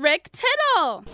[0.00, 1.04] Rick Tittle.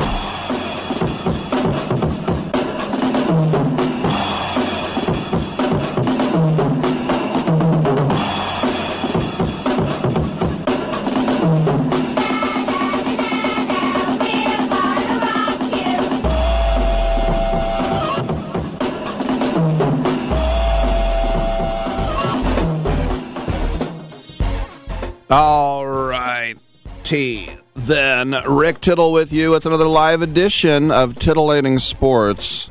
[25.28, 26.54] All right.
[27.02, 27.55] T.
[27.86, 29.54] Then Rick Tittle with you.
[29.54, 32.68] It's another live edition of Titillating Sports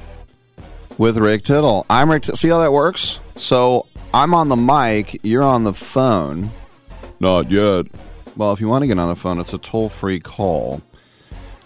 [0.98, 1.86] with Rick Tittle.
[1.90, 2.24] I'm Rick.
[2.24, 3.22] T- See how that works?
[3.38, 5.22] So I'm on the mic.
[5.24, 6.52] You're on the phone.
[7.22, 7.86] Not yet.
[8.36, 10.82] Well, if you want to get on the phone, it's a toll free call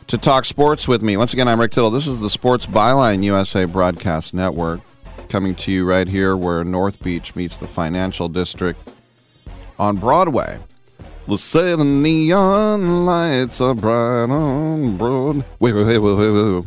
[0.05, 1.17] to talk sports with me.
[1.17, 1.89] Once again, I'm Rick Tittle.
[1.89, 4.81] This is the Sports Byline USA Broadcast Network
[5.27, 8.79] coming to you right here where North Beach meets the financial district
[9.79, 10.59] on Broadway.
[11.29, 15.45] The neon lights are bright on Broad.
[15.59, 16.63] Wait, wait, wait, wait, wait, wait.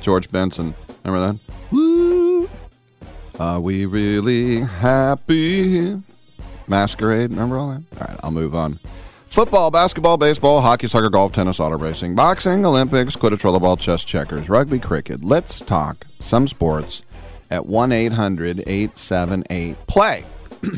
[0.00, 0.72] George Benson.
[1.02, 1.54] Remember that?
[1.72, 2.48] Woo.
[3.40, 6.00] Are we really happy?
[6.68, 7.30] Masquerade.
[7.30, 7.82] Remember all that?
[8.00, 8.78] All right, I'll move on.
[9.26, 14.48] Football, basketball, baseball, hockey, soccer, golf, tennis, auto racing, boxing, Olympics, quidditch, rollerball, chess, checkers,
[14.48, 15.24] rugby, cricket.
[15.24, 17.02] Let's talk some sports
[17.50, 20.24] at 1 800 878 play.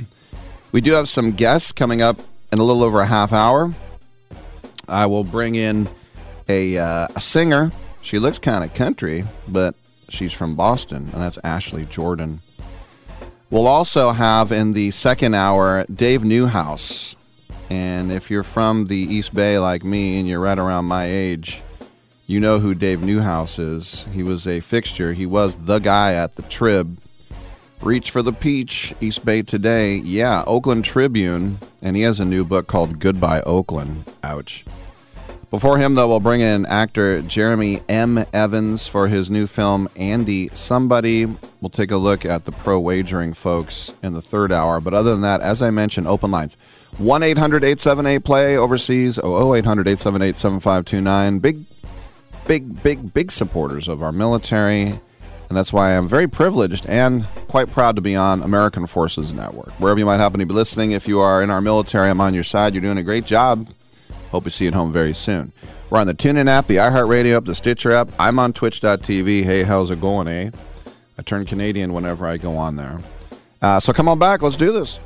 [0.72, 2.16] we do have some guests coming up
[2.52, 3.74] in a little over a half hour.
[4.88, 5.88] I will bring in
[6.48, 7.72] a, uh, a singer.
[8.02, 9.74] She looks kind of country, but
[10.08, 12.42] she's from Boston, and that's Ashley Jordan.
[13.50, 17.14] We'll also have in the second hour Dave Newhouse.
[17.70, 21.62] And if you're from the East Bay like me and you're right around my age,
[22.26, 24.04] you know who Dave Newhouse is.
[24.12, 25.12] He was a fixture.
[25.12, 26.98] He was the guy at the Trib.
[27.82, 29.96] Reach for the Peach, East Bay Today.
[29.96, 31.58] Yeah, Oakland Tribune.
[31.82, 34.04] And he has a new book called Goodbye Oakland.
[34.22, 34.64] Ouch.
[35.50, 38.24] Before him, though, we'll bring in actor Jeremy M.
[38.32, 41.26] Evans for his new film, Andy Somebody.
[41.60, 44.80] We'll take a look at the pro wagering folks in the third hour.
[44.80, 46.56] But other than that, as I mentioned, open lines
[46.98, 51.38] 1 800 878 play overseas, 0800 878 7529.
[51.40, 51.64] Big,
[52.46, 55.00] big, big, big supporters of our military.
[55.52, 59.68] And that's why I'm very privileged and quite proud to be on American Forces Network.
[59.72, 62.32] Wherever you might happen to be listening, if you are in our military, I'm on
[62.32, 62.72] your side.
[62.72, 63.68] You're doing a great job.
[64.30, 65.52] Hope to see you at home very soon.
[65.90, 68.08] We're on the TuneIn app, the iHeartRadio app, the Stitcher app.
[68.18, 69.44] I'm on Twitch.tv.
[69.44, 70.52] Hey, how's it going, eh?
[71.18, 73.00] I turn Canadian whenever I go on there.
[73.60, 74.40] Uh, so come on back.
[74.40, 74.98] Let's do this.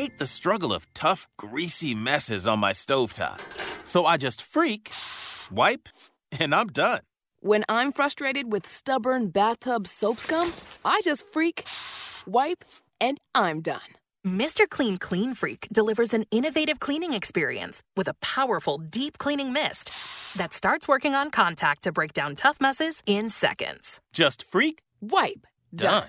[0.00, 3.38] Hate the struggle of tough, greasy messes on my stovetop.
[3.84, 4.90] So I just freak,
[5.52, 5.90] wipe,
[6.40, 7.00] and I'm done.
[7.40, 10.54] When I'm frustrated with stubborn bathtub soap scum,
[10.86, 11.66] I just freak,
[12.26, 12.64] wipe,
[12.98, 13.90] and I'm done.
[14.26, 14.64] Mr.
[14.66, 19.90] Clean Clean Freak delivers an innovative cleaning experience with a powerful deep cleaning mist
[20.38, 24.00] that starts working on contact to break down tough messes in seconds.
[24.14, 26.08] Just freak, wipe, done.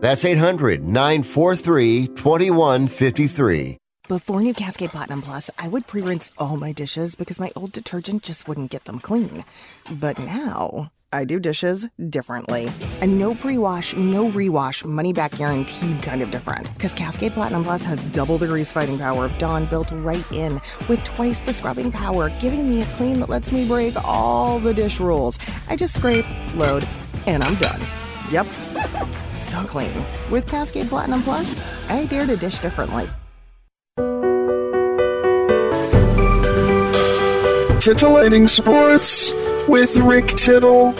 [0.00, 3.78] That's 800 943 2153.
[4.08, 7.72] Before new Cascade Platinum Plus, I would pre rinse all my dishes because my old
[7.72, 9.44] detergent just wouldn't get them clean.
[9.90, 12.70] But now, I do dishes differently.
[13.00, 16.72] A no pre wash, no rewash, money back guaranteed kind of different.
[16.74, 20.60] Because Cascade Platinum Plus has double the grease fighting power of Dawn built right in,
[20.88, 24.74] with twice the scrubbing power, giving me a clean that lets me break all the
[24.74, 25.36] dish rules.
[25.68, 26.86] I just scrape, load,
[27.26, 27.80] and I'm done.
[28.30, 28.46] Yep.
[30.30, 33.08] With Cascade Platinum Plus, I dare to dish differently.
[37.80, 39.32] Titillating Sports
[39.68, 40.94] with Rick Tittle.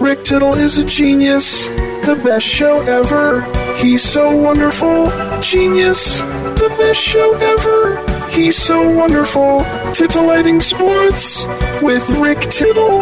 [0.00, 3.42] Rick Tittle is a genius, the best show ever.
[3.76, 5.10] He's so wonderful,
[5.40, 8.28] genius, the best show ever.
[8.30, 9.64] He's so wonderful.
[9.92, 11.44] Titillating Sports
[11.82, 13.00] with Rick Tittle.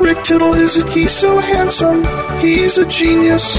[0.00, 2.02] Rick Tittle is a, he's so handsome.
[2.40, 3.58] He's a genius.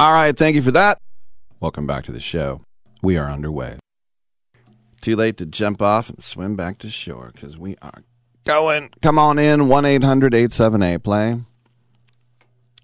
[0.00, 0.98] All right, thank you for that.
[1.60, 2.62] Welcome back to the show.
[3.02, 3.76] We are underway.
[5.02, 8.02] Too late to jump off and swim back to shore because we are
[8.46, 8.88] going.
[9.02, 11.42] Come on in, 1 800 878 play.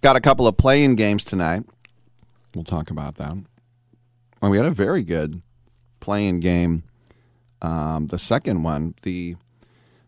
[0.02, 1.62] Got a couple of playing games tonight.
[2.54, 3.32] We'll talk about that.
[3.32, 5.40] And we had a very good
[6.00, 6.82] playing game.
[7.62, 9.36] Um, the second one, the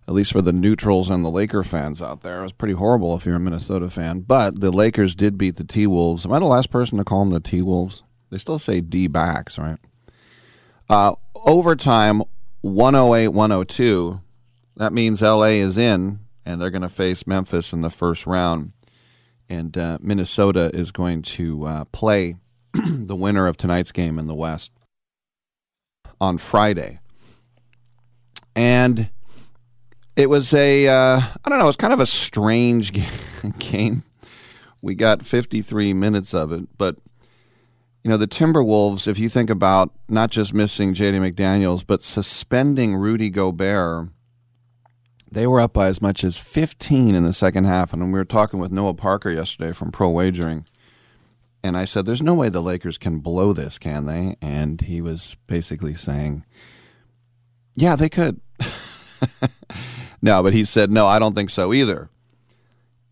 [0.08, 3.14] at least for the neutrals and the Laker fans out there, it was pretty horrible
[3.14, 4.20] if you're a Minnesota fan.
[4.20, 6.24] But the Lakers did beat the T Wolves.
[6.24, 8.02] Am I the last person to call them the T Wolves?
[8.30, 9.76] They still say D backs, right?
[10.88, 12.22] Uh, overtime
[12.62, 14.22] 108 102.
[14.76, 18.72] That means LA is in, and they're going to face Memphis in the first round.
[19.46, 22.36] And uh, Minnesota is going to uh, play
[22.72, 24.72] the winner of tonight's game in the West
[26.18, 27.00] on Friday.
[28.56, 29.10] And
[30.18, 32.92] it was a, uh, I don't know, it was kind of a strange
[33.60, 34.02] game.
[34.82, 36.96] We got 53 minutes of it, but
[38.02, 42.96] you know, the Timberwolves, if you think about not just missing JD McDaniels, but suspending
[42.96, 44.08] Rudy Gobert,
[45.30, 47.92] they were up by as much as 15 in the second half.
[47.92, 50.66] And we were talking with Noah Parker yesterday from Pro Wagering.
[51.62, 54.36] And I said, There's no way the Lakers can blow this, can they?
[54.40, 56.44] And he was basically saying,
[57.76, 58.40] Yeah, they could.
[60.20, 62.10] no, but he said, No, I don't think so either.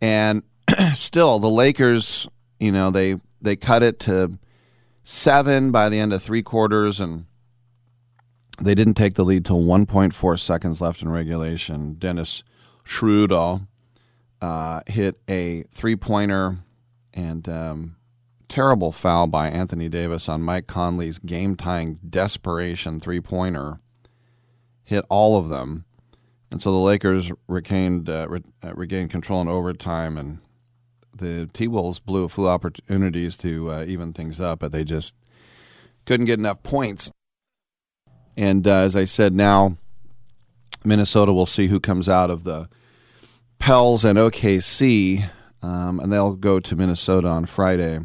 [0.00, 0.42] And
[0.94, 4.38] still, the Lakers, you know, they they cut it to
[5.04, 7.26] seven by the end of three quarters, and
[8.60, 11.94] they didn't take the lead till 1.4 seconds left in regulation.
[11.94, 12.42] Dennis
[12.84, 13.60] Schroeder
[14.40, 16.58] uh, hit a three pointer
[17.14, 17.96] and um,
[18.48, 23.80] terrible foul by Anthony Davis on Mike Conley's game tying desperation three pointer.
[24.84, 25.85] Hit all of them.
[26.50, 30.38] And so the Lakers regained, uh, re- uh, regained control in overtime and
[31.18, 35.14] the T Wolves blew a few opportunities to uh, even things up, but they just
[36.04, 37.10] couldn't get enough points.
[38.36, 39.76] And uh, as I said, now
[40.84, 42.68] Minnesota will see who comes out of the
[43.58, 45.28] Pels and OKC,
[45.62, 47.98] um, and they'll go to Minnesota on Friday.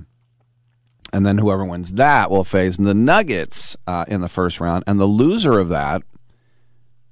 [1.14, 4.86] And then whoever wins that will face the Nuggets uh, in the first round.
[4.88, 6.04] And the loser of that,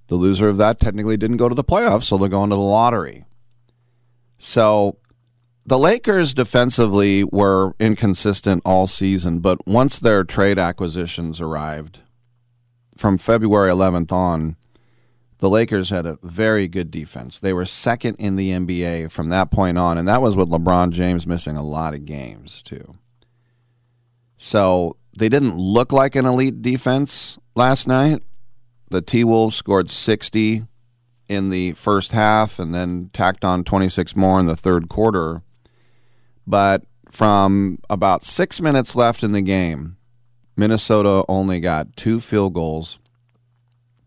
[0.10, 2.62] the loser of that technically didn't go to the playoffs, so they're going to the
[2.62, 3.26] lottery.
[4.40, 4.98] So
[5.66, 12.00] the Lakers defensively were inconsistent all season, but once their trade acquisitions arrived
[12.98, 14.56] from February 11th on,
[15.38, 17.38] the Lakers had a very good defense.
[17.38, 20.92] They were second in the NBA from that point on, and that was with LeBron
[20.92, 22.96] James missing a lot of games, too.
[24.38, 28.24] So they didn't look like an elite defense last night.
[28.90, 30.66] The T Wolves scored 60
[31.28, 35.44] in the first half and then tacked on 26 more in the third quarter.
[36.48, 39.98] But from about six minutes left in the game,
[40.58, 43.00] Minnesota only got two field goals.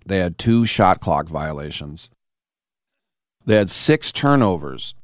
[0.05, 2.11] They had two shot clock violations.
[3.47, 4.95] They had six turnovers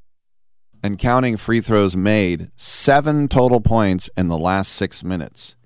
[0.83, 5.57] and counting free throws made, seven total points in the last six minutes.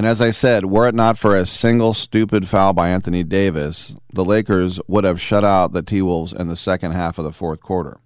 [0.00, 3.94] And as I said, were it not for a single stupid foul by Anthony Davis,
[4.10, 7.34] the Lakers would have shut out the T Wolves in the second half of the
[7.34, 8.00] fourth quarter.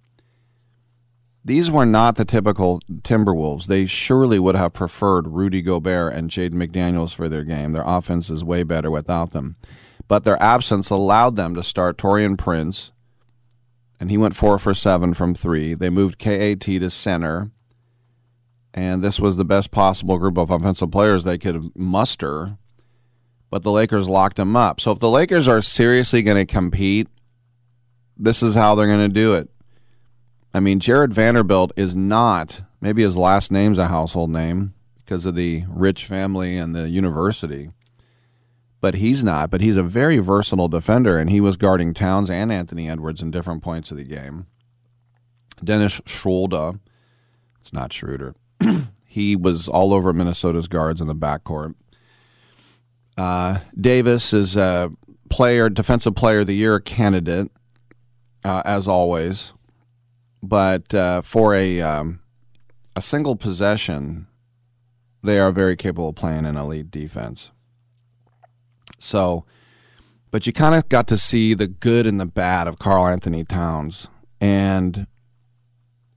[1.45, 3.67] These were not the typical Timberwolves.
[3.67, 7.71] They surely would have preferred Rudy Gobert and Jaden McDaniels for their game.
[7.71, 9.55] Their offense is way better without them.
[10.09, 12.91] But their absence allowed them to start Taurean Prince,
[14.01, 15.73] and he went four for seven from three.
[15.73, 17.51] They moved KAT to center
[18.75, 22.57] and this was the best possible group of offensive players they could muster.
[23.49, 24.81] But the Lakers locked them up.
[24.81, 27.07] So if the Lakers are seriously going to compete,
[28.17, 29.49] this is how they're going to do it.
[30.53, 35.35] I mean, Jarred Vanderbilt is not, maybe his last name's a household name because of
[35.35, 37.69] the rich family and the university,
[38.81, 39.49] but he's not.
[39.49, 43.31] But he's a very versatile defender, and he was guarding Towns and Anthony Edwards in
[43.31, 44.47] different points of the game.
[45.63, 46.73] Dennis Schroeder,
[47.61, 48.35] it's not Schroeder,
[49.05, 51.75] he was all over Minnesota's guards in the backcourt.
[53.17, 54.91] Uh, Davis is a
[55.29, 57.49] player, defensive player of the year candidate,
[58.43, 59.53] uh, as always.
[60.43, 62.19] But uh, for a um,
[62.95, 64.27] a single possession,
[65.23, 67.51] they are very capable of playing an elite defense.
[68.99, 69.45] So,
[70.29, 74.07] but you kind of got to see the good and the bad of Karl-Anthony Towns,
[74.39, 75.07] and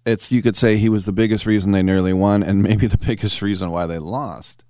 [0.08, 2.98] it's you could say he was the biggest reason they nearly won and maybe the
[3.06, 4.64] biggest reason why they lost.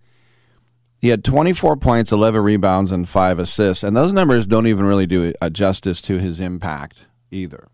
[1.01, 5.07] He had 24 points, 11 rebounds, and five assists, and those numbers don't even really
[5.07, 7.69] do justice to his impact either.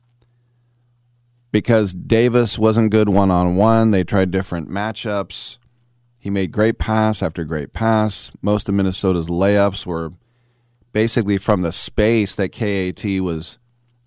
[1.50, 5.56] Because Davis wasn't good one on one, they tried different matchups.
[6.18, 8.30] He made great pass after great pass.
[8.42, 10.12] Most of Minnesota's layups were
[10.92, 13.58] basically from the space that KAT was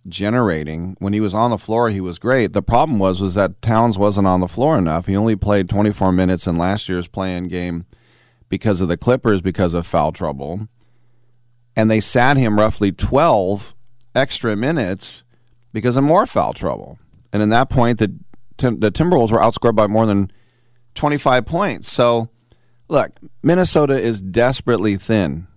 [0.07, 0.95] generating.
[0.99, 2.53] When he was on the floor, he was great.
[2.53, 5.05] The problem was was that Towns wasn't on the floor enough.
[5.05, 7.85] He only played 24 minutes in last year's playing game
[8.49, 10.67] because of the Clippers because of foul trouble.
[11.75, 13.75] And they sat him roughly 12
[14.15, 15.23] extra minutes
[15.73, 16.97] because of more foul trouble.
[17.31, 18.13] And in that point the
[18.57, 20.31] the Timberwolves were outscored by more than
[20.95, 21.91] 25 points.
[21.91, 22.29] So,
[22.87, 23.11] look,
[23.43, 25.47] Minnesota is desperately thin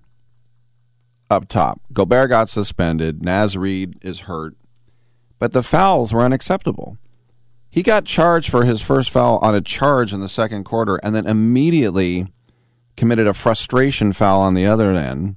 [1.30, 1.80] up top.
[1.92, 3.25] Gobert got suspended.
[3.25, 4.56] Naz Reid is hurt.
[5.38, 6.99] But the fouls were unacceptable.
[7.70, 11.14] He got charged for his first foul on a charge in the second quarter and
[11.14, 12.26] then immediately
[12.96, 15.37] committed a frustration foul on the other end.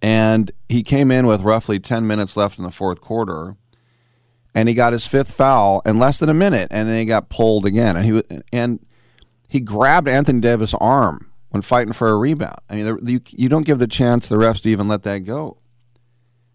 [0.00, 3.56] And he came in with roughly 10 minutes left in the fourth quarter
[4.54, 7.28] and he got his fifth foul in less than a minute and then he got
[7.28, 8.84] pulled again and he and
[9.48, 12.58] he grabbed Anthony Davis' arm when fighting for a rebound.
[12.68, 15.58] I mean, you, you don't give the chance the refs to even let that go.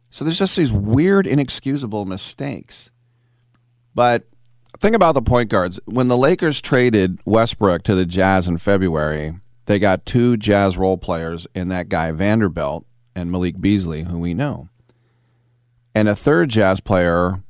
[0.10, 2.89] So there's just these weird, inexcusable mistakes.
[3.96, 4.27] But
[4.77, 5.79] think about the point guards.
[5.86, 9.36] When the Lakers traded Westbrook to the Jazz in February,
[9.68, 14.34] they got two Jazz role players in that guy Vanderbilt and Malik Beasley, who we
[14.34, 14.68] know.
[15.96, 17.41] And a third Jazz player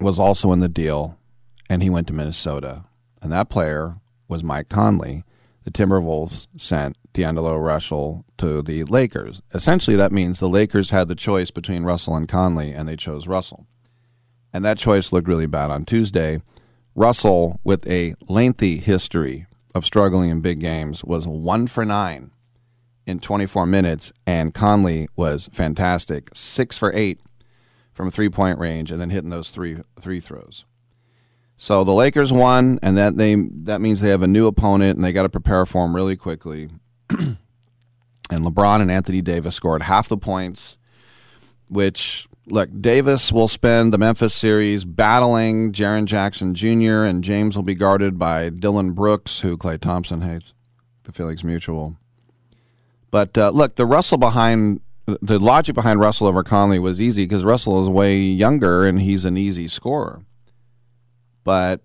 [0.00, 1.16] was also in the deal,
[1.70, 2.82] and he went to Minnesota.
[3.22, 5.22] And that player was Mike Conley
[5.64, 9.42] the Timberwolves sent D'Angelo Russell to the Lakers.
[9.54, 13.26] Essentially, that means the Lakers had the choice between Russell and Conley, and they chose
[13.26, 13.66] Russell.
[14.52, 16.42] And that choice looked really bad on Tuesday.
[16.94, 22.30] Russell, with a lengthy history of struggling in big games, was one for nine
[23.06, 27.20] in 24 minutes, and Conley was fantastic, six for eight
[27.92, 30.64] from three point range, and then hitting those three three throws.
[31.56, 35.04] So the Lakers won, and that they that means they have a new opponent, and
[35.04, 36.68] they got to prepare for him really quickly.
[37.10, 37.36] and
[38.30, 40.76] LeBron and Anthony Davis scored half the points,
[41.68, 47.04] which look Davis will spend the Memphis series battling Jaren Jackson Jr.
[47.04, 50.52] and James will be guarded by Dillon Brooks, who Klay Thompson hates,
[51.04, 51.96] the Felix Mutual.
[53.10, 57.44] But uh, look, the Russell behind the logic behind Russell over Conley was easy because
[57.44, 60.22] Russell is way younger and he's an easy scorer.
[61.44, 61.80] But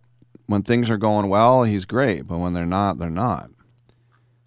[0.47, 3.51] when things are going well, he's great, but when they're not, they're not.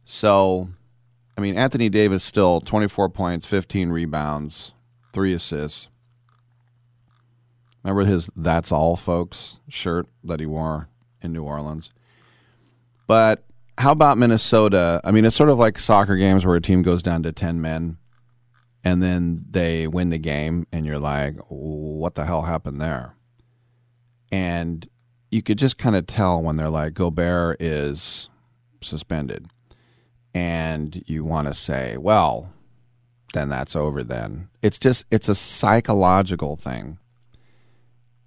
[0.05, 0.69] So,
[1.37, 4.73] I mean, Anthony Davis still 24 points, 15 rebounds,
[5.13, 5.89] three assists.
[7.85, 10.89] Remember his "That's All, folks" shirt that he wore
[11.21, 11.93] in New Orleans.
[13.07, 13.45] But
[13.79, 15.01] how about Minnesota?
[15.05, 17.61] I mean, it's sort of like soccer games where a team goes down to 10
[17.61, 17.99] men
[18.85, 23.15] and then they win the game, and you're like, what the hell happened there?
[24.31, 24.89] And
[25.33, 28.29] you could just kind of tell when they're like, Gobert is
[28.83, 29.47] suspended.
[30.35, 32.53] And you want to say, well,
[33.33, 34.49] then that's over then.
[34.61, 36.99] It's just, it's a psychological thing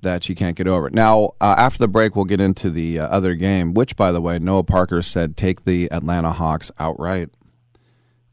[0.02, 0.90] that you can't get over.
[0.90, 4.22] Now, uh, after the break, we'll get into the uh, other game, which, by the
[4.22, 7.30] way, Noah Parker said take the Atlanta Hawks outright,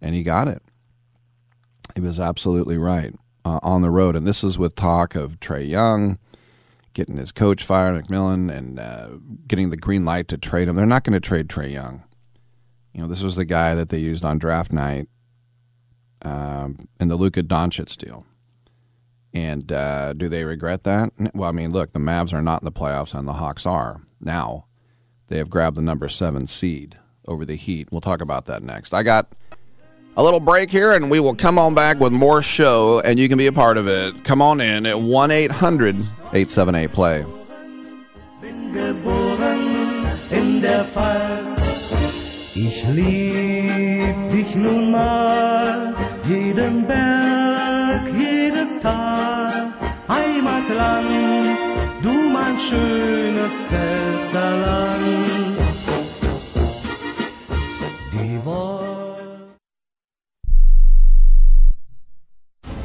[0.01, 0.63] and he got it.
[1.95, 3.15] He was absolutely right
[3.45, 6.19] uh, on the road, and this is with talk of Trae Young
[6.95, 9.09] getting his coach fired, McMillan, and uh,
[9.47, 10.77] getting the green light to trade him.
[10.77, 12.05] They're not going to trade Trae Young.
[12.93, 15.09] You know, this was the guy that they used on draft night
[16.23, 18.27] um, in the Luka Doncic deal.
[19.35, 21.11] And uh, do they regret that?
[21.35, 24.03] Well, I mean, look, the Mavs are not in the playoffs, and the Hawks are
[24.21, 24.67] now.
[25.29, 27.89] They have grabbed the number seven seed over the Heat.
[27.91, 28.93] We'll talk about that next.
[28.93, 29.33] I got
[30.17, 33.29] a little break here, and we will come on back with more show, and you
[33.29, 34.25] can be a part of it.
[34.25, 35.97] Come on in at 1 800
[36.33, 37.25] 878 Play.
[42.55, 45.95] Ich lieb dich nun mal,
[46.29, 49.73] jeden Berg, jedes Tal,
[50.09, 51.59] Heimatland,
[52.03, 55.72] du mein schönes Pfälzerland.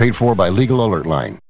[0.00, 1.49] Paid for by Legal Alert Line.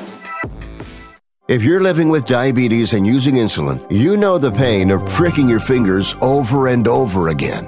[1.47, 5.59] If you're living with diabetes and using insulin, you know the pain of pricking your
[5.59, 7.67] fingers over and over again.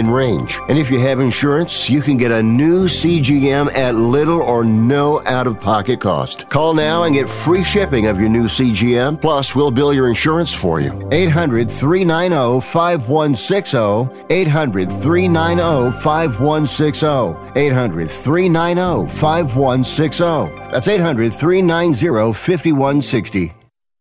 [0.09, 0.59] range.
[0.69, 5.21] And if you have insurance, you can get a new CGM at little or no
[5.25, 6.49] out of pocket cost.
[6.49, 9.19] Call now and get free shipping of your new CGM.
[9.19, 11.07] Plus, we'll bill your insurance for you.
[11.11, 14.25] 800 390 5160.
[14.33, 17.59] 800 390 5160.
[17.59, 20.71] 800 390 5160.
[20.71, 23.53] That's 800 390 5160.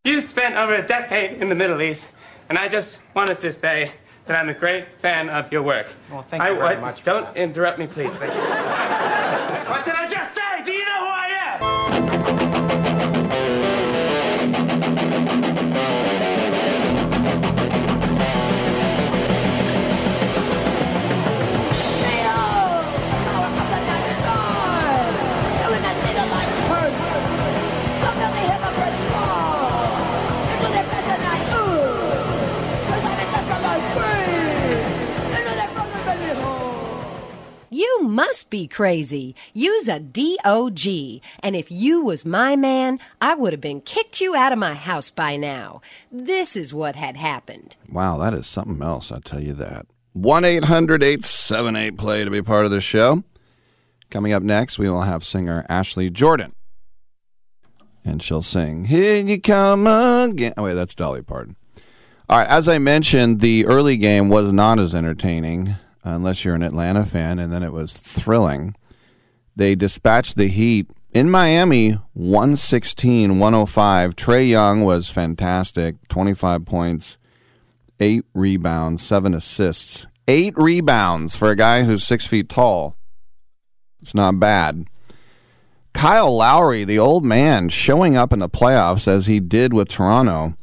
[0.05, 2.09] You spent over a decade in the Middle East,
[2.49, 3.93] and I just wanted to say
[4.31, 5.93] that I'm a great fan of your work.
[6.09, 7.03] Well, thank I, you very I- much.
[7.03, 8.15] Don't interrupt me, please.
[8.15, 8.41] Thank you.
[37.81, 39.35] You must be crazy.
[39.55, 40.87] Use a DOG.
[41.43, 44.75] And if you was my man, I would have been kicked you out of my
[44.75, 45.81] house by now.
[46.13, 47.77] This is what had happened.
[47.91, 49.87] Wow, that is something else, I'll tell you that.
[50.13, 53.25] 1 800 878 play to be part of the show.
[54.11, 56.53] Coming up next, we will have singer Ashley Jordan.
[58.05, 60.53] And she'll sing, Here You Come Again.
[60.59, 61.57] Oh, wait, that's Dolly Parton.
[62.29, 66.63] All right, as I mentioned, the early game was not as entertaining, unless you're an
[66.63, 68.75] Atlanta fan, and then it was thrilling.
[69.57, 74.17] They dispatched the Heat in Miami 116 105.
[74.17, 77.19] Trae Young was fantastic 25 points,
[77.99, 80.07] eight rebounds, seven assists.
[80.29, 82.97] Eight rebounds for a guy who's six feet tall.
[84.01, 84.87] It's not bad.
[85.93, 90.55] Kyle Lowry, the old man, showing up in the playoffs as he did with Toronto,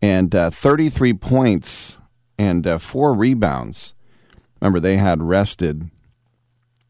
[0.00, 1.98] and uh, 33 points
[2.38, 3.94] and uh, four rebounds.
[4.64, 5.90] Remember, they had rested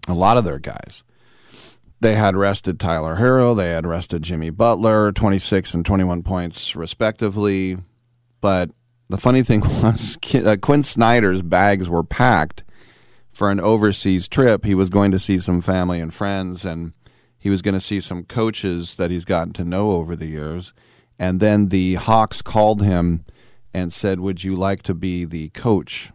[0.07, 1.03] a lot of their guys.
[1.99, 7.77] They had rested Tyler Herro, they had rested Jimmy Butler, 26 and 21 points respectively.
[8.41, 8.71] But
[9.09, 12.63] the funny thing was, uh, Quin Snyder's bags were packed
[13.33, 14.65] for an overseas trip.
[14.65, 16.93] He was going to see some family and friends, and
[17.37, 20.73] he was going to see some coaches that he's gotten to know over the years.
[21.19, 23.25] And then the Hawks called him
[23.73, 26.13] and said, Would you like to be the coach?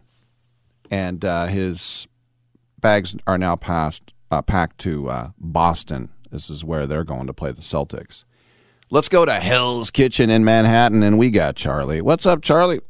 [0.90, 2.08] And uh, his
[2.80, 6.10] bags are now passed, uh, packed to uh, Boston.
[6.30, 8.24] This is where they're going to play the Celtics.
[8.90, 12.00] Let's go to Hell's Kitchen in Manhattan, and we got Charlie.
[12.00, 12.80] What's up, Charlie?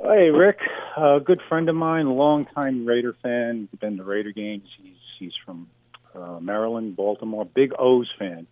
[0.00, 0.58] Hey, Rick,
[0.96, 3.68] a good friend of mine, longtime Raider fan.
[3.70, 4.68] He's been to Raider games.
[4.80, 5.68] He's he's from
[6.14, 8.46] uh, Maryland, Baltimore, big O's fan.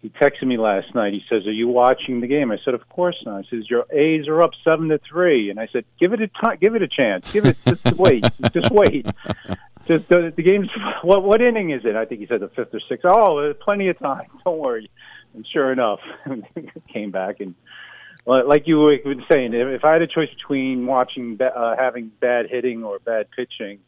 [0.00, 1.12] He texted me last night.
[1.12, 3.84] He says, "Are you watching the game?" I said, "Of course not." He says, "Your
[3.92, 6.56] A's are up seven to three," and I said, "Give it a.
[6.56, 7.30] Give it a chance.
[7.32, 7.56] Give it.
[7.66, 8.24] Just wait.
[8.52, 9.06] Just wait.
[9.86, 10.68] Just the, the game's.
[11.02, 11.94] What what inning is it?
[11.94, 13.06] I think he said the fifth or sixth.
[13.08, 14.26] Oh, there's plenty of time.
[14.44, 14.90] Don't worry."
[15.34, 16.00] And sure enough,
[16.92, 17.54] came back and
[18.26, 18.96] like you were
[19.32, 23.28] saying, if, if I had a choice between watching uh, having bad hitting or bad
[23.30, 23.78] pitching,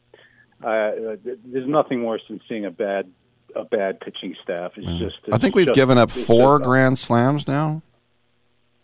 [0.64, 3.10] uh, there's nothing worse than seeing a bad
[3.56, 4.72] a bad pitching staff.
[4.76, 5.16] It's just.
[5.32, 7.82] I think we've just- given up four grand slams now.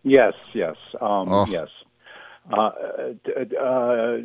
[0.02, 1.46] Yes, yes, um, Oh.
[1.48, 1.68] yes.
[2.48, 2.70] Uh,
[3.60, 4.16] uh,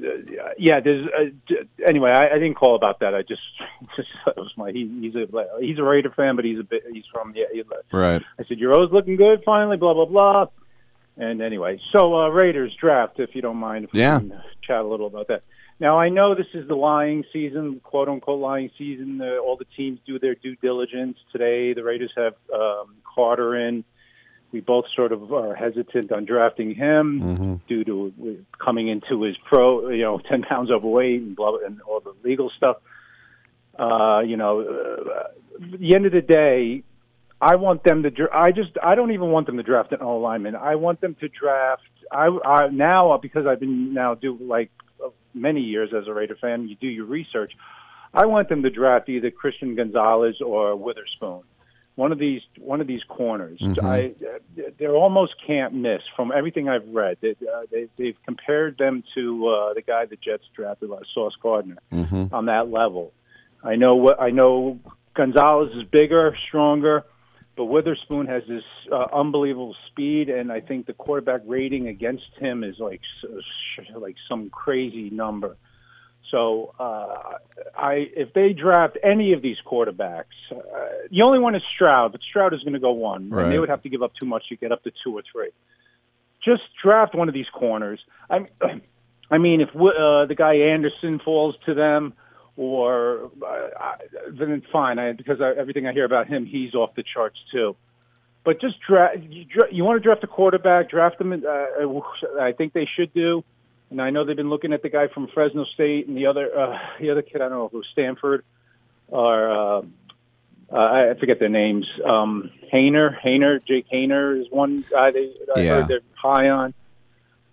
[0.58, 0.80] yeah.
[0.80, 1.56] There's uh,
[1.88, 2.12] anyway.
[2.12, 3.16] I, I didn't call about that.
[3.16, 3.42] I just,
[3.96, 4.72] just it was my.
[4.72, 5.26] He, he's a
[5.60, 6.84] he's a Raider fan, but he's a bit.
[6.92, 7.46] He's from yeah.
[7.52, 8.22] He, Right.
[8.40, 9.78] I said your O's looking good finally.
[9.78, 10.46] Blah blah blah.
[11.18, 14.20] And anyway, so uh, Raiders draft, if you don't mind, if we Yeah.
[14.62, 15.44] chat a little about that.
[15.82, 19.20] Now I know this is the lying season, quote unquote lying season.
[19.20, 21.74] Uh, all the teams do their due diligence today.
[21.74, 23.84] The Raiders have um, Carter in.
[24.52, 29.90] We both sort of are hesitant on drafting him due to coming into his pro,
[29.90, 32.78] you know, ten pounds overweight and blah and all the legal stuff.
[33.80, 36.84] Uh, you know, uh, at the end of the day,
[37.42, 38.12] I want them to.
[38.12, 38.78] dra- I just.
[38.84, 40.56] I don't even want them to draft an O lineman.
[40.56, 41.82] I want them to draft.
[42.12, 44.91] I, I now because I've been now do like uh,
[45.34, 46.68] many years as a Raider fan.
[46.68, 47.54] You do your research.
[48.14, 51.42] I want them to draft either Christian Gonzalez or Witherspoon.
[51.96, 52.42] One of these.
[52.58, 53.60] One of these corners.
[53.60, 53.84] Mhm.
[53.84, 54.14] I.
[54.80, 57.18] They're almost can't miss from everything I've read.
[57.22, 61.36] They, uh, they, they've compared them to uh, the guy the Jets drafted, like Sauce
[61.42, 62.34] Gardner Mm-hmm.
[62.34, 63.12] on that level.
[63.64, 64.80] I know what I know.
[65.14, 67.04] Gonzalez is bigger, stronger,
[67.62, 72.64] but Witherspoon has this uh, unbelievable speed, and I think the quarterback rating against him
[72.64, 73.02] is like
[73.94, 75.58] like some crazy number.
[76.32, 77.38] So uh,
[77.78, 80.56] I, if they draft any of these quarterbacks, uh,
[81.12, 83.70] the only one is Stroud, but Stroud is going to go one, and they would
[83.70, 85.52] have to give up too much to get up to two or three.
[86.44, 88.00] Just draft one of these corners.
[88.28, 88.48] I,
[89.30, 92.16] I mean, if uh, the guy Anderson falls to them,
[92.62, 93.96] or uh, I,
[94.32, 95.00] then fine.
[95.00, 97.76] I, because I, everything I hear about him, he's off the charts too.
[98.44, 99.18] But just draft.
[99.28, 100.90] You, dra- you want to draft a quarterback?
[100.92, 101.34] Draft them.
[101.34, 103.44] Uh, I think they should do.
[103.90, 106.48] And I know they've been looking at the guy from Fresno State and the other
[106.58, 107.38] uh, the other kid.
[107.38, 108.44] I don't know was Stanford
[109.08, 109.82] or uh,
[110.72, 111.88] uh, I forget their names.
[112.06, 115.70] Um, Haener, Haener, Jake Haener is one guy they I Yeah.
[115.76, 116.74] heard they're high on.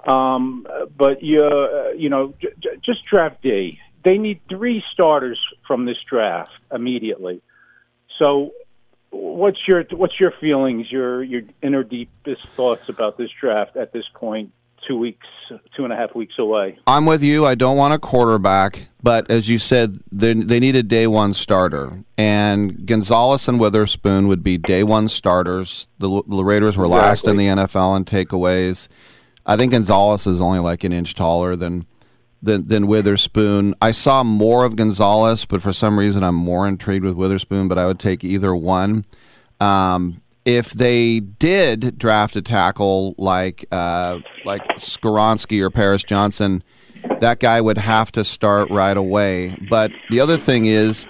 [0.07, 0.67] Um,
[0.97, 3.79] but you, uh, you know, j- j- just draft D.
[4.05, 7.43] They need three starters from this draft immediately.
[8.19, 8.53] So,
[9.11, 14.05] what's your what's your feelings, your your inner deepest thoughts about this draft at this
[14.15, 14.53] point?
[14.87, 15.27] Two weeks,
[15.77, 16.79] two and a half weeks away.
[16.87, 17.45] I'm with you.
[17.45, 21.35] I don't want a quarterback, but as you said, they, they need a day one
[21.35, 22.05] starter.
[22.17, 25.89] And Gonzalez and Witherspoon would be day one starters.
[25.99, 28.89] The, the Raiders were last in the NFL in takeaways.
[29.45, 31.87] I think Gonzalez is only like an inch taller than,
[32.43, 33.75] than than Witherspoon.
[33.81, 37.69] I saw more of Gonzalez, but for some reason I'm more intrigued with Witherspoon.
[37.69, 39.05] But I would take either one.
[39.61, 46.63] Um, if they did draft a tackle like uh, like Skoronski or Paris Johnson,
[47.21, 49.59] that guy would have to start right away.
[49.69, 51.07] But the other thing is,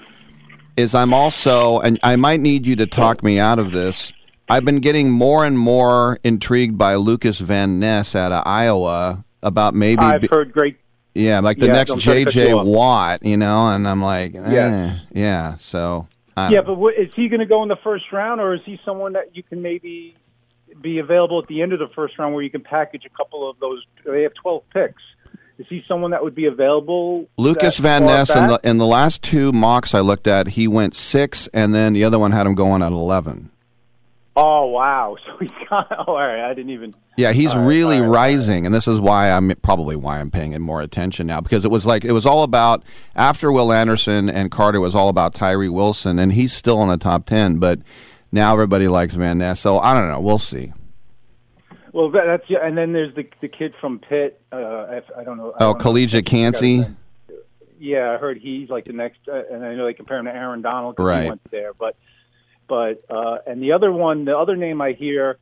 [0.75, 4.11] is I'm also, and I might need you to talk me out of this.
[4.49, 9.75] I've been getting more and more intrigued by Lucas Van Ness out of Iowa about
[9.75, 10.01] maybe.
[10.01, 10.77] I've be- heard great.
[11.19, 12.53] Yeah, like the Yeah, next I'm sorry to cut you J.J.
[12.55, 14.99] Watt, you know, and I'm like, eh, Yes.
[15.11, 15.55] yeah.
[15.57, 18.53] So I Yeah, but what, is he going to go in the first round, or
[18.53, 20.15] is he someone that you can maybe
[20.81, 23.49] be available at the end of the first round, where you can package a couple
[23.49, 23.83] of those?
[24.05, 25.01] They have twelve picks.
[25.57, 27.27] Is he someone that would be available?
[27.37, 30.95] Lucas Van Ness in the in the last two mocks I looked at, he went
[30.95, 33.51] six, and then the other one had him going at eleven.
[34.37, 35.17] Oh wow!
[35.25, 35.91] So he's got.
[35.91, 36.93] Oh, all right, I didn't even.
[37.19, 38.09] Yeah, he's All right, really all right.
[38.31, 41.65] rising, and this is why I'm probably why I'm paying it more attention now because
[41.65, 42.81] it was like it was all about
[43.15, 46.87] after Will Anderson and Carter it was all about Tyree Wilson, and he's still in
[46.87, 47.79] the top ten, but
[48.31, 50.21] now everybody likes Van Ness, so I don't know.
[50.21, 50.71] We'll see.
[51.91, 54.41] Well, that, that's yeah, and then there's the the kid from Pitt.
[54.51, 55.51] Uh, if, I don't know.
[55.59, 55.91] I Oh, don't know.
[55.91, 56.85] Calijah Kancey.
[57.79, 60.33] Yeah, I heard he's like the next, uh, and I know they compare him to
[60.35, 61.23] Aaron Donald 'cause Right.
[61.23, 61.71] he went there.
[61.73, 61.95] But,
[62.67, 65.37] but, uh, and the other one, the other name I hear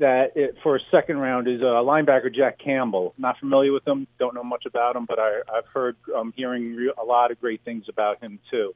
[0.00, 3.14] that it, for a second round is uh, linebacker Jack Campbell.
[3.16, 6.74] Not familiar with him, don't know much about him, but I, I've heard, I'm hearing
[6.74, 8.74] re- a lot of great things about him too.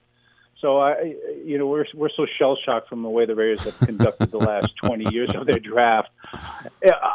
[0.61, 3.79] So I, you know, we're we're so shell shocked from the way the Raiders have
[3.81, 6.09] conducted the last twenty years of their draft.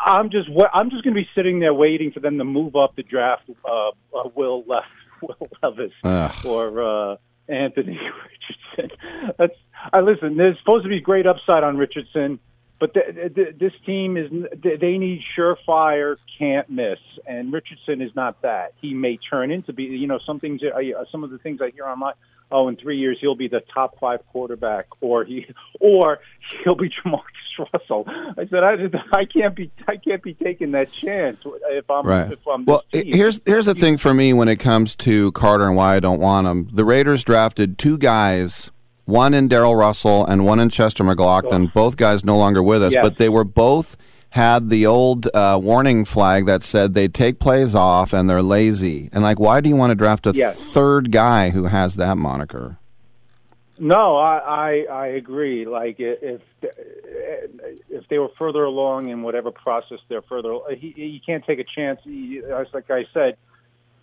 [0.06, 2.96] I'm just I'm just going to be sitting there waiting for them to move up
[2.96, 3.50] the draft.
[3.68, 4.84] Uh, uh, Will Lev-
[5.22, 6.46] Will Levis Ugh.
[6.46, 7.16] or uh,
[7.48, 8.00] Anthony
[8.78, 8.98] Richardson.
[9.40, 9.56] That's
[9.94, 10.38] I listen.
[10.38, 12.40] There's supposed to be great upside on Richardson,
[12.80, 14.30] but th- th- this team is
[14.64, 18.74] th- they need surefire, can't miss, and Richardson is not that.
[18.82, 21.60] He may turn into be you know some things I, uh, some of the things
[21.62, 22.14] I hear online.
[22.52, 25.46] Oh, in three years he'll be the top five quarterback, or he
[25.80, 26.20] or
[26.64, 28.06] he'll be Jamarcus Russell.
[28.08, 28.76] I said I,
[29.20, 32.32] I can't be I can't be taking that chance if I'm Right.
[32.32, 33.14] if I'm Well, team.
[33.14, 36.20] here's here's the thing for me when it comes to Carter and why I don't
[36.20, 36.70] want him.
[36.74, 38.72] The Raiders drafted two guys,
[39.10, 41.74] one in Darrell Russell and one in Chester McGlockton.
[41.74, 43.04] Both guys no longer with us, Yes.
[43.04, 43.98] but they were both
[44.32, 49.10] had the old uh, warning flag that said they take plays off and they're lazy.
[49.12, 50.60] And like, why do you want to draft a Yes.
[50.60, 52.78] third guy who has that moniker?
[53.82, 55.66] No, I, I I agree.
[55.66, 61.46] Like if if they were further along in whatever process they're further, he, you can't
[61.46, 62.00] take a chance.
[62.04, 63.38] He, as like I said,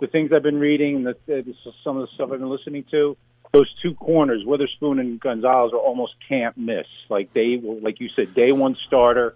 [0.00, 3.16] the things I've been reading, the, the some of the stuff I've been listening to,
[3.56, 6.86] those two corners, Witherspoon and Gonzalez, are almost can't miss.
[7.08, 9.34] Like they will, like you said, day one starter.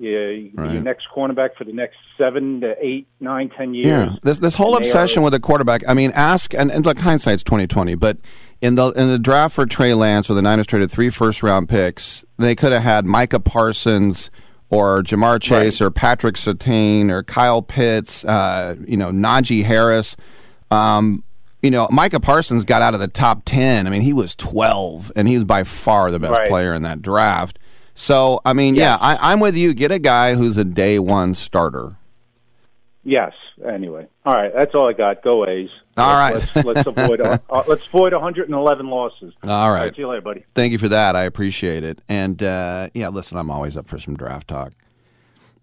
[0.00, 3.86] Yeah, your next cornerback for the next seven to eight, nine, ten years.
[3.86, 5.82] Yeah, this this whole obsession are- with the quarterback.
[5.88, 7.96] I mean, ask and, and look, hindsight's twenty twenty.
[7.96, 8.18] But
[8.60, 11.68] in the in the draft for Trey Lance, where the Niners traded three first round
[11.68, 14.30] picks, they could have had Micah Parsons
[14.70, 20.14] or Ja'Marr Chase or Patrick Surtain or Kyle Pitts, uh, you know, Najee Harris.
[20.70, 21.24] Um,
[21.62, 23.86] you know, Micah Parsons got out of the top ten.
[23.86, 26.48] I mean, he was twelve, and he was by far the best Right.
[26.48, 27.58] player in that draft.
[27.94, 29.74] So, I mean, yeah, I, I'm with you.
[29.74, 31.96] Get a guy who's a day one starter.
[33.02, 33.32] Yes.
[33.66, 34.52] Anyway, all right.
[34.54, 35.22] That's all I got.
[35.22, 35.70] Go A's.
[35.96, 36.64] All let's, right.
[36.64, 39.34] Let's, let's avoid uh, let's avoid 111 losses.
[39.42, 39.92] All right.
[39.96, 40.44] See you later, buddy.
[40.54, 41.16] Thank you for that.
[41.16, 42.00] I appreciate it.
[42.08, 44.74] And uh, yeah, listen, I'm always up for some draft talk.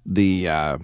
[0.06, 0.78] The uh,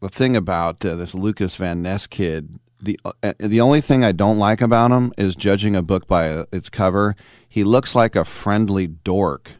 [0.00, 4.12] the thing about uh, this Lucas Van Ness kid, the uh, the only thing I
[4.12, 7.16] don't like about him is judging a book by uh, its cover.
[7.48, 9.52] He looks like a friendly dork.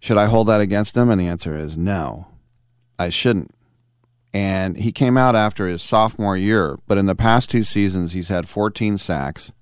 [0.00, 1.10] Should I hold that against him?
[1.10, 2.26] And the answer is no.
[2.98, 3.54] I shouldn't.
[4.32, 8.28] And he came out after his sophomore year, but in the past two seasons, he's
[8.28, 9.52] had 14 sacks.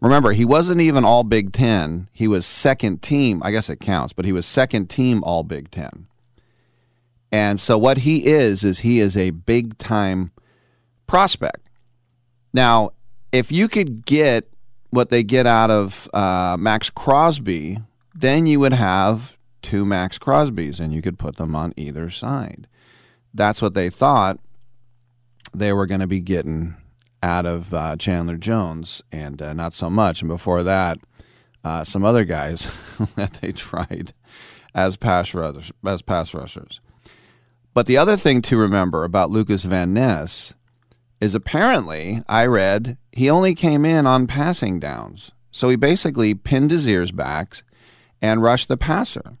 [0.00, 2.08] Remember, he wasn't even all Big Ten.
[2.12, 3.42] He was second team.
[3.42, 6.06] I guess it counts, but he was second team all Big Ten.
[7.32, 10.30] And so what he is, is he is a big time
[11.06, 11.68] prospect.
[12.52, 12.90] Now,
[13.32, 14.48] if you could get
[14.90, 17.78] what they get out of uh, Maxx Crosby,
[18.14, 22.68] then you would have two Maxx Crosbys and you could put them on either side.
[23.32, 24.38] that's what they thought
[25.52, 26.76] they were going to be getting
[27.22, 30.20] out of uh, Chandler Jones, and uh, not so much.
[30.20, 30.98] And before that,
[31.64, 32.70] uh, some other guys
[33.16, 34.12] that they tried
[34.74, 36.80] as pass as pass rushers.
[37.72, 40.52] But the other thing to remember about Lucas Van Ness
[41.20, 46.70] is apparently I read he only came in on passing downs, so he basically pinned
[46.70, 47.62] his ears back
[48.20, 49.36] and rushed the passer.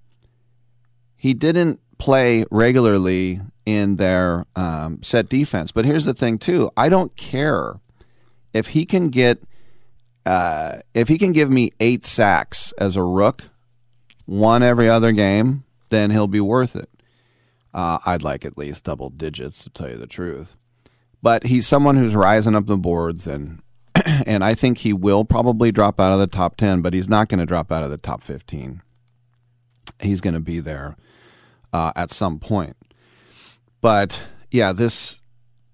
[1.16, 5.72] He didn't play regularly in their um, set defense.
[5.72, 6.70] But here's the thing, too.
[6.76, 7.80] I don't care
[8.52, 9.42] if he can get
[10.26, 13.44] uh, if he can give me eight sacks as a rook,
[14.24, 16.88] one every other game, then he'll be worth it.
[17.74, 20.56] Uh, I'd like at least double digits to tell you the truth.
[21.24, 23.62] But he's someone who's rising up the boards, and
[24.04, 27.30] and I think he will probably drop out of the top ten, but he's not
[27.30, 28.82] going to drop out of the top fifteen.
[30.00, 30.98] He's going to be there
[31.72, 32.76] uh, at some point.
[33.80, 35.22] But yeah, this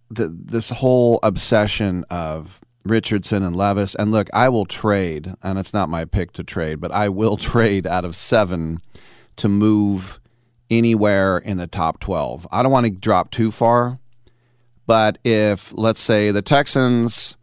[0.09, 5.75] the, this whole obsession of Richardson and Levis, and look, I will trade, and it's
[5.75, 8.83] not my pick to trade, but I will trade out of seven
[9.35, 10.21] to move
[10.71, 12.47] anywhere in the top 12.
[12.53, 13.99] I don't want to drop too far,
[14.91, 17.37] but if, let's say, the Texans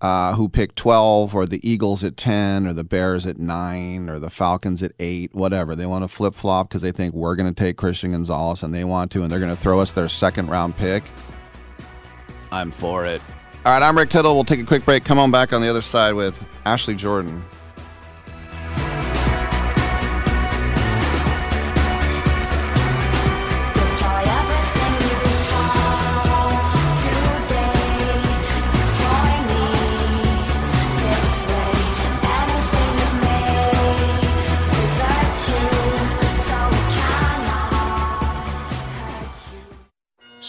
[0.00, 4.18] uh, who pick 12, or the Eagles at 10, or the Bears at 9, or
[4.18, 5.76] the Falcons at 8, whatever.
[5.76, 8.74] They want to flip flop because they think we're going to take Christian Gonzalez and
[8.74, 11.02] they want to, and they're going to throw us their second round pick.
[12.50, 13.20] I'm for it.
[13.66, 14.34] All right, I'm Rick Tittle.
[14.34, 15.04] We'll take a quick break.
[15.04, 17.44] Come on back on the other side with Ashley Jordan.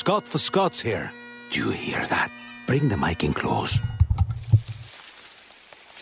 [0.02, 1.12] Scott for Scots here.
[1.52, 2.32] Do you hear that?
[2.66, 3.80] Bring the mic in close.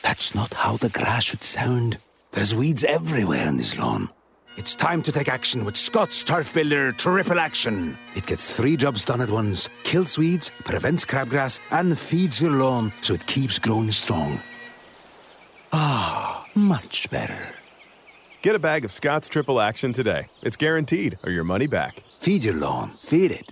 [0.01, 1.97] That's not how the grass should sound.
[2.31, 4.07] There's weeds everywhere in this lawn.
[4.55, 7.97] It's time to take action with Scott's Turf Builder Triple Action.
[8.15, 12.93] It gets three jobs done at once kills weeds, prevents crabgrass, and feeds your lawn
[13.01, 14.39] so it keeps growing strong.
[15.73, 17.53] Ah, much better.
[18.43, 20.27] Get a bag of Scott's Triple Action today.
[20.41, 22.01] It's guaranteed, or your money back.
[22.19, 22.97] Feed your lawn.
[23.01, 23.51] Feed it.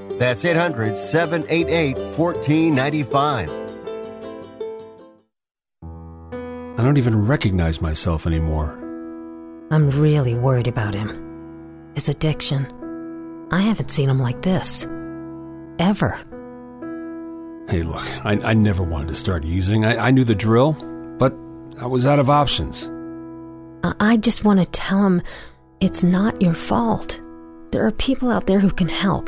[0.21, 3.49] That's 800 788 1495.
[6.77, 8.77] I don't even recognize myself anymore.
[9.71, 11.89] I'm really worried about him.
[11.95, 12.67] His addiction.
[13.49, 14.85] I haven't seen him like this.
[15.79, 16.11] Ever.
[17.67, 19.85] Hey, look, I, I never wanted to start using.
[19.85, 20.73] I, I knew the drill,
[21.17, 21.33] but
[21.81, 22.87] I was out of options.
[23.83, 25.23] I, I just want to tell him
[25.79, 27.19] it's not your fault.
[27.71, 29.27] There are people out there who can help.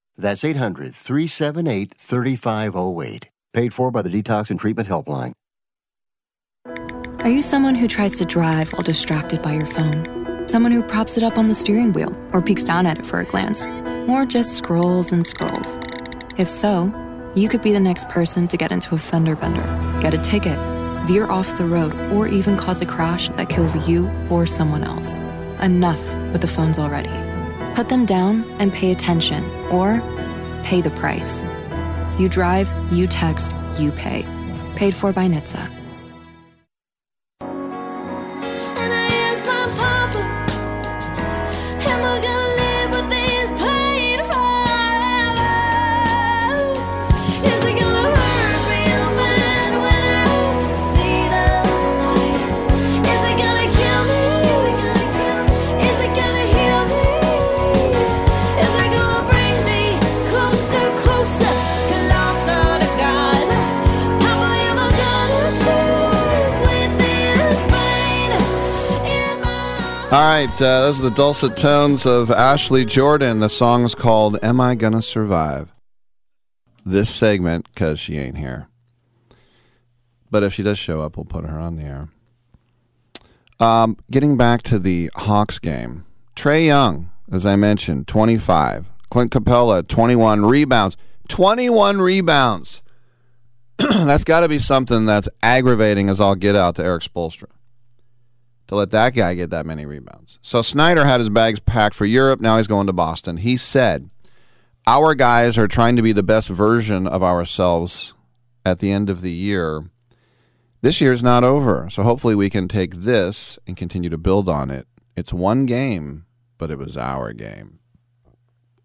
[0.17, 3.29] That's 800 378 3508.
[3.53, 5.33] Paid for by the Detox and Treatment Helpline.
[7.19, 10.47] Are you someone who tries to drive while distracted by your phone?
[10.47, 13.19] Someone who props it up on the steering wheel or peeks down at it for
[13.19, 13.63] a glance?
[14.09, 15.77] Or just scrolls and scrolls?
[16.37, 16.91] If so,
[17.35, 19.61] you could be the next person to get into a fender bender,
[20.01, 20.57] get a ticket,
[21.07, 25.19] veer off the road, or even cause a crash that kills you or someone else.
[25.61, 27.30] Enough with the phones already.
[27.75, 30.01] Put them down and pay attention, or
[30.63, 31.43] pay the price.
[32.19, 34.23] You drive, you text, you pay.
[34.75, 35.80] Paid for by NHTSA.
[70.11, 73.39] All right, uh, those are the dulcet tones of Ashley Jordan.
[73.39, 75.73] The song's called Am I Gonna Survive?
[76.85, 78.67] This segment, because she ain't here.
[80.29, 82.09] But if she does show up, we'll put her on the air.
[83.61, 86.03] Um, getting back to the Hawks game,
[86.35, 88.87] Trae Young, as I mentioned, 25.
[89.09, 90.97] Clint Capela, 21 rebounds.
[91.29, 92.81] 21 rebounds.
[93.77, 97.47] that's got to be something that's aggravating as I'll get out to Erik Spoelstra
[98.71, 100.39] to let that guy get that many rebounds.
[100.41, 102.39] So Snyder had his bags packed for Europe.
[102.39, 103.35] Now he's going to Boston.
[103.35, 104.09] He said,
[104.87, 108.13] Our guys are trying to be the best version of ourselves
[108.65, 109.89] at the end of the year.
[110.79, 111.89] This year's not over.
[111.89, 114.87] So hopefully we can take this and continue to build on it.
[115.17, 116.25] It's one game,
[116.57, 117.79] but it was our game.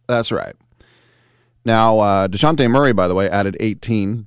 [0.08, 0.56] That's right.
[1.64, 4.26] Now, uh, DeJounte Murray, by the way, added 18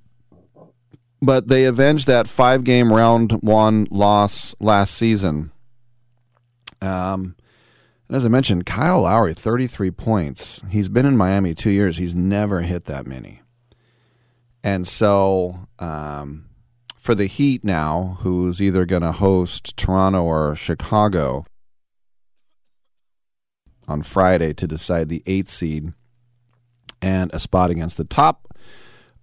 [1.21, 5.51] but they avenged that five game round one loss last season.
[6.81, 7.35] Um,
[8.07, 10.61] and as I mentioned, Kyle Lowry, 33 points.
[10.69, 11.97] He's been in Miami two years.
[11.97, 13.41] He's never hit that many.
[14.63, 16.45] And so um,
[16.97, 21.45] for the Heat now, who's either going to host Toronto or Chicago
[23.87, 25.93] on Friday to decide the eighth seed
[27.01, 28.53] and a spot against the top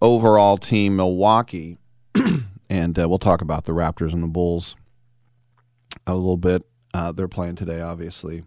[0.01, 1.79] overall team, Milwaukee
[2.71, 4.77] and uh, we'll talk about the Raptors and the Bulls
[6.07, 6.63] a little bit.
[6.95, 8.45] Uh, they're playing today, obviously.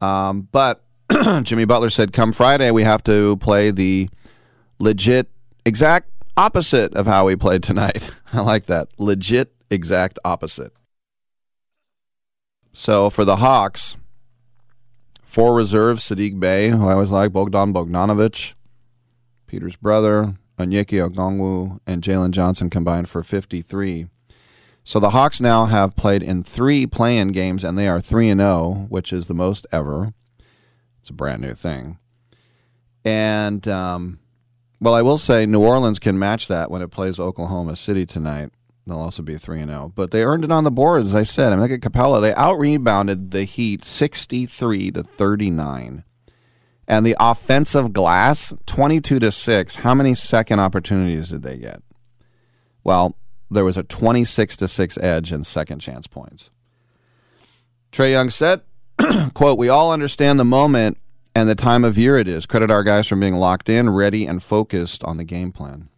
[0.00, 0.84] Um, but
[1.42, 4.08] Jimmy Butler said, come Friday, we have to play the
[4.78, 5.28] legit,
[5.64, 8.02] exact opposite of how we played tonight.
[8.32, 8.88] I like that.
[8.98, 10.72] Legit, exact opposite.
[12.72, 13.96] So for the Hawks,
[15.22, 18.54] four reserves Saddiq Bey, who I always like, Bogdan Bogdanovic,
[19.46, 24.08] Peter's brother, Onyeka Okongwu and Jalen Johnson combined for 53.
[24.84, 28.40] So the Hawks now have played in three play-in games, and they are 3 and
[28.40, 30.14] 0, which is the most ever.
[31.00, 31.98] It's a brand new thing.
[33.04, 34.18] And, um,
[34.80, 38.50] well, I will say New Orleans can match that when it plays Oklahoma City tonight.
[38.86, 39.92] They'll also be 3 and 0.
[39.94, 41.52] But they earned it on the board, as I said.
[41.52, 42.22] I mean, look at Capela.
[42.22, 46.04] They out rebounded the Heat 63 to 39
[46.88, 51.82] and the offensive glass 22 to 6 how many second opportunities did they get?
[52.82, 53.16] Well
[53.50, 56.50] there was a 26 to 6 edge in second chance points.
[57.92, 58.62] Trae young said
[59.34, 60.98] quote we all understand the moment
[61.34, 62.46] and the time of year it is.
[62.46, 65.88] Credit our guys for being locked in ready and focused on the game plan.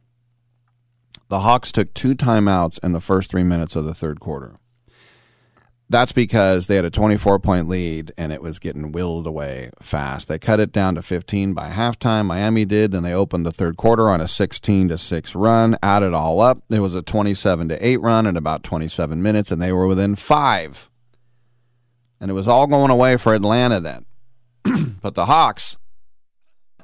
[1.29, 4.59] The hawks took two timeouts in the first three minutes of the third quarter
[5.91, 10.29] that's because they had a 24 point lead and it was getting willed away fast.
[10.29, 12.27] They cut it down to 15 by halftime.
[12.27, 12.93] Miami did.
[12.93, 15.77] Then they opened the third quarter on a 16 to 6 run.
[15.83, 16.63] Add it all up.
[16.71, 20.15] It was a 27 to 8 run in about 27 minutes, and they were within
[20.15, 20.89] five.
[22.21, 24.07] And it was all going away for Atlanta then.
[25.03, 25.77] but the Hawks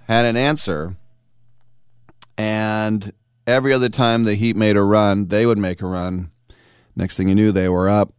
[0.09, 0.97] had an answer.
[2.37, 3.13] And
[3.47, 6.33] every other time the Heat made a run, they would make a run.
[6.97, 8.16] Next thing you knew, they were up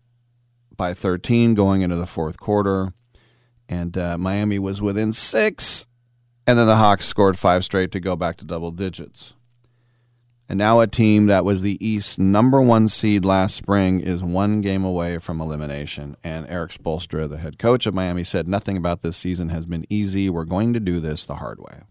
[0.78, 2.94] by 13 going into the fourth quarter.
[3.68, 5.88] And uh, Miami was within six.
[6.46, 9.34] And then the Hawks scored five straight to go back to double digits.
[10.50, 14.62] And now a team that was the East number one seed last spring is one
[14.62, 16.16] game away from elimination.
[16.24, 19.86] And Erik Spoelstra, the head coach of Miami, said nothing about this season has been
[19.90, 20.30] easy.
[20.30, 21.82] We're going to do this the hard way.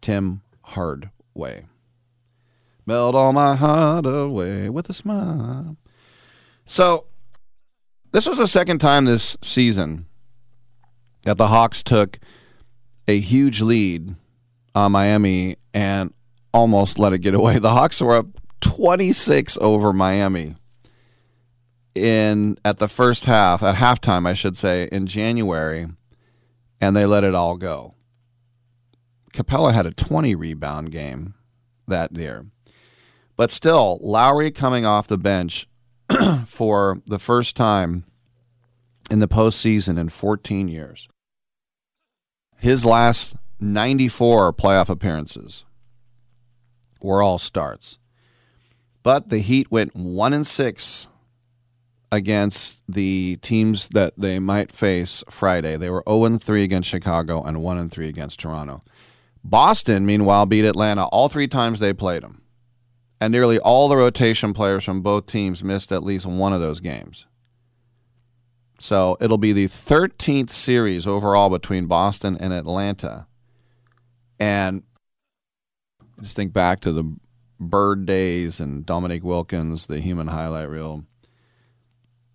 [0.00, 1.66] Tim Hardaway.
[2.86, 5.76] Melt all my heart away with a smile.
[6.64, 7.06] So
[8.16, 10.06] this was the second time this season
[11.24, 12.18] that the Hawks took
[13.06, 14.14] a huge lead
[14.74, 16.14] on Miami and
[16.50, 17.58] almost let it get away.
[17.58, 18.28] The Hawks were up
[18.62, 20.56] 26 over Miami
[21.94, 25.86] in at the first half, at halftime, I should say, in January,
[26.80, 27.96] and they let it all go.
[29.34, 31.34] Capela had a 20 rebound game
[31.86, 32.46] that year.
[33.36, 35.68] But still, Lowry coming off the bench
[36.46, 38.05] for the first time
[39.10, 41.08] in the postseason in 14 years.
[42.56, 45.64] His last 94 playoff appearances
[47.00, 47.98] were all starts.
[49.02, 51.08] But the Heat went one and six
[52.10, 55.76] against the teams that they might face Friday.
[55.76, 58.82] They were 0 and 3 against Chicago and 1 and 3 against Toronto.
[59.44, 62.42] Boston, meanwhile, beat Atlanta all three times they played them.
[63.20, 66.80] And nearly all the rotation players from both teams missed at least one of those
[66.80, 67.26] games.
[68.78, 73.26] So it'll be the 13th series overall between Boston and Atlanta.
[74.38, 74.82] And
[76.20, 77.16] just think back to the
[77.58, 81.04] Bird days and Dominique Wilkins, the human highlight reel.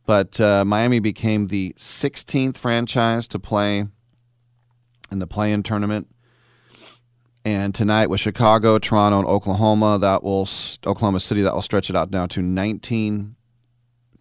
[0.05, 3.85] But uh, Miami became the 16th franchise to play
[5.11, 6.07] in the play-in tournament.
[7.45, 10.47] And tonight with Chicago, Toronto, and Oklahoma, that will
[10.85, 13.35] Oklahoma City, that will stretch it out down to 19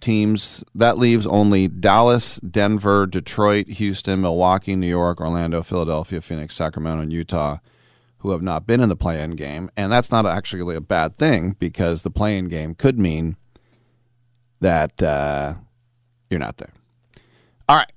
[0.01, 0.65] teams.
[0.75, 7.13] That leaves only Dallas, Denver, Detroit, Houston, Milwaukee, New York, Orlando, Philadelphia, Phoenix, Sacramento, and
[7.13, 7.59] Utah,
[8.19, 9.71] who have not been in the play-in game.
[9.77, 13.37] And that's not actually a bad thing because the play-in game could mean
[14.61, 15.55] that uh,
[16.29, 16.73] you're not there.
[17.69, 17.91] All right.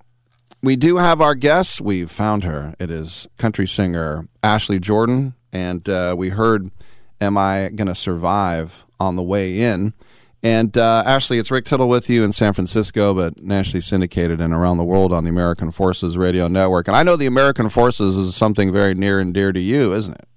[0.61, 1.81] We do have our guests.
[1.81, 2.73] We've found her.
[2.79, 5.33] It is country singer Ashley Jordan.
[5.51, 6.71] And uh, we heard
[7.19, 9.93] Am I Going to Survive on the way in.
[10.43, 14.53] And uh, Ashley, it's Rick Tittle with you in San Francisco, but nationally syndicated and
[14.53, 16.89] around the world on the American Forces Radio Network.
[16.89, 20.13] And I know the American Forces is something very near and dear to you, isn't
[20.13, 20.27] it?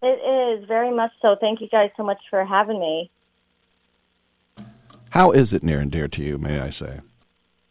[0.00, 1.34] It is very much so.
[1.40, 3.10] Thank you guys so much for having me.
[5.10, 7.00] How is it near and dear to you, may I say?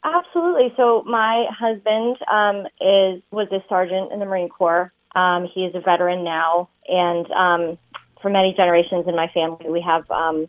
[0.04, 0.74] Absolutely.
[0.76, 4.92] So my husband um, is was a sergeant in the Marine Corps.
[5.16, 7.78] Um, he is a veteran now, and um,
[8.22, 10.48] for many generations in my family, we have um,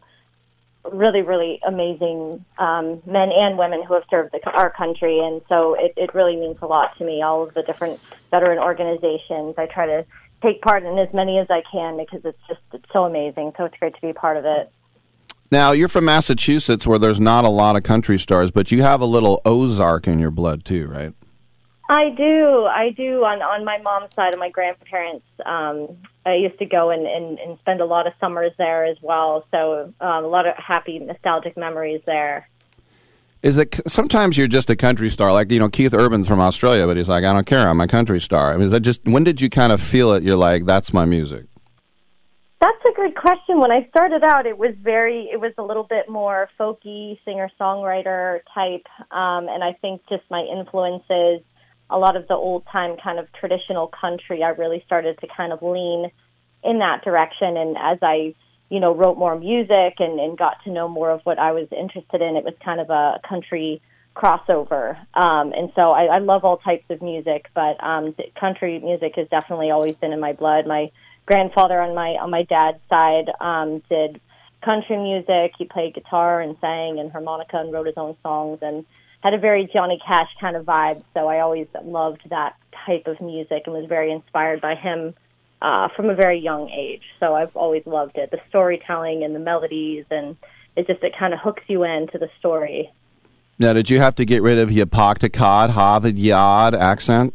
[0.90, 5.74] really, really amazing um, men and women who have served the, our country, and so
[5.74, 7.22] it, it really means a lot to me.
[7.22, 10.04] All of the different veteran organizations, I try to
[10.42, 13.52] take part in as many as I can because it's just it's so amazing.
[13.56, 14.72] So it's great to be part of it.
[15.50, 19.02] Now, you're from Massachusetts where there's not a lot of country stars, but you have
[19.02, 21.12] a little Ozark in your blood too, right?
[21.92, 22.64] I do.
[22.64, 23.22] I do.
[23.22, 27.38] On on my mom's side, of my grandparents, um, I used to go and, and,
[27.38, 29.44] and spend a lot of summers there as well.
[29.50, 32.48] So um, a lot of happy, nostalgic memories there.
[33.42, 36.86] Is that sometimes you're just a country star, like you know Keith Urban's from Australia,
[36.86, 38.54] but he's like, I don't care, I'm a country star.
[38.54, 40.22] I mean, is that just when did you kind of feel it?
[40.22, 41.44] You're like, that's my music.
[42.62, 43.60] That's a good question.
[43.60, 47.50] When I started out, it was very, it was a little bit more folky, singer
[47.60, 51.42] songwriter type, um, and I think just my influences,
[51.92, 55.52] a lot of the old time kind of traditional country, I really started to kind
[55.52, 56.10] of lean
[56.64, 57.56] in that direction.
[57.56, 58.34] And as I,
[58.70, 61.68] you know, wrote more music and, and got to know more of what I was
[61.70, 63.82] interested in, it was kind of a country
[64.14, 64.96] crossover.
[65.14, 69.28] Um, and so I, I love all types of music, but um, country music has
[69.28, 70.66] definitely always been in my blood.
[70.66, 70.90] My
[71.26, 74.20] grandfather on my on my dad's side um, did
[74.64, 75.52] country music.
[75.58, 78.84] He played guitar and sang and harmonica and wrote his own songs and
[79.22, 81.02] had a very Johnny Cash kind of vibe.
[81.14, 82.56] So I always loved that
[82.86, 85.14] type of music and was very inspired by him
[85.60, 87.02] uh, from a very young age.
[87.20, 88.30] So I've always loved it.
[88.30, 90.36] The storytelling and the melodies and
[90.76, 92.90] it just it kind of hooks you into the story.
[93.58, 97.34] Now, did you have to get rid of your Pocticod, Harvard Yard accent?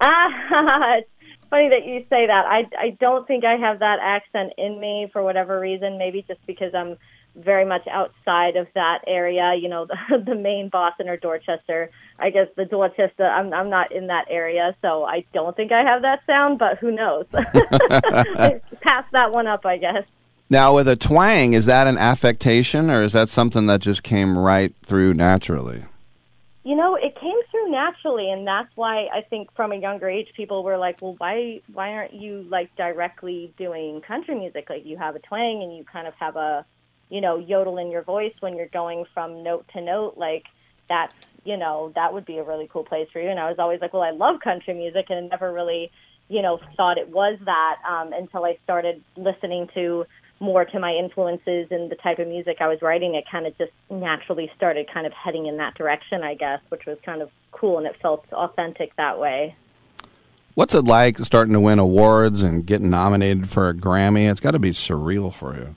[0.00, 1.08] Ah, it's
[1.50, 2.44] funny that you say that.
[2.46, 5.98] I I don't think I have that accent in me for whatever reason.
[5.98, 6.96] Maybe just because I'm
[7.36, 9.54] very much outside of that area.
[9.60, 11.90] You know, the, the main Boston or Dorchester.
[12.18, 13.24] I guess the Dorchester.
[13.24, 16.58] I'm I'm not in that area, so I don't think I have that sound.
[16.58, 17.26] But who knows?
[18.80, 20.04] Pass that one up, I guess.
[20.50, 24.36] Now, with a twang, is that an affectation, or is that something that just came
[24.36, 25.86] right through naturally?
[26.64, 30.28] You know, it came through naturally, and that's why I think from a younger age,
[30.36, 34.70] people were like, "Well, why why aren't you like directly doing country music?
[34.70, 36.64] Like you have a twang and you kind of have a,
[37.12, 40.14] you know, yodel in your voice when you're going from note to note.
[40.16, 40.46] Like
[40.88, 43.58] that's you know that would be a really cool place for you." And I was
[43.58, 45.92] always like, "Well, I love country music," and I never really,
[46.28, 50.06] you know, thought it was that um, until I started listening to
[50.40, 53.56] more to my influences and the type of music I was writing, it kind of
[53.58, 57.30] just naturally started kind of heading in that direction, I guess, which was kind of
[57.52, 59.54] cool and it felt authentic that way.
[60.54, 64.28] What's it like starting to win awards and getting nominated for a Grammy?
[64.28, 65.76] It's got to be surreal for you.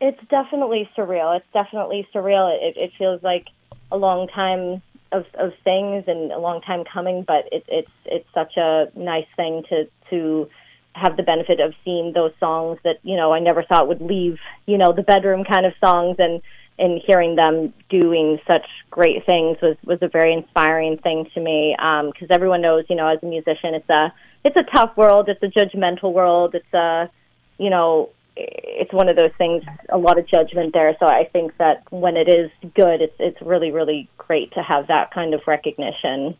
[0.00, 1.36] It's definitely surreal.
[1.36, 2.54] It's definitely surreal.
[2.60, 3.46] It, it feels like
[3.90, 4.82] a long time
[5.12, 9.26] of, of things and a long time coming, but it, it's it's such a nice
[9.36, 10.48] thing to to
[10.92, 14.38] have the benefit of seeing those songs that you know I never thought would leave
[14.66, 16.42] you know the bedroom kind of songs and
[16.78, 21.74] and hearing them doing such great things was was a very inspiring thing to me
[21.76, 24.12] because um, everyone knows you know as a musician it's a
[24.44, 27.10] it's a tough world it's a judgmental world it's a
[27.58, 29.64] you know it's one of those things.
[29.88, 30.94] A lot of judgment there.
[31.00, 34.88] So I think that when it is good, it's it's really really great to have
[34.88, 36.36] that kind of recognition.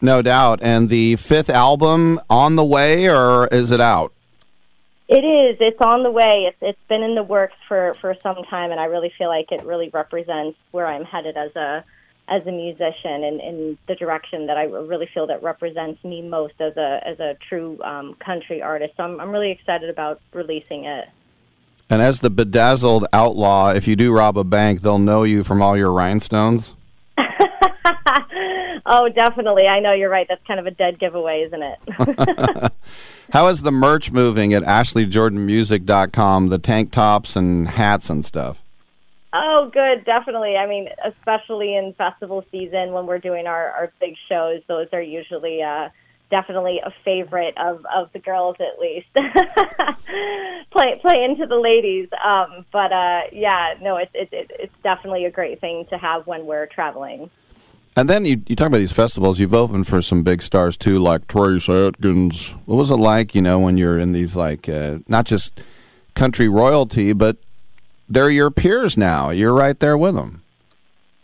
[0.00, 0.60] No doubt.
[0.62, 4.12] And the fifth album on the way, or is it out?
[5.08, 5.56] It is.
[5.60, 6.46] It's on the way.
[6.48, 9.50] It's it's been in the works for for some time, and I really feel like
[9.50, 11.84] it really represents where I'm headed as a
[12.28, 16.60] as a musician and in the direction that I really feel that represents me most
[16.60, 18.94] as a as a true um, country artist.
[18.96, 21.08] So I'm I'm really excited about releasing it.
[21.90, 25.62] And as the bedazzled outlaw, if you do rob a bank, they'll know you from
[25.62, 26.74] all your rhinestones.
[28.86, 29.66] oh, definitely.
[29.66, 30.26] I know you're right.
[30.28, 32.72] That's kind of a dead giveaway, isn't it?
[33.32, 36.48] How is the merch moving at AshleyJordanMusic.com?
[36.48, 38.62] The tank tops and hats and stuff.
[39.32, 40.56] Oh, good, definitely.
[40.56, 45.02] I mean, especially in festival season when we're doing our, our big shows, those are
[45.02, 45.90] usually uh,
[46.30, 49.08] definitely a favorite of, of the girls at least.
[50.70, 55.24] play play into the ladies, um, but uh, yeah, no, it's it, it, it's definitely
[55.24, 57.30] a great thing to have when we're traveling.
[57.96, 59.40] And then you, you talk about these festivals.
[59.40, 62.52] You've opened for some big stars too, like Trace Atkins.
[62.64, 65.60] What was it like, you know, when you're in these like uh, not just
[66.14, 67.38] country royalty, but
[68.08, 69.30] they're your peers now.
[69.30, 70.42] You're right there with them.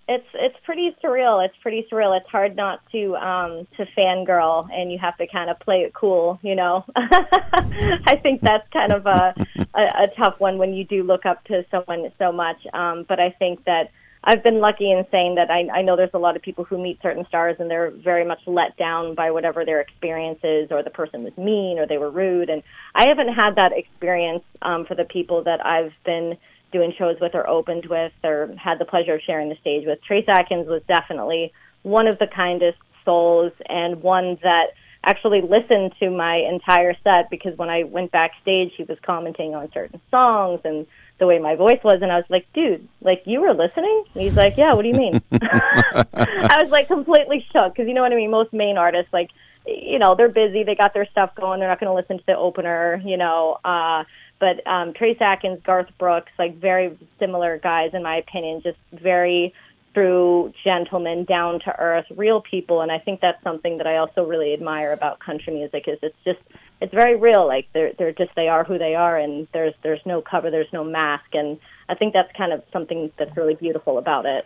[0.09, 1.45] It's it's pretty surreal.
[1.45, 2.19] It's pretty surreal.
[2.19, 5.95] It's hard not to um to fangirl, and you have to kind of play it
[5.95, 6.39] cool.
[6.43, 9.35] You know, I think that's kind of a,
[9.75, 12.59] a a tough one when you do look up to someone so much.
[12.73, 13.91] Um, but I think that
[14.27, 16.79] I've been lucky in saying that I, I know there's a lot of people who
[16.79, 20.83] meet certain stars and they're very much let down by whatever their experience is, or
[20.83, 22.49] the person was mean, or they were rude.
[22.49, 22.63] And
[22.95, 26.39] I haven't had that experience um, for the people that I've been
[26.75, 30.03] doing shows with or opened with or had the pleasure of sharing the stage with.
[30.03, 31.53] Trace Atkins was definitely
[31.83, 34.73] one of the kindest souls and one that
[35.05, 39.71] actually listened to my entire set because when I went backstage, he was commenting on
[39.73, 40.87] certain songs and
[41.19, 44.23] the way my voice was, and I was like, "Dude, like you were listening?" And
[44.25, 48.03] he's like, "Yeah, what do you mean?" I was like completely shook because you know
[48.03, 48.33] what I mean.
[48.33, 49.31] Most main artists, like,
[49.65, 52.27] you know, they're busy, they got their stuff going, they're not going to listen to
[52.27, 53.59] the opener, you know.
[53.65, 54.03] uh
[54.45, 59.55] but um, Trace Atkins, Garth Brooks, like very similar guys in my opinion, just very
[59.95, 64.27] true gentlemen, down to earth, real people, and I think that's something that I also
[64.27, 66.41] really admire about country music is it's just
[66.83, 67.47] it's very real.
[67.47, 70.73] Like they're they're just they are who they are, and there's there's no cover, there's
[70.75, 74.45] no mask, and I think that's kind of something that's really beautiful about it.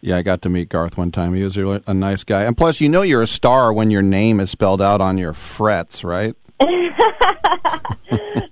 [0.00, 1.34] Yeah, I got to meet Garth one time.
[1.34, 4.02] He was a, a nice guy, and plus, you know, you're a star when your
[4.02, 6.34] name is spelled out on your frets, right?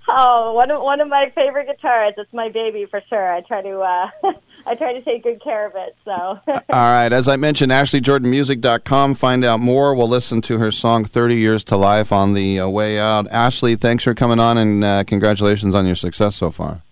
[0.09, 2.15] oh, one of one of my favorite guitars.
[2.17, 3.33] It's my baby for sure.
[3.33, 4.11] I try to uh,
[4.67, 5.97] I try to take good care of it.
[6.05, 6.11] So.
[6.47, 9.15] All right, as I mentioned, AshleyJordanMusic.com.
[9.15, 9.95] Find out more.
[9.95, 13.29] We'll listen to her song "30 Years to Life" on the uh, way out.
[13.31, 16.83] Ashley, thanks for coming on, and uh, congratulations on your success so far.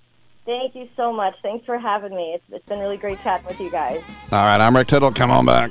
[0.46, 1.34] Thank you so much.
[1.42, 2.32] Thanks for having me.
[2.34, 4.00] It's, it's been really great chatting with you guys.
[4.32, 5.12] All right, I'm Rick Tittle.
[5.12, 5.70] Come on back.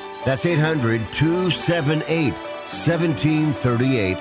[0.25, 4.17] That's 800 278 1738.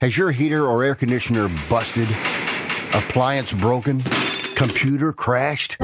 [0.00, 2.08] Has your heater or air conditioner busted?
[2.92, 4.02] Appliance broken?
[4.54, 5.78] Computer crashed?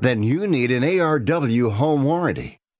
[0.00, 2.61] Then you need an ARW home warranty.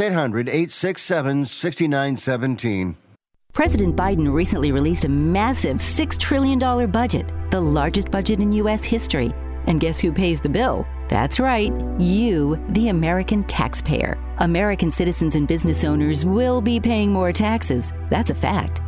[0.00, 0.46] 867 6917.
[0.46, 1.44] 800 867 6917.
[1.44, 2.96] That's 800 867 6917.
[3.54, 8.84] President Biden recently released a massive $6 trillion budget, the largest budget in U.S.
[8.84, 9.32] history.
[9.68, 10.84] And guess who pays the bill?
[11.08, 14.18] That's right, you, the American taxpayer.
[14.38, 17.92] American citizens and business owners will be paying more taxes.
[18.10, 18.80] That's a fact.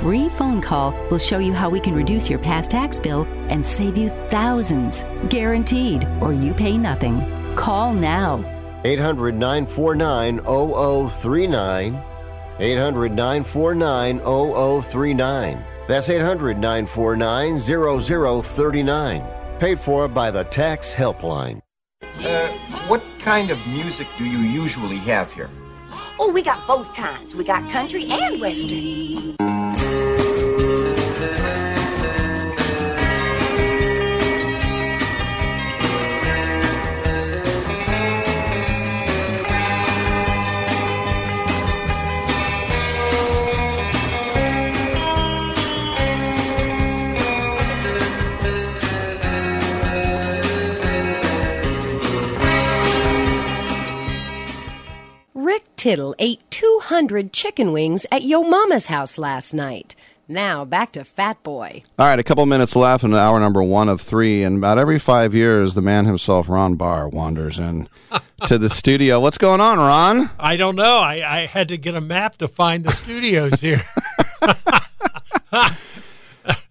[0.00, 3.64] free phone call will show you how we can reduce your past tax bill and
[3.64, 5.04] save you thousands.
[5.28, 7.20] Guaranteed, or you pay nothing.
[7.56, 8.44] Call now.
[8.84, 12.02] 800 949 0039.
[12.60, 15.64] 800 949 0039.
[15.86, 17.58] That's 800 949
[18.42, 19.22] 0039.
[19.58, 21.60] Paid for by the Tax Helpline.
[22.20, 22.48] Uh,
[22.88, 25.50] what kind of music do you usually have here?
[26.18, 27.34] Oh, we got both kinds.
[27.34, 30.13] We got country and western.
[55.84, 59.94] Tittle ate 200 chicken wings at Yo Mama's house last night.
[60.26, 61.82] Now back to Fat Boy.
[61.98, 64.98] All right, a couple minutes left in hour number one of three, and about every
[64.98, 67.90] five years, the man himself, Ron Barr, wanders in
[68.46, 69.20] to the studio.
[69.20, 70.30] What's going on, Ron?
[70.38, 71.00] I don't know.
[71.00, 73.84] I, I had to get a map to find the studios here.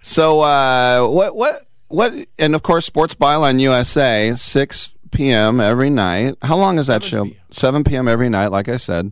[0.01, 5.59] So, uh, what, what, what, and of course, Sports Byline USA, 6 p.m.
[5.59, 6.35] every night.
[6.41, 7.29] How long is that show?
[7.51, 8.07] 7 p.m.
[8.07, 9.11] every night, like I said.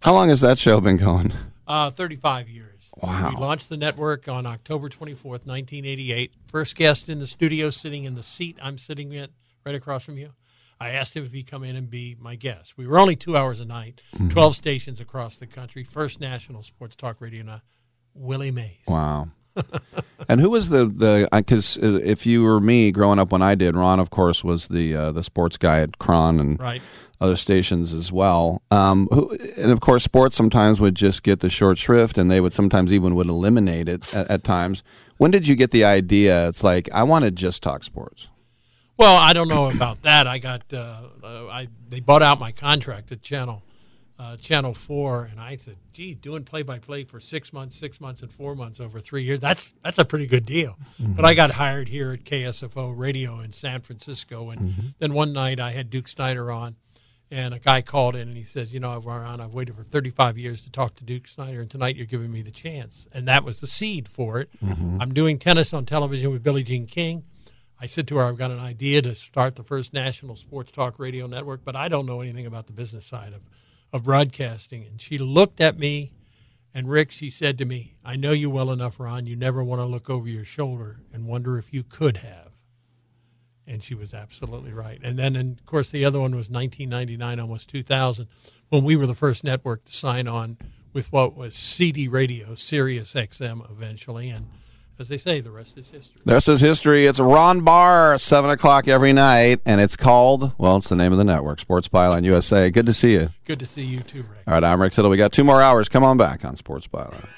[0.00, 1.32] How long has that show been going?
[1.66, 2.92] Uh, 35 years.
[3.02, 3.30] Wow.
[3.30, 6.32] We launched the network on October 24th, 1988.
[6.50, 9.28] First guest in the studio, sitting in the seat I'm sitting in,
[9.66, 10.32] right across from you.
[10.80, 12.78] I asked him if he'd come in and be my guest.
[12.78, 14.30] We were only two hours a night, Mhm.
[14.30, 15.82] 12 stations across the country.
[15.82, 17.60] First national sports talk radio.
[18.14, 18.78] Willie Mays.
[18.86, 19.28] Wow.
[20.28, 21.28] and who was the the?
[21.32, 24.94] Because if you were me growing up when I did, Ron, of course, was the
[24.94, 26.82] uh, the sports guy at KRON and Right.
[27.20, 28.62] other stations as well.
[28.70, 32.40] Um, who, and of course, sports sometimes would just get the short shrift, and they
[32.40, 34.82] would sometimes even would eliminate it at, at times.
[35.16, 36.46] When did you get the idea?
[36.48, 38.28] It's like I want to just talk sports.
[38.96, 40.26] Well, I don't know about that.
[40.26, 43.62] I got uh, uh, I they bought out my contract at Channel
[44.18, 48.00] uh, Channel Four, and I said, "Gee, doing play by play for six months, six
[48.00, 51.34] months, and four months over three years that's that's a pretty good deal." But I
[51.34, 55.88] got hired here at KSFO Radio in San Francisco, and then one night I had
[55.90, 56.76] Duke Snider on.
[57.30, 60.38] And a guy called in and he says, "You know, Ron, I've waited for 35
[60.38, 63.44] years to talk to Duke Snider, and tonight you're giving me the chance." And that
[63.44, 64.48] was the seed for it.
[64.64, 64.96] Mhm.
[64.98, 67.24] I'm doing tennis on television with Billie Jean King.
[67.78, 70.98] I said to her, I've got an idea to start the first national sports talk
[70.98, 73.42] radio network, but I don't know anything about the business side of,
[73.92, 74.84] of broadcasting.
[74.84, 76.12] And she looked at me,
[76.74, 79.26] and Rick, she said to me, I know you well enough, Ron.
[79.26, 82.52] You never want to look over your shoulder and wonder if you could have.
[83.66, 84.98] And she was absolutely right.
[85.02, 88.26] And then, and of course, the other one was 1999, almost 2000,
[88.70, 90.56] when we were the first network to sign on
[90.92, 94.30] with what was CD radio, Sirius XM eventually.
[94.30, 94.48] And
[94.98, 96.20] as they say, the rest is history.
[96.24, 97.06] The rest is history.
[97.06, 101.18] It's Ron Barr, seven o'clock every night, and it's called well, it's the name of
[101.18, 102.70] the network, Sports Byline USA.
[102.70, 103.30] Good to see you.
[103.44, 104.42] Good to see you too, Rick.
[104.46, 105.10] All right, I'm Rick Tittle.
[105.10, 105.88] We got two more hours.
[105.88, 107.28] Come on back on Sports Byline.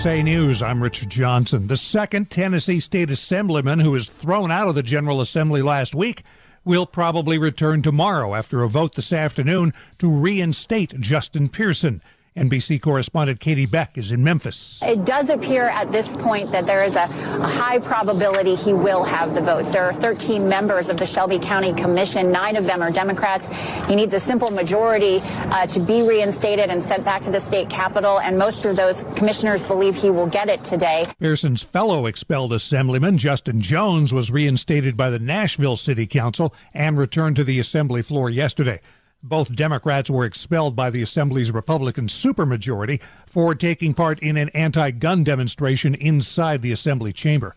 [0.00, 1.66] USA News, I'm Richard Johnson.
[1.66, 6.22] The second Tennessee state assemblyman who was thrown out of the General Assembly last week
[6.64, 12.00] will probably return tomorrow after a vote this afternoon to reinstate Justin Pearson.
[12.36, 14.78] NBC correspondent Katie Beck is in Memphis.
[14.82, 19.02] It does appear at this point that there is a, a, high probability he will
[19.02, 19.70] have the votes.
[19.70, 22.30] There are 13 members of the Shelby County Commission.
[22.30, 23.48] Nine of them are Democrats.
[23.88, 27.68] He needs a simple majority uh, to be reinstated and sent back to the state
[27.68, 31.06] capitol, and most of those commissioners believe he will get it today.
[31.18, 37.34] Pearson's fellow expelled assemblyman, Justin Jones, was reinstated by the Nashville City Council and returned
[37.36, 38.80] to the assembly floor yesterday.
[39.22, 44.90] Both Democrats were expelled by the Assembly's Republican supermajority for taking part in an anti
[44.92, 47.54] gun demonstration inside the Assembly chamber.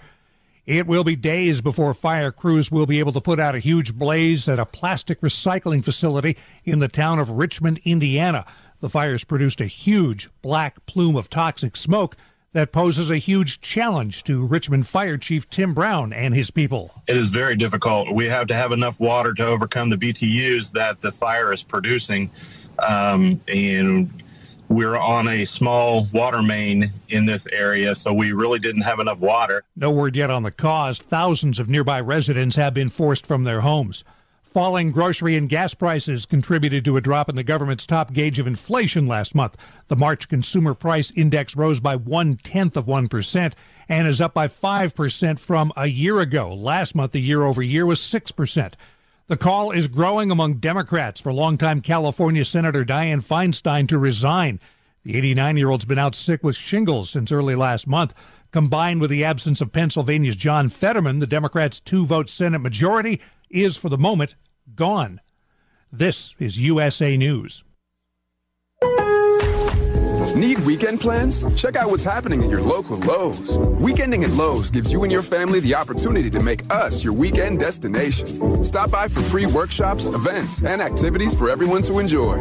[0.66, 3.94] It will be days before fire crews will be able to put out a huge
[3.94, 8.46] blaze at a plastic recycling facility in the town of Richmond, Indiana.
[8.82, 12.18] The fires produced a huge black plume of toxic smoke
[12.54, 16.92] that poses a huge challenge to Richmond Fire Chief Tim Brown and his people.
[17.08, 18.14] It is very difficult.
[18.14, 22.32] We have to have enough water to overcome the BTUs that the fire is producing.
[22.80, 24.24] Um, and
[24.70, 29.22] we're on a small water main in this area, so we really didn't have enough
[29.22, 29.64] water.
[29.76, 31.00] No word yet on the cause.
[31.00, 34.04] Thousands of nearby residents have been forced from their homes.
[34.54, 38.46] Falling grocery and gas prices contributed to a drop in the government's top gauge of
[38.46, 39.58] inflation last month.
[39.88, 43.54] The March Consumer Price Index rose by one tenth of 1%
[43.90, 46.54] and is up by 5% from a year ago.
[46.54, 48.74] Last month, the year over year was 6%.
[49.26, 54.60] The call is growing among Democrats for longtime California Senator Dianne Feinstein to resign.
[55.04, 58.14] The 89 year old's been out sick with shingles since early last month.
[58.52, 63.20] Combined with the absence of Pennsylvania's John Fetterman, the Democrats' two vote Senate majority
[63.54, 64.36] is, for the moment,
[64.76, 65.22] gone.
[65.92, 67.64] This is USA News.
[70.36, 71.46] Need weekend plans?
[71.54, 73.56] Check out what's happening at your local Lowe's.
[73.58, 77.60] Weekending at Lowe's gives you and your family the opportunity to make us your weekend
[77.60, 78.64] destination.
[78.64, 82.38] Stop by for free workshops, events, and activities for everyone to enjoy.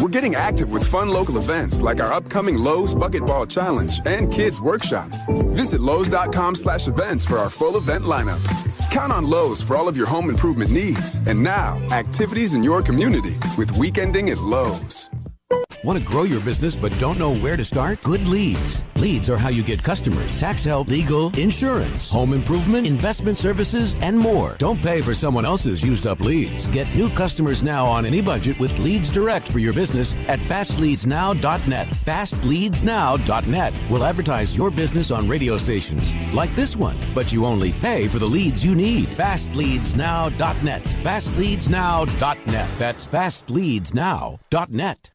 [0.00, 4.32] We're getting active with fun local events like our upcoming Lowe's Bucket Ball Challenge and
[4.32, 5.10] Kids Workshop.
[5.28, 8.40] Visit Lowe's.com slash events for our full event lineup.
[8.90, 11.16] Count on Lowe's for all of your home improvement needs.
[11.26, 15.10] And now, activities in your community with Weekending at Lowe's.
[15.86, 18.02] Want to grow your business but don't know where to start?
[18.02, 18.82] Good leads.
[18.96, 24.18] Leads are how you get customers, tax help, legal, insurance, home improvement, investment services, and
[24.18, 24.56] more.
[24.58, 26.66] Don't pay for someone else's used up leads.
[26.72, 31.90] Get new customers now on any budget with Leads Direct for your business at fastleadsnow.net.
[31.90, 38.08] Fastleadsnow.net will advertise your business on radio stations like this one, but you only pay
[38.08, 39.06] for the leads you need.
[39.06, 40.82] Fastleadsnow.net.
[40.82, 42.68] Fastleadsnow.net.
[42.76, 45.10] That's fastleadsnow.net.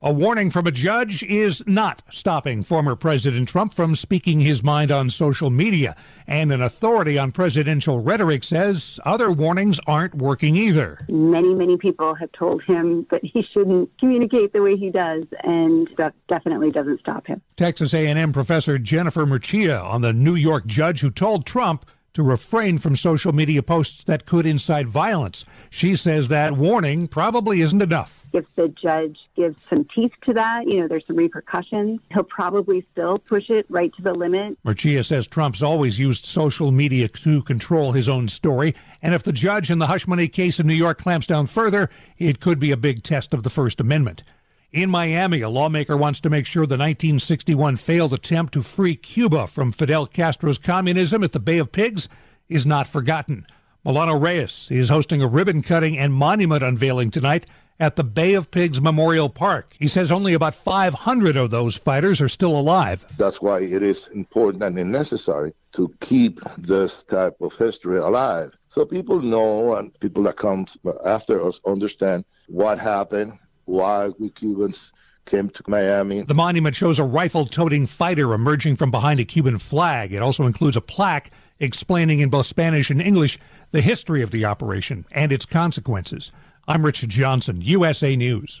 [0.00, 4.92] A warning from a judge is not stopping former President Trump from speaking his mind
[4.92, 5.96] on social media.
[6.24, 11.04] And an authority on presidential rhetoric says other warnings aren't working either.
[11.08, 15.90] Many, many people have told him that he shouldn't communicate the way he does, and
[15.96, 17.42] that definitely doesn't stop him.
[17.56, 21.84] Texas A&M professor Jennifer Mercieca on the New York judge who told Trump
[22.14, 25.44] to refrain from social media posts that could incite violence.
[25.70, 30.66] She says that warning probably isn't enough if the judge gives some teeth to that,
[30.66, 34.58] you know, there's some repercussions, he'll probably still push it right to the limit.
[34.64, 39.32] Mercieca says Trump's always used social media to control his own story, and if the
[39.32, 42.70] judge in the hush money case in New York clamps down further, it could be
[42.70, 44.22] a big test of the First Amendment.
[44.70, 49.46] In Miami, a lawmaker wants to make sure the 1961 failed attempt to free Cuba
[49.46, 52.06] from Fidel Castro's communism at the Bay of Pigs
[52.50, 53.46] is not forgotten.
[53.82, 57.46] Manolo Reyes is hosting a ribbon cutting and monument unveiling tonight
[57.80, 59.74] at the Bay of Pigs Memorial Park.
[59.78, 63.04] He says only about 500 of those fighters are still alive.
[63.16, 68.50] That's why it is important and necessary to keep this type of history alive.
[68.68, 70.66] So people know and people that come
[71.04, 74.92] after us understand what happened, why we Cubans
[75.26, 76.22] came to Miami.
[76.22, 80.12] The monument shows a rifle toting fighter emerging from behind a Cuban flag.
[80.12, 83.38] It also includes a plaque explaining in both Spanish and English
[83.70, 86.32] the history of the operation and its consequences.
[86.70, 88.60] I'm Richard Johnson, USA News.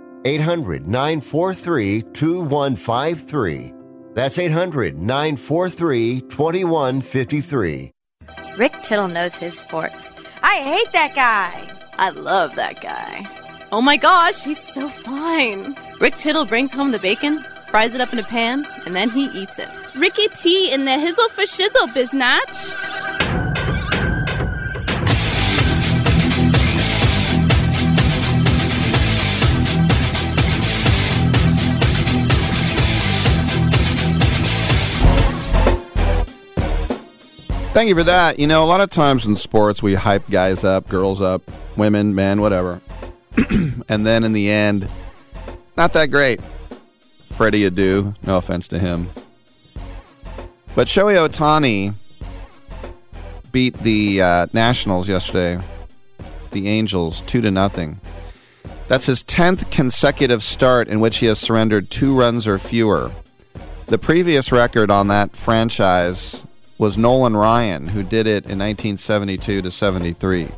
[0.25, 3.73] 800 943 2153.
[4.13, 7.91] That's 800 943 2153.
[8.57, 10.09] Rick Tittle knows his sports.
[10.43, 11.67] I hate that guy.
[11.97, 13.25] I love that guy.
[13.71, 15.75] Oh my gosh, he's so fine.
[15.99, 19.25] Rick Tittle brings home the bacon, fries it up in a pan, and then he
[19.27, 19.69] eats it.
[19.95, 23.50] Ricky T in the hizzle for shizzle, biznatch.
[37.71, 38.37] Thank you for that.
[38.37, 41.41] You know, a lot of times in sports, we hype guys up, girls up,
[41.77, 42.81] women, men, whatever.
[43.87, 44.89] and then in the end,
[45.77, 46.41] not that great.
[47.31, 49.07] Freddie Adu, no offense to him.
[50.75, 51.93] But Shohei Ohtani
[53.53, 55.57] beat the uh, Nationals yesterday,
[56.51, 58.01] the Angels, 2 to nothing.
[58.89, 63.13] That's his 10th consecutive start in which he has surrendered two runs or fewer.
[63.85, 66.43] The previous record on that franchise
[66.81, 70.49] was Nolan Ryan, who did it in 1972 to 73.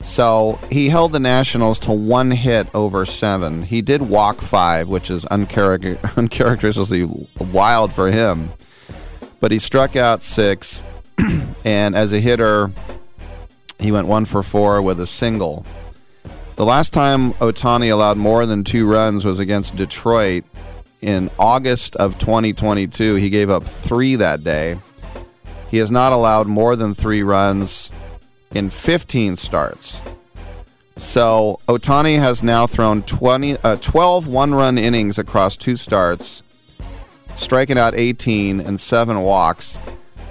[0.00, 3.62] So he held the Nationals to one hit over seven.
[3.62, 8.50] He did walk five, which is uncharac- uncharacteristically wild for him.
[9.38, 10.82] But he struck out six,
[11.64, 12.72] and as a hitter,
[13.78, 15.64] he went one for four with a single.
[16.56, 20.42] The last time Ohtani allowed more than two runs was against Detroit
[21.00, 23.14] in August of 2022.
[23.14, 24.78] He gave up three that day.
[25.70, 27.90] He has not allowed more than three runs
[28.52, 30.00] in 15 starts.
[30.96, 36.42] So Ohtani has now thrown 20, uh, 12 one run innings across two starts,
[37.36, 39.78] striking out 18 and seven walks.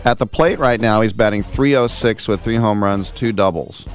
[0.03, 3.87] At the plate right now, he's batting 306 with three home runs, two doubles.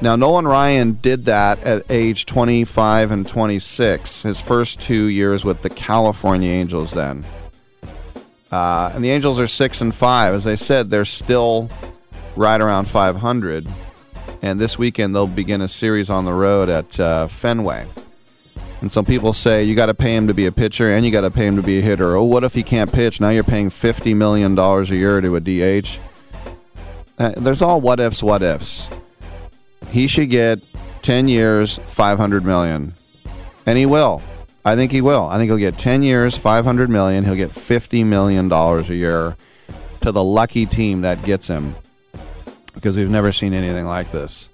[0.00, 5.62] Now, Nolan Ryan did that at age 25 and 26, his first two years with
[5.62, 7.24] the California Angels then.
[8.50, 10.34] Uh, and the Angels are six and five.
[10.34, 11.68] As I said, they're still
[12.36, 13.68] right around 500.
[14.42, 17.86] And this weekend they'll begin a series on the road at uh, Fenway.
[18.80, 21.10] And some people say you got to pay him to be a pitcher and you
[21.10, 22.16] got to pay him to be a hitter.
[22.16, 23.20] Oh, what if he can't pitch?
[23.20, 25.98] Now you're paying fifty million dollars a year to a DH.
[27.18, 28.88] Uh, there's all what ifs, what ifs.
[29.90, 30.60] He should get
[31.00, 32.92] ten years, five hundred million,
[33.64, 34.22] and he will.
[34.66, 35.28] I think he will.
[35.28, 37.24] I think he'll get 10 years, 500 million.
[37.24, 39.36] He'll get 50 million dollars a year
[40.00, 41.76] to the lucky team that gets him
[42.74, 44.50] because we've never seen anything like this.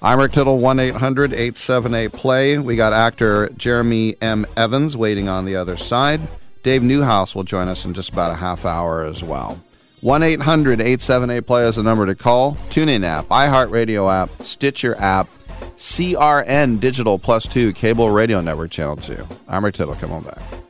[0.00, 2.58] I'm Rick Tittle, 1 800 878 play.
[2.58, 4.46] We got actor Jeremy M.
[4.56, 6.20] Evans waiting on the other side.
[6.62, 9.58] Dave Newhouse will join us in just about a half hour as well.
[10.02, 12.56] 1 800 878 play is the number to call.
[12.70, 15.28] Tune in app, iHeartRadio app, Stitcher app
[15.76, 19.26] CRN Digital Plus 2 Cable Radio Network Channel 2.
[19.48, 19.94] I'm Rick Tittle.
[19.94, 20.61] Come on back.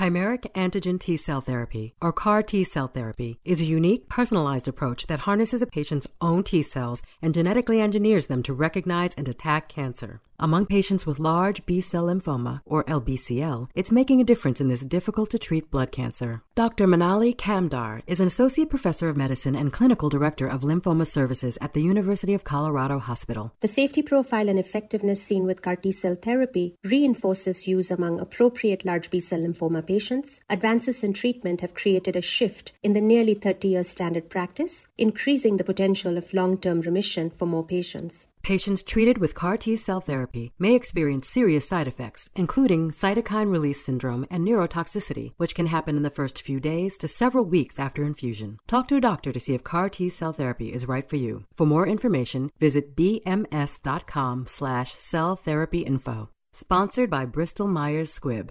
[0.00, 5.06] Chimeric antigen T cell therapy, or CAR T cell therapy, is a unique personalized approach
[5.08, 9.68] that harnesses a patient's own T cells and genetically engineers them to recognize and attack
[9.68, 10.22] cancer.
[10.42, 14.86] Among patients with large B cell lymphoma, or LBCL, it's making a difference in this
[14.86, 16.42] difficult to treat blood cancer.
[16.54, 16.86] Dr.
[16.86, 21.74] Manali Kamdar is an associate professor of medicine and clinical director of lymphoma services at
[21.74, 23.52] the University of Colorado Hospital.
[23.60, 28.86] The safety profile and effectiveness seen with CAR T cell therapy reinforces use among appropriate
[28.86, 30.40] large B cell lymphoma patients.
[30.48, 35.56] Advances in treatment have created a shift in the nearly 30 year standard practice, increasing
[35.56, 38.28] the potential of long term remission for more patients.
[38.42, 43.84] Patients treated with CAR T cell therapy may experience serious side effects, including cytokine release
[43.84, 48.04] syndrome and neurotoxicity, which can happen in the first few days to several weeks after
[48.04, 48.58] infusion.
[48.66, 51.44] Talk to a doctor to see if CAR T cell therapy is right for you.
[51.58, 56.30] For more information, visit bms.com slash cell therapy info.
[56.52, 58.50] Sponsored by Bristol Myers Squibb.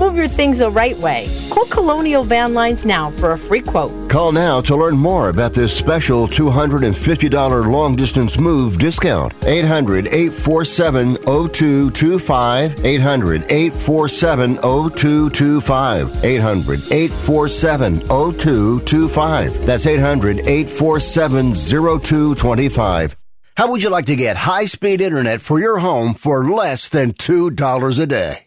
[0.00, 1.26] Move your things the right way.
[1.50, 4.08] Call Colonial Van Lines now for a free quote.
[4.08, 9.34] Call now to learn more about this special $250 long distance move discount.
[9.44, 12.82] 800 847 0225.
[12.82, 16.24] 800 847 0225.
[16.24, 19.66] 800 847 0225.
[19.66, 23.16] That's 800 847 0225.
[23.56, 27.12] How would you like to get high speed internet for your home for less than
[27.12, 28.46] $2 a day?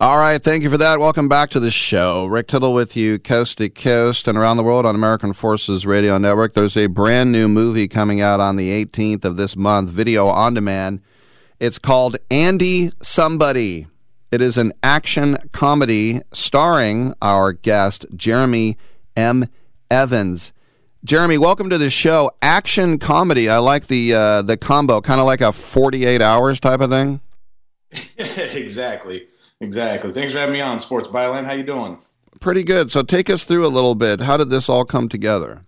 [0.00, 1.00] All right, thank you for that.
[1.00, 2.26] Welcome back to the show.
[2.26, 6.16] Rick Tittle with you, coast to coast and around the world on American Forces Radio
[6.18, 6.54] Network.
[6.54, 10.54] There's a brand new movie coming out on the 18th of this month, video on
[10.54, 11.00] demand.
[11.58, 13.88] It's called Andy Somebody.
[14.30, 18.76] It is an action comedy starring our guest, Jeremy
[19.16, 19.48] M.
[19.90, 20.52] Evans.
[21.02, 22.30] Jeremy, welcome to the show.
[22.40, 23.48] Action comedy.
[23.50, 27.20] I like the uh, the combo, kind of like a 48 hours type of thing.
[28.16, 29.26] exactly.
[29.60, 30.12] Exactly.
[30.12, 31.44] Thanks for having me on Sports Byline.
[31.44, 31.98] How you doing?
[32.40, 32.90] Pretty good.
[32.90, 34.20] So take us through a little bit.
[34.20, 35.62] How did this all come together?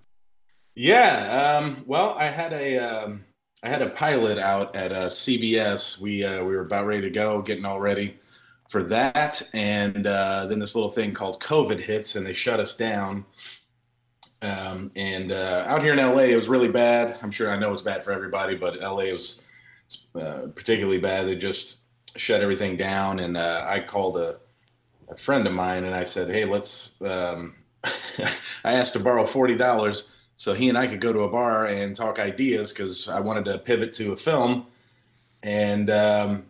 [0.76, 1.58] Yeah.
[1.60, 3.24] Um, well, I had a um,
[3.62, 5.98] I had a pilot out at uh, CBS.
[5.98, 8.18] We uh, we were about ready to go, getting all ready
[8.68, 12.72] for that, and uh, then this little thing called COVID hits, and they shut us
[12.72, 13.26] down.
[14.42, 17.18] Um, and uh, out here in LA, it was really bad.
[17.20, 19.42] I'm sure I know it's bad for everybody, but LA was
[20.14, 21.26] uh, particularly bad.
[21.26, 21.79] They just
[22.16, 24.38] shut everything down, and uh, I called a,
[25.08, 27.54] a, friend of mine and I said, "Hey, let's." Um,
[28.64, 31.66] I asked to borrow forty dollars so he and I could go to a bar
[31.66, 34.66] and talk ideas because I wanted to pivot to a film,
[35.42, 36.46] and um,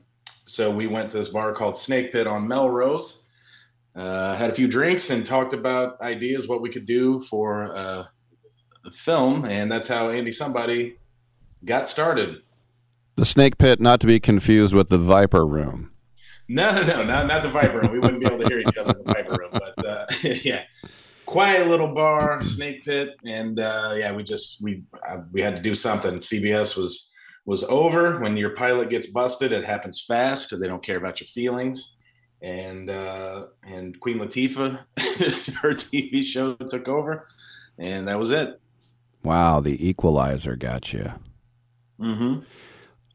[0.46, 3.22] so we went to this bar called Snake Pit on Melrose.
[3.96, 8.04] Uh, had a few drinks and talked about ideas, what we could do for uh,
[8.84, 10.96] a film, and that's how Andy Somebody
[11.64, 12.42] got started.
[13.20, 15.90] The snake pit, not to be confused with the viper room.
[16.48, 17.92] No, no, not not the viper room.
[17.92, 20.06] We wouldn't be able to hear each other in the viper room, but uh,
[20.42, 20.62] yeah,
[21.26, 25.60] quiet little bar, snake pit, and uh, yeah, we just we uh, we had to
[25.60, 26.14] do something.
[26.14, 27.10] CBS was
[27.44, 28.18] was over.
[28.20, 30.58] When your pilot gets busted, it happens fast.
[30.58, 31.96] They don't care about your feelings.
[32.40, 34.78] And uh, and Queen Latifah,
[35.60, 37.26] her TV show took over,
[37.78, 38.58] and that was it.
[39.22, 41.12] Wow, the Equalizer got you.
[42.00, 42.44] Mm-hmm.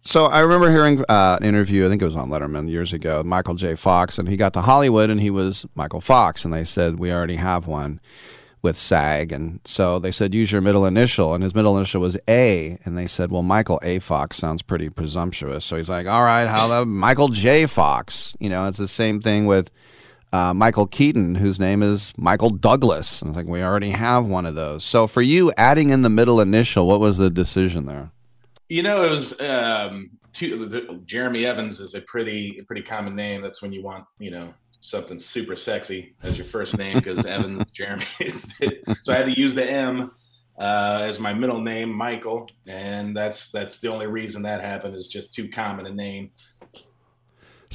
[0.07, 3.23] So I remember hearing uh, an interview, I think it was on Letterman years ago,
[3.23, 3.73] Michael J.
[3.73, 7.11] Fox, and he got to Hollywood and he was Michael Fox, and they said, We
[7.11, 7.99] already have one
[8.61, 9.31] with SAG.
[9.31, 11.33] And so they said, Use your middle initial.
[11.33, 12.77] And his middle initial was A.
[12.85, 13.97] And they said, Well, Michael A.
[13.97, 15.65] Fox sounds pretty presumptuous.
[15.65, 17.65] So he's like, All right, how the Michael J.
[17.65, 18.35] Fox?
[18.39, 19.71] You know, it's the same thing with
[20.31, 23.23] uh, Michael Keaton, whose name is Michael Douglas.
[23.23, 24.83] And it's like, We already have one of those.
[24.83, 28.11] So for you, adding in the middle initial, what was the decision there?
[28.69, 33.41] You know, it was um, two, the, Jeremy Evans is a pretty pretty common name.
[33.41, 37.71] That's when you want you know something super sexy as your first name because Evans
[37.71, 38.03] Jeremy.
[39.03, 40.11] so I had to use the M
[40.57, 45.07] uh, as my middle name, Michael, and that's that's the only reason that happened is
[45.07, 46.31] just too common a name.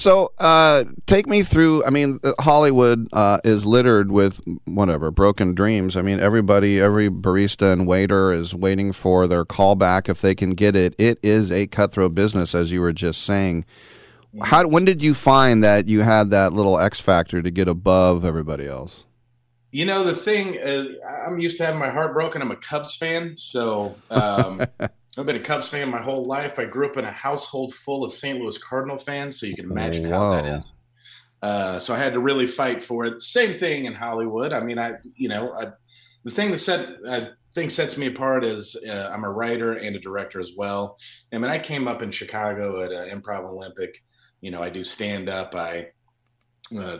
[0.00, 1.84] So, uh, take me through.
[1.84, 5.94] I mean, Hollywood uh, is littered with whatever broken dreams.
[5.94, 10.52] I mean, everybody, every barista and waiter is waiting for their callback if they can
[10.52, 10.94] get it.
[10.96, 13.66] It is a cutthroat business, as you were just saying.
[14.40, 14.66] How?
[14.66, 18.66] When did you find that you had that little X factor to get above everybody
[18.66, 19.04] else?
[19.70, 20.86] You know, the thing, uh,
[21.26, 22.40] I'm used to having my heart broken.
[22.40, 24.62] I'm a Cubs fan, so um,
[25.18, 26.58] I've been a Cubs fan my whole life.
[26.58, 28.38] I grew up in a household full of St.
[28.38, 30.72] Louis Cardinal fans, so you can imagine how that is.
[31.42, 33.20] Uh, so I had to really fight for it.
[33.20, 34.52] Same thing in Hollywood.
[34.52, 35.68] I mean, I, you know, I,
[36.22, 39.96] the thing that set, I think sets me apart is uh, I'm a writer and
[39.96, 40.96] a director as well.
[41.32, 44.02] I mean, I came up in Chicago at uh, Improv Olympic.
[44.42, 45.54] You know, I do stand up.
[45.54, 45.88] I
[46.78, 46.98] uh,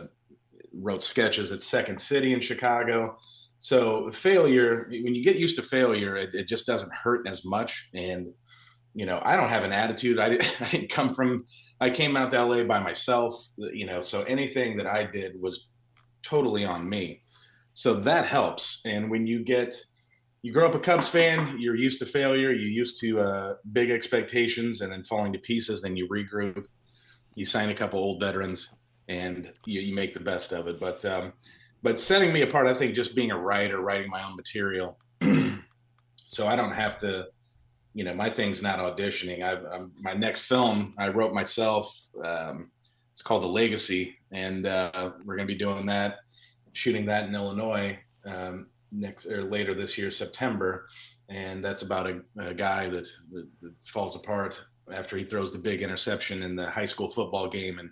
[0.73, 3.17] wrote sketches at Second City in Chicago.
[3.61, 7.89] So failure, when you get used to failure, it, it, just doesn't hurt as much.
[7.93, 8.33] And
[8.95, 10.17] you know, I don't have an attitude.
[10.17, 10.25] I,
[10.59, 11.45] I didn't come from.
[11.79, 13.35] I came out to LA by myself.
[13.57, 15.67] You know, so anything that I did was
[16.23, 17.21] totally on me.
[17.75, 18.81] So that helps.
[18.83, 19.75] And when you get,
[20.41, 23.91] you grow up a Cubs fan, you're used to failure, you're used to uh, big
[23.91, 25.83] expectations, and then falling to pieces.
[25.83, 26.65] Then you regroup.
[27.35, 28.71] You sign a couple old veterans,
[29.07, 30.79] and you, you make the best of it.
[30.79, 31.31] But um,
[31.83, 34.99] but setting me apart, I think just being a writer, writing my own material,
[36.15, 37.27] so I don't have to.
[37.93, 39.43] You know, my thing's not auditioning.
[39.43, 41.93] I, I'm, my next film I wrote myself.
[42.23, 42.71] Um,
[43.11, 46.19] it's called The Legacy, and uh, we're going to be doing that,
[46.71, 50.87] shooting that in Illinois um, next or later this year, September.
[51.27, 54.63] And that's about a, a guy that, that, that falls apart
[54.93, 57.91] after he throws the big interception in the high school football game, and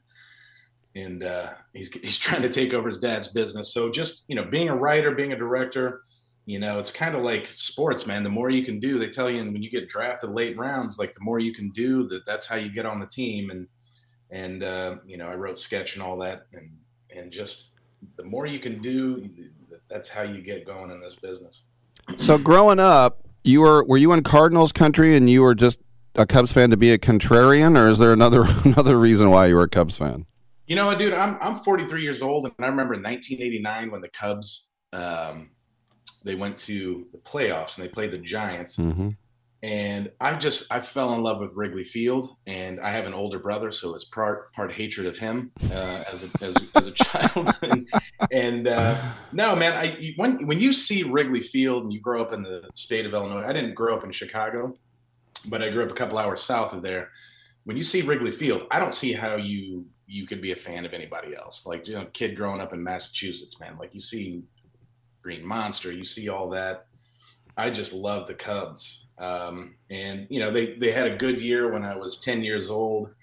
[0.95, 3.74] and uh, he's he's trying to take over his dad's business.
[3.74, 6.02] So just you know, being a writer, being a director,
[6.45, 8.24] you know, it's kind of like sports, man.
[8.24, 10.98] The more you can do, they tell you, and when you get drafted late rounds,
[10.98, 13.49] like the more you can do, that that's how you get on the team.
[13.52, 13.68] And
[14.32, 16.72] and uh, you know, I wrote sketch and all that, and
[17.16, 17.72] and just
[18.16, 19.28] the more you can do,
[19.90, 21.64] that's how you get going in this business.
[22.18, 25.80] So growing up, you were were you in Cardinals country, and you were just
[26.16, 29.56] a Cubs fan to be a contrarian, or is there another another reason why you
[29.56, 30.26] were a Cubs fan?
[30.70, 34.02] You know, what, dude, I'm I'm 43 years old, and I remember in 1989 when
[34.02, 35.50] the Cubs um,
[36.24, 39.10] they went to the playoffs and they played the Giants, mm-hmm.
[39.64, 43.40] and I just I fell in love with Wrigley Field, and I have an older
[43.40, 47.50] brother, so it's part part hatred of him uh, as, a, as, as a child,
[47.64, 47.90] and,
[48.32, 49.02] and uh,
[49.32, 52.70] no, man, I when when you see Wrigley Field and you grow up in the
[52.76, 54.76] state of Illinois, I didn't grow up in Chicago,
[55.48, 57.10] but I grew up a couple hours south of there.
[57.64, 60.86] When you see Wrigley Field, I don't see how you you could be a fan
[60.86, 61.65] of anybody else.
[61.68, 63.77] Like you know, kid growing up in Massachusetts, man.
[63.77, 64.41] Like you see
[65.22, 66.88] Green Monster, you see all that.
[67.56, 71.72] I just love the Cubs, um, and you know they they had a good year
[71.72, 73.14] when I was ten years old,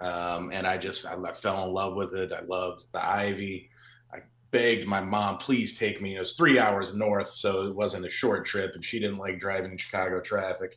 [0.00, 2.32] um, and I just I, I fell in love with it.
[2.32, 3.68] I loved the Ivy.
[4.14, 6.16] I begged my mom, please take me.
[6.16, 9.38] It was three hours north, so it wasn't a short trip, and she didn't like
[9.38, 10.76] driving in Chicago traffic.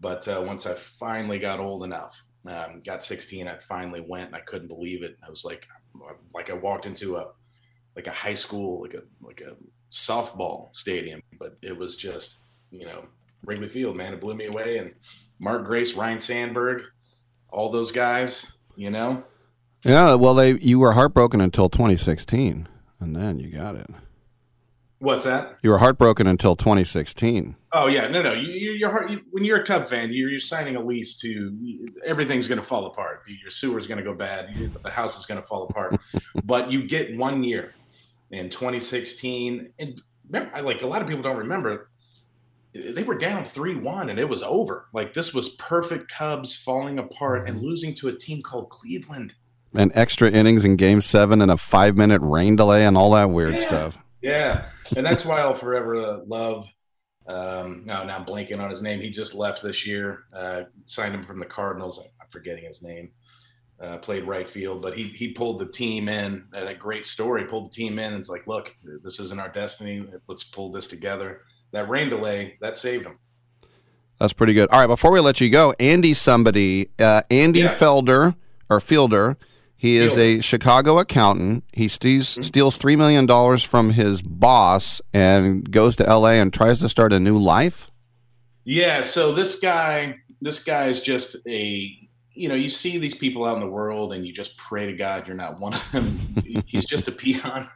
[0.00, 4.36] But uh, once I finally got old enough, um, got 16 i finally went and
[4.36, 5.16] i couldn't believe it.
[5.26, 5.66] I was like
[6.34, 7.32] like i walked into a
[7.96, 9.56] like a high school like a like a
[9.90, 12.38] softball stadium but it was just
[12.70, 13.02] you know
[13.44, 14.12] wrigley field man.
[14.12, 14.78] It blew me away.
[14.78, 14.94] And
[15.38, 16.82] mark grace Ryne sandberg
[17.48, 18.46] all those guys
[18.76, 19.24] you know?
[19.84, 22.68] Yeah well they you were heartbroken until 2016
[23.00, 23.90] and then you got it
[25.00, 25.56] What's that?
[25.62, 27.56] You were heartbroken until 2016.
[27.72, 28.34] Oh yeah, no, no.
[28.34, 31.14] You, you, are heart, you, when you're a Cub fan, you're, you're signing a lease
[31.20, 31.56] to
[32.04, 33.22] everything's going to fall apart.
[33.26, 34.54] Your sewer's going to go bad.
[34.54, 35.98] The house is going to fall apart.
[36.44, 37.74] but you get one year
[38.30, 41.90] in 2016, and remember, like a lot of people don't remember,
[42.74, 44.88] they were down three one, and it was over.
[44.92, 49.34] Like this was perfect Cubs falling apart and losing to a team called Cleveland.
[49.74, 53.30] And extra innings in Game Seven, and a five minute rain delay, and all that
[53.30, 53.66] weird yeah.
[53.66, 53.98] stuff.
[54.20, 56.66] Yeah, and that's why I'll forever love.
[57.26, 59.00] Um, now, now I'm blanking on his name.
[59.00, 60.24] He just left this year.
[60.32, 61.98] Uh, signed him from the Cardinals.
[62.20, 63.12] I'm forgetting his name.
[63.80, 66.46] Uh, played right field, but he he pulled the team in.
[66.52, 67.44] Uh, that great story.
[67.46, 68.12] Pulled the team in.
[68.12, 70.04] It's like, look, this isn't our destiny.
[70.26, 71.42] Let's pull this together.
[71.72, 73.18] That rain delay that saved him.
[74.18, 74.68] That's pretty good.
[74.70, 77.74] All right, before we let you go, Andy, somebody, uh, Andy yeah.
[77.74, 78.34] Felder
[78.68, 79.38] or Fielder
[79.80, 81.64] he is a Chicago accountant.
[81.72, 82.42] He steals, mm-hmm.
[82.42, 87.18] steals $3 million from his boss and goes to LA and tries to start a
[87.18, 87.90] new life.
[88.64, 89.04] Yeah.
[89.04, 91.98] So this guy, this guy is just a,
[92.34, 94.92] you know, you see these people out in the world and you just pray to
[94.92, 96.14] God you're not one of them.
[96.66, 97.66] He's just a peon.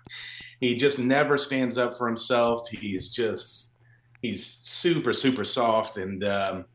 [0.60, 2.68] He just never stands up for himself.
[2.68, 3.76] He's just,
[4.20, 5.96] he's super, super soft.
[5.96, 6.66] And, um,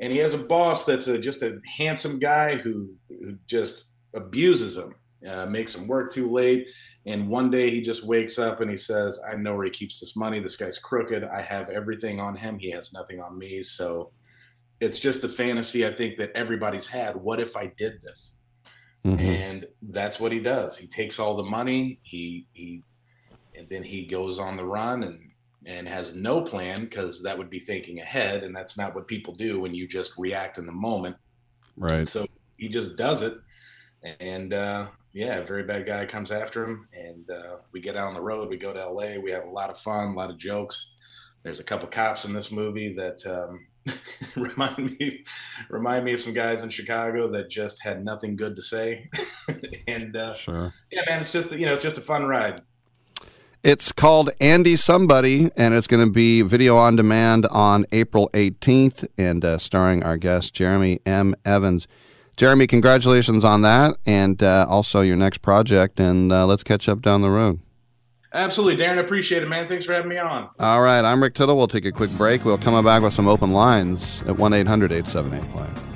[0.00, 4.76] and he has a boss that's a, just a handsome guy who, who just abuses
[4.76, 4.94] him,
[5.28, 6.68] uh, makes him work too late.
[7.06, 10.00] And one day he just wakes up and he says, I know where he keeps
[10.00, 10.40] this money.
[10.40, 11.24] This guy's crooked.
[11.24, 12.58] I have everything on him.
[12.58, 13.62] He has nothing on me.
[13.62, 14.10] So,
[14.80, 17.16] it's just the fantasy I think that everybody's had.
[17.16, 18.34] What if I did this?
[19.04, 19.20] Mm-hmm.
[19.20, 20.76] And that's what he does.
[20.76, 21.98] He takes all the money.
[22.02, 22.82] He he,
[23.56, 25.30] and then he goes on the run and
[25.64, 29.34] and has no plan because that would be thinking ahead, and that's not what people
[29.34, 31.16] do when you just react in the moment.
[31.76, 32.06] Right.
[32.06, 32.26] So
[32.56, 33.38] he just does it,
[34.20, 38.08] and uh, yeah, a very bad guy comes after him, and uh, we get out
[38.08, 38.48] on the road.
[38.48, 39.18] We go to L.A.
[39.18, 40.92] We have a lot of fun, a lot of jokes.
[41.42, 43.66] There's a couple cops in this movie that um,
[44.36, 45.24] remind me
[45.70, 49.08] remind me of some guys in Chicago that just had nothing good to say.
[49.88, 52.60] and uh, sure, yeah, man, it's just you know it's just a fun ride.
[53.62, 59.08] It's called Andy Somebody, and it's going to be video on demand on April 18th,
[59.18, 61.34] and uh, starring our guest Jeremy M.
[61.44, 61.88] Evans.
[62.36, 65.98] Jeremy, congratulations on that, and uh, also your next project.
[65.98, 67.60] And uh, let's catch up down the road.
[68.32, 68.98] Absolutely, Darren.
[68.98, 69.66] Appreciate it, man.
[69.66, 70.50] Thanks for having me on.
[70.58, 71.56] All right, I'm Rick Tittle.
[71.56, 72.44] We'll take a quick break.
[72.44, 75.95] We'll come back with some open lines at 1 800 878 play.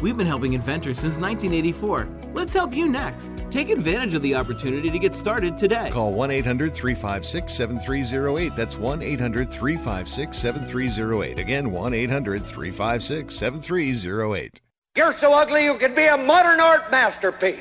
[0.00, 2.08] We've been helping inventors since 1984.
[2.32, 3.30] Let's help you next.
[3.50, 5.90] Take advantage of the opportunity to get started today.
[5.90, 8.54] Call 1 800 356 7308.
[8.54, 11.38] That's 1 800 356 7308.
[11.40, 14.60] Again, 1 800 356 7308.
[14.96, 17.58] You're so ugly you could be a modern art masterpiece.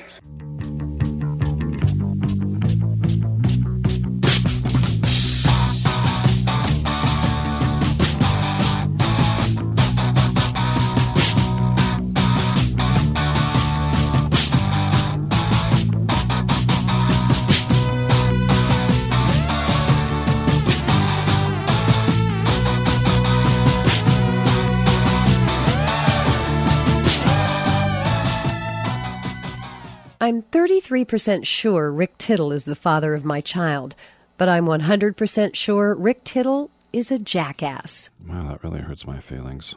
[30.89, 33.95] I'm 33% sure Rick Tittle is the father of my child,
[34.38, 38.09] but I'm 100% sure Rick Tittle is a jackass.
[38.26, 39.76] Wow, that really hurts my feelings.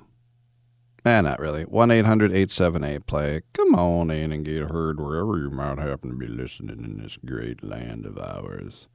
[1.04, 1.64] Eh, not really.
[1.64, 3.42] 1 800 878 play.
[3.54, 7.18] Come on in and get heard wherever you might happen to be listening in this
[7.24, 8.86] great land of ours.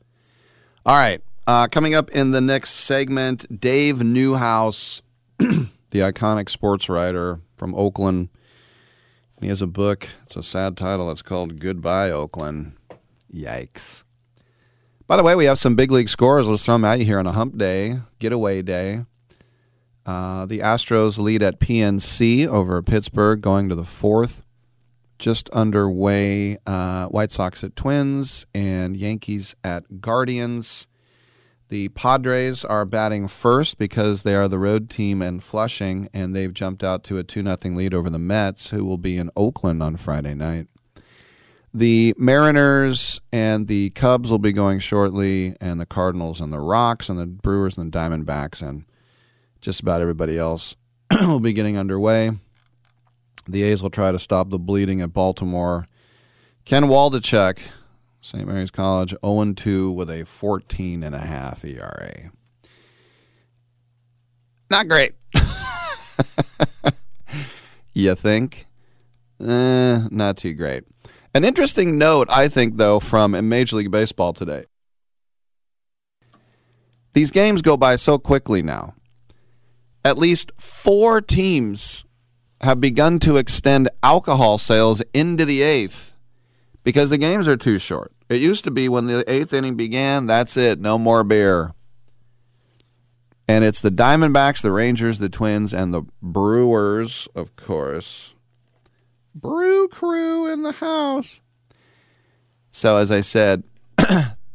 [0.85, 1.21] All right.
[1.47, 5.01] Uh, coming up in the next segment, Dave Newhouse,
[5.37, 8.29] the iconic sports writer from Oakland.
[9.41, 10.07] He has a book.
[10.23, 11.11] It's a sad title.
[11.11, 12.73] It's called Goodbye, Oakland.
[13.33, 14.03] Yikes.
[15.07, 16.47] By the way, we have some big league scores.
[16.47, 19.05] Let's throw them at you here on a hump day, getaway day.
[20.05, 24.45] Uh, the Astros lead at PNC over Pittsburgh, going to the fourth.
[25.19, 30.87] Just underway, uh, White Sox at Twins and Yankees at Guardians.
[31.69, 36.53] The Padres are batting first because they are the road team in Flushing, and they've
[36.53, 39.81] jumped out to a 2 0 lead over the Mets, who will be in Oakland
[39.81, 40.67] on Friday night.
[41.73, 47.09] The Mariners and the Cubs will be going shortly, and the Cardinals and the Rocks,
[47.09, 48.85] and the Brewers and the Diamondbacks, and
[49.59, 50.75] just about everybody else
[51.11, 52.31] will be getting underway.
[53.47, 55.87] The A's will try to stop the bleeding at Baltimore.
[56.63, 57.57] Ken Waldichuk
[58.25, 58.47] St.
[58.47, 62.31] Mary's College 0 2 with a 14 and a half ERA.
[64.71, 65.11] Not great.
[67.93, 68.65] you think?
[69.39, 70.85] Eh, not too great.
[71.35, 74.65] An interesting note, I think, though, from Major League Baseball today.
[77.13, 78.95] These games go by so quickly now.
[80.03, 82.05] At least four teams
[82.61, 86.14] have begun to extend alcohol sales into the eighth
[86.85, 88.13] because the games are too short.
[88.29, 91.73] It used to be when the eighth inning began, that's it, no more beer.
[93.47, 98.35] And it's the Diamondbacks, the Rangers, the Twins, and the Brewers, of course.
[99.33, 101.41] Brew crew in the house.
[102.71, 103.63] So, as I said,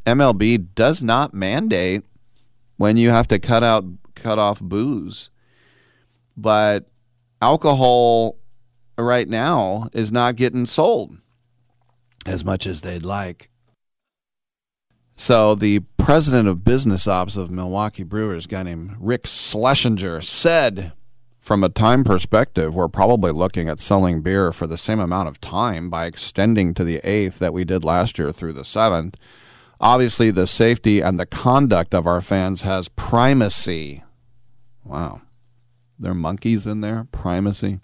[0.07, 2.05] MLB does not mandate
[2.77, 3.85] when you have to cut out
[4.15, 5.31] cut off booze.
[6.36, 6.90] But
[7.43, 8.39] alcohol
[8.97, 11.16] right now is not getting sold
[12.27, 13.51] as much as they'd like.
[15.17, 20.93] So the president of business ops of Milwaukee Brewers, guy named Rick Schlesinger, said,
[21.41, 25.41] from a time perspective, we're probably looking at selling beer for the same amount of
[25.41, 29.17] time by extending to the eighth that we did last year through the seventh.
[29.81, 34.05] Obviously, the safety and the conduct of our fans has primacy.
[34.85, 35.23] Wow.
[35.99, 37.09] There are monkeys in there?
[37.13, 37.81] Primacy.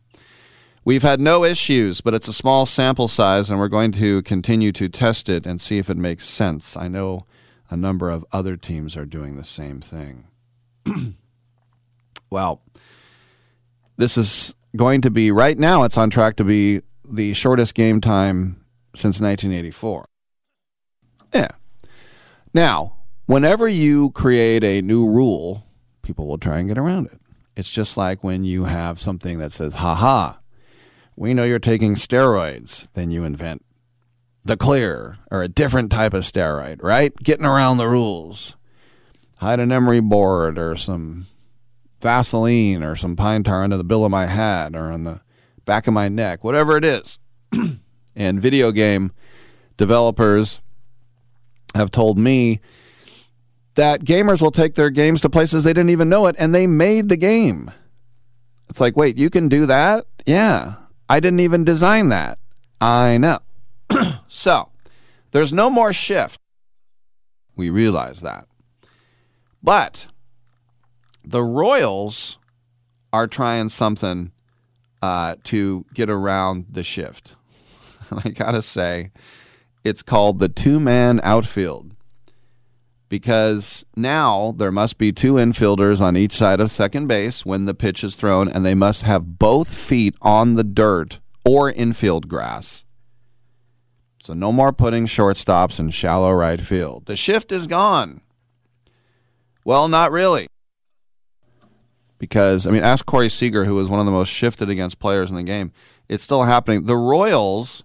[0.87, 4.71] We've had no issues, but it's a small sample size, and we're going to continue
[4.71, 6.77] to test it and see if it makes sense.
[6.77, 7.27] I know
[7.69, 10.29] a number of other teams are doing the same thing.
[12.31, 12.63] well,
[13.97, 18.01] this is going to be, right now, it's on track to be the shortest game
[18.01, 18.65] time
[18.95, 20.07] since 1984.
[21.35, 21.49] Yeah.
[22.55, 25.67] Now, whenever you create a new rule,
[26.03, 27.19] people will try and get around it.
[27.57, 30.39] It's just like when you have something that says, ha ha,
[31.16, 33.64] we know you're taking steroids, then you invent
[34.44, 37.14] the clear or a different type of steroid, right?
[37.16, 38.56] Getting around the rules.
[39.38, 41.26] Hide an emery board or some
[42.01, 45.20] Vaseline or some pine tar under the bill of my hat or on the
[45.64, 47.18] back of my neck, whatever it is.
[48.16, 49.12] and video game
[49.76, 50.60] developers
[51.74, 52.60] have told me
[53.74, 56.66] that gamers will take their games to places they didn't even know it and they
[56.66, 57.70] made the game.
[58.68, 60.06] It's like, wait, you can do that?
[60.24, 60.74] Yeah.
[61.09, 62.39] I didn't even design that.
[62.81, 63.39] I know.
[64.28, 64.70] so,
[65.33, 66.41] there's no more shift.
[67.55, 68.47] We realize that.
[69.62, 70.07] But
[71.24, 72.39] the Royals
[73.12, 74.33] are trying something
[75.03, 77.33] uh, to get around the shift.
[78.11, 79.11] And I got to say,
[79.85, 81.95] it's called the two man outfield
[83.09, 87.74] because now there must be two infielders on each side of second base when the
[87.74, 92.85] pitch is thrown, and they must have both feet on the dirt or infield grass.
[94.23, 97.07] So no more putting shortstops in shallow right field.
[97.07, 98.23] The shift is gone.
[99.65, 100.49] Well, not really.
[102.19, 105.31] Because, I mean, ask Corey Seager, who was one of the most shifted against players
[105.31, 105.70] in the game.
[106.09, 106.87] It's still happening.
[106.87, 107.85] The Royals,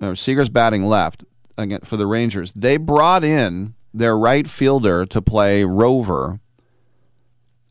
[0.00, 1.24] uh, Seager's batting left
[1.58, 2.52] again for the Rangers.
[2.54, 6.40] They brought in their right fielder to play Rover,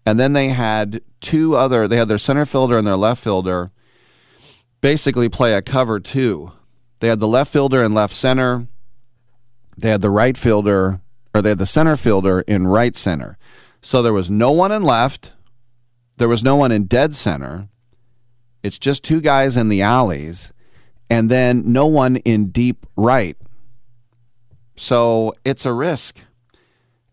[0.05, 1.87] and then they had two other.
[1.87, 3.71] They had their center fielder and their left fielder
[4.81, 6.51] basically play a cover two.
[6.99, 8.67] They had the left fielder in left center.
[9.77, 10.99] They had the right fielder,
[11.33, 13.37] or they had the center fielder in right center.
[13.81, 15.31] So there was no one in left.
[16.17, 17.69] There was no one in dead center.
[18.61, 20.51] It's just two guys in the alleys,
[21.09, 23.37] and then no one in deep right.
[24.80, 26.15] So it's a risk.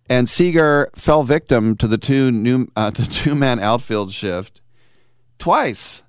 [0.08, 4.60] And Seager fell victim to the two new uh, the two man outfield shift
[5.40, 6.04] twice.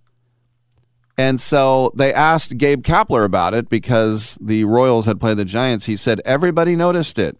[1.18, 5.86] And so they asked Gabe Kapler about it because the Royals had played the Giants.
[5.86, 7.36] He said everybody noticed it.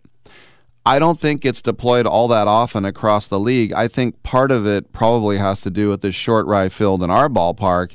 [0.84, 3.72] I don't think it's deployed all that often across the league.
[3.72, 7.11] I think part of it probably has to do with the short right field in
[7.11, 7.91] our ballpark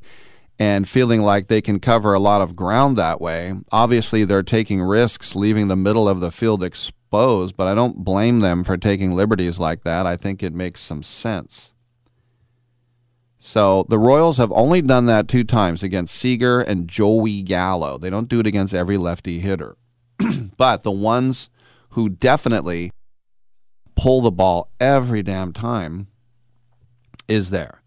[0.59, 3.55] and feeling like they can cover a lot of ground that way.
[3.71, 8.41] Obviously, they're taking risks leaving the middle of the field exposed, but I don't blame
[8.41, 10.07] them for taking liberties like that.
[10.07, 11.73] I think it makes some sense.
[13.39, 17.99] So the Royals have only done that two times against Seager and Joey Gallo.
[17.99, 19.77] They don't do it against every lefty hitter.
[20.57, 21.51] but the ones
[21.91, 22.93] who definitely
[23.97, 26.07] pull the ball every damn time
[27.27, 27.83] is there.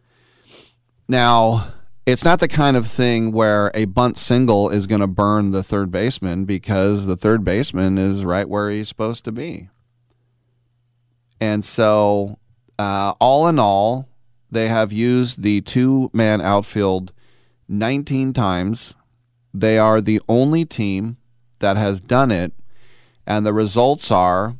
[1.07, 1.73] Now,
[2.05, 5.63] it's not the kind of thing where a bunt single is going to burn the
[5.63, 9.69] third baseman because the third baseman is right where he's supposed to be.
[11.41, 12.37] And so,
[12.77, 14.07] uh, all in all,
[14.51, 17.11] they have used the two man outfield
[17.67, 18.95] 19 times.
[19.53, 21.17] They are the only team
[21.59, 22.53] that has done it.
[23.25, 24.55] And the results are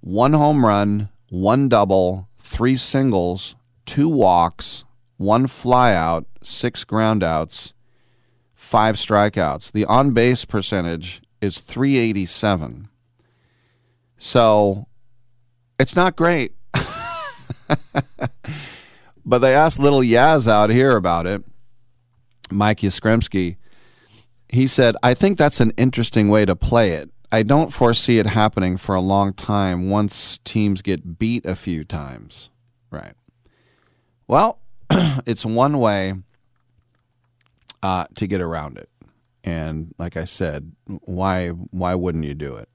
[0.00, 3.54] one home run, one double, three singles,
[3.86, 4.84] two walks,
[5.16, 7.72] one flyout, six groundouts,
[8.54, 9.72] five strikeouts.
[9.72, 12.88] The on base percentage is 387.
[14.16, 14.86] So
[15.78, 16.54] it's not great.
[19.24, 21.42] but they asked little Yaz out here about it,
[22.50, 23.56] Mike Yastrzemski.
[24.48, 27.10] He said, I think that's an interesting way to play it.
[27.32, 31.84] I don't foresee it happening for a long time once teams get beat a few
[31.84, 32.50] times.
[32.90, 33.14] Right.
[34.26, 34.58] Well,
[34.90, 36.14] it's one way
[37.82, 38.88] uh, to get around it.
[39.42, 42.68] And like I said, why why wouldn't you do it?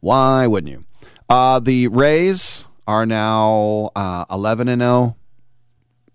[0.00, 0.84] Why wouldn't you?
[1.28, 5.16] Uh, the Rays are now uh, 11 and 0.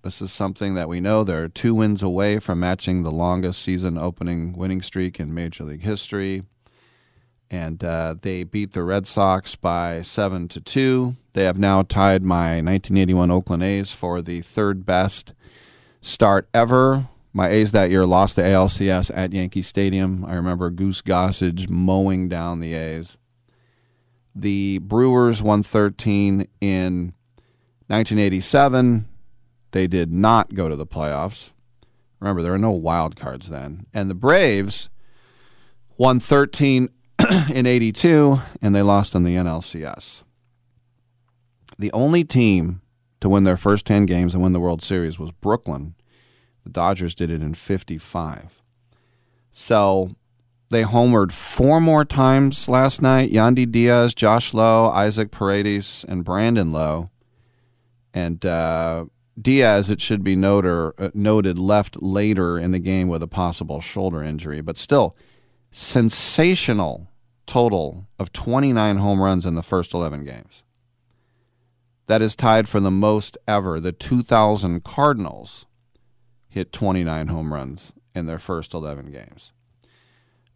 [0.02, 1.24] This is something that we know.
[1.24, 5.84] They're two wins away from matching the longest season opening winning streak in Major League
[5.84, 6.44] history.
[7.50, 11.16] And uh, they beat the Red Sox by 7 to 2.
[11.34, 15.34] They have now tied my 1981 Oakland A's for the third best
[16.02, 17.08] start ever.
[17.36, 20.24] My A's that year lost the ALCS at Yankee Stadium.
[20.24, 23.18] I remember Goose Gossage mowing down the A's.
[24.34, 27.14] The Brewers won 13 in
[27.88, 29.10] 1987.
[29.72, 31.52] They did not go to the playoffs.
[32.22, 33.86] Remember, there were no wild cards then.
[33.94, 34.88] And the Braves
[35.98, 36.88] won 13
[37.54, 40.24] in 82, and they lost in the NLCS.
[41.78, 42.80] The only team
[43.20, 45.95] to win their first 10 games and win the World Series was Brooklyn.
[46.66, 48.62] The Dodgers did it in 55.
[49.52, 50.16] So
[50.70, 53.32] they homered four more times last night.
[53.32, 57.12] Yandy Diaz, Josh Lowe, Isaac Paredes, and Brandon Lowe.
[58.14, 59.06] And uh,
[59.40, 63.80] Diaz, it should be noted, uh, noted, left later in the game with a possible
[63.80, 65.16] shoulder injury, but still,
[65.72, 67.08] sensational
[67.46, 70.64] total of 29 home runs in the first 11 games.
[72.08, 73.80] That is tied for the most ever.
[73.80, 75.66] The 2000 Cardinals
[76.56, 79.52] hit 29 home runs in their first 11 games.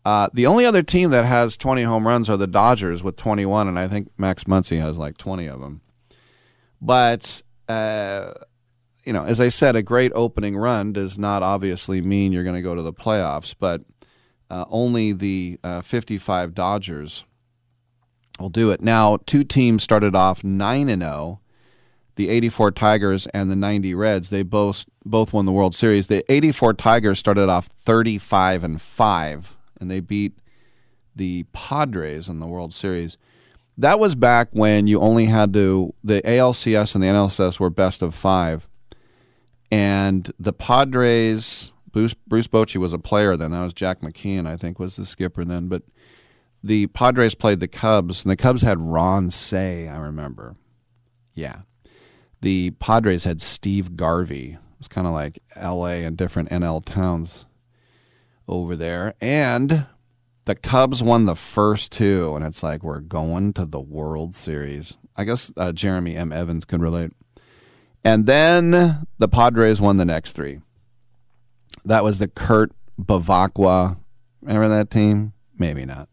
[0.06, 3.68] Uh, the only other team that has 20 home runs are the Dodgers with 21,
[3.68, 5.82] and I think Max Muncy has like 20 of them.
[6.82, 8.32] But uh,
[9.04, 12.56] you know, as I said, a great opening run does not obviously mean you're going
[12.56, 13.82] to go to the playoffs, but
[14.50, 17.26] uh, only the uh, 55 Dodgers
[18.40, 18.82] will do it.
[18.82, 21.42] Now, two teams started off 9 and 0.
[22.16, 26.08] The 84 Tigers and the 90 Reds, they both both won the World Series.
[26.08, 30.38] The 84 Tigers started off 35 and 5 and they beat
[31.16, 33.18] the Padres in the World Series.
[33.78, 38.02] That was back when you only had to the ALCS and the NLCS were best
[38.02, 38.70] of 5
[39.72, 43.52] and the Padres, Bruce, Bruce Bochy was a player then.
[43.52, 45.68] That was Jack McKeon, I think, was the skipper then.
[45.68, 45.84] But
[46.64, 50.56] the Padres played the Cubs, and the Cubs had Ron Cey, I remember.
[51.34, 51.62] Yeah.
[52.42, 54.58] The Padres had Steve Garvey.
[54.80, 56.04] Was kind of like L.A.
[56.04, 57.46] and different NL towns
[58.48, 59.14] over there.
[59.22, 59.86] And
[60.46, 64.98] the Cubs won the first two, and it's like we're going to the World Series.
[65.16, 66.32] I guess uh, Jeremy M.
[66.32, 67.12] Evans could relate.
[68.04, 70.62] And then the Padres won the next three.
[71.86, 73.98] That was the Kurt Bevacqua.
[74.42, 75.34] Remember that team?
[75.58, 76.10] Maybe not.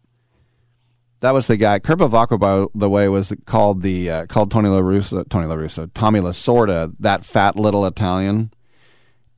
[1.20, 1.78] That was the guy.
[1.78, 5.56] Kurt Bevacqua, by the way, was called the uh, called Tony La Russa, Tony La
[5.56, 8.52] Russa, Tommy Lasorda, that fat little Italian.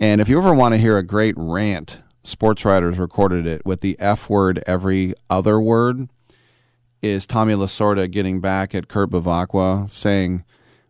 [0.01, 3.81] And if you ever want to hear a great rant, sports writers recorded it with
[3.81, 6.09] the F word every other word.
[7.03, 10.45] Is Tommy Lasorda getting back at Kurt Bevacqua saying,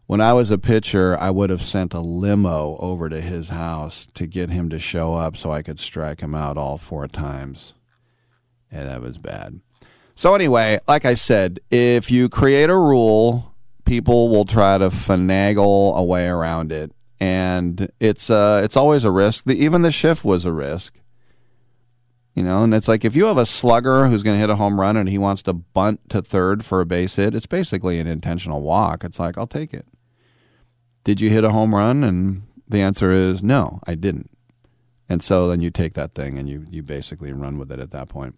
[0.07, 4.07] "When I was a pitcher, I would have sent a limo over to his house
[4.15, 7.75] to get him to show up so I could strike him out all four times."
[8.71, 9.61] And that was bad.
[10.15, 13.55] So anyway, like I said, if you create a rule,
[13.85, 19.11] people will try to finagle a way around it, and it's uh it's always a
[19.11, 19.45] risk.
[19.45, 20.95] The, even the shift was a risk.
[22.35, 24.55] You know, and it's like if you have a slugger who's going to hit a
[24.55, 27.99] home run and he wants to bunt to third for a base hit, it's basically
[27.99, 29.03] an intentional walk.
[29.03, 29.87] It's like, I'll take it.
[31.03, 32.05] Did you hit a home run?
[32.05, 34.31] And the answer is no, I didn't.
[35.09, 37.91] And so then you take that thing and you you basically run with it at
[37.91, 38.37] that point.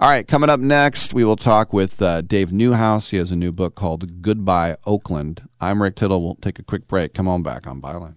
[0.00, 3.10] All right, coming up next, we will talk with uh, Dave Newhouse.
[3.10, 5.48] He has a new book called Goodbye Oakland.
[5.60, 6.20] I'm Rick Tittle.
[6.20, 7.14] We'll take a quick break.
[7.14, 8.16] Come on back on Byline.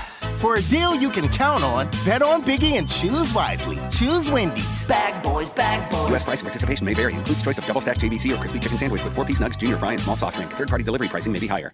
[0.41, 3.77] For a deal you can count on, bet on Biggie and choose wisely.
[3.91, 4.87] Choose Wendy's.
[4.87, 6.09] Bag boys, bag boys.
[6.09, 6.23] U.S.
[6.23, 7.13] price participation may vary.
[7.13, 9.77] Includes choice of double stack JBC or crispy chicken sandwich with four piece nugs, junior
[9.77, 10.51] fry, and small soft drink.
[10.51, 11.73] Third party delivery pricing may be higher.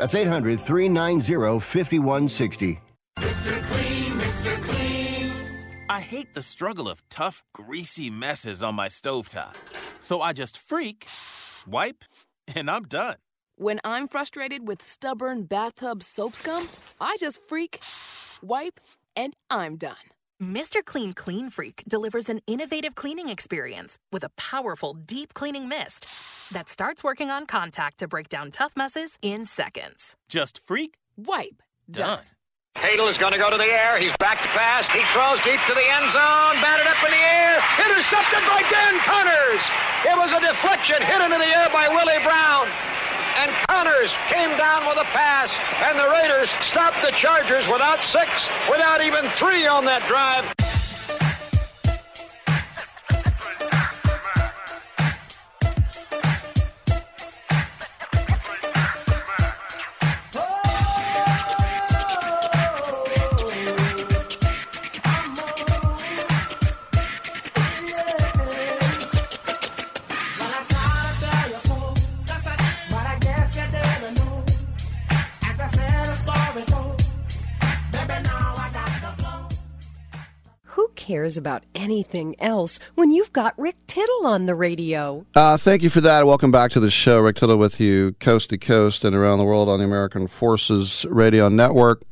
[0.00, 2.80] That's 800 390 5160.
[3.18, 3.62] Mr.
[3.64, 4.62] Clean, Mr.
[4.62, 5.30] Clean.
[5.90, 9.56] I hate the struggle of tough, greasy messes on my stovetop.
[9.98, 11.06] So I just freak,
[11.68, 12.02] wipe,
[12.56, 13.16] and I'm done.
[13.56, 16.66] When I'm frustrated with stubborn bathtub soap scum,
[16.98, 17.82] I just freak,
[18.42, 18.80] wipe,
[19.14, 19.96] and I'm done.
[20.40, 20.82] Mr.
[20.82, 26.06] Clean Clean Freak delivers an innovative cleaning experience with a powerful deep cleaning mist
[26.50, 30.16] that starts working on contact to break down tough messes in seconds.
[30.30, 32.24] Just freak, wipe, done.
[32.76, 34.00] Hadl is going to go to the air.
[34.00, 34.88] He's back to pass.
[34.88, 36.56] He throws deep to the end zone.
[36.64, 37.60] Batted up in the air.
[37.84, 39.64] Intercepted by Dan Conners.
[40.08, 42.64] It was a deflection hit into the air by Willie Brown.
[43.40, 45.50] And Conners came down with a pass.
[45.88, 48.28] And the Raiders stopped the Chargers without six,
[48.68, 50.69] without even three on that drive.
[81.30, 85.24] Cares about anything else when you've got Rick Tittle on the radio?
[85.36, 86.26] Uh, thank you for that.
[86.26, 87.20] Welcome back to the show.
[87.20, 91.06] Rick Tittle with you, coast to coast and around the world on the American Forces
[91.08, 92.02] Radio Network.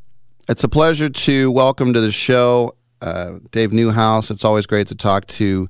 [0.49, 4.31] It's a pleasure to welcome to the show uh, Dave Newhouse.
[4.31, 5.69] It's always great to talk to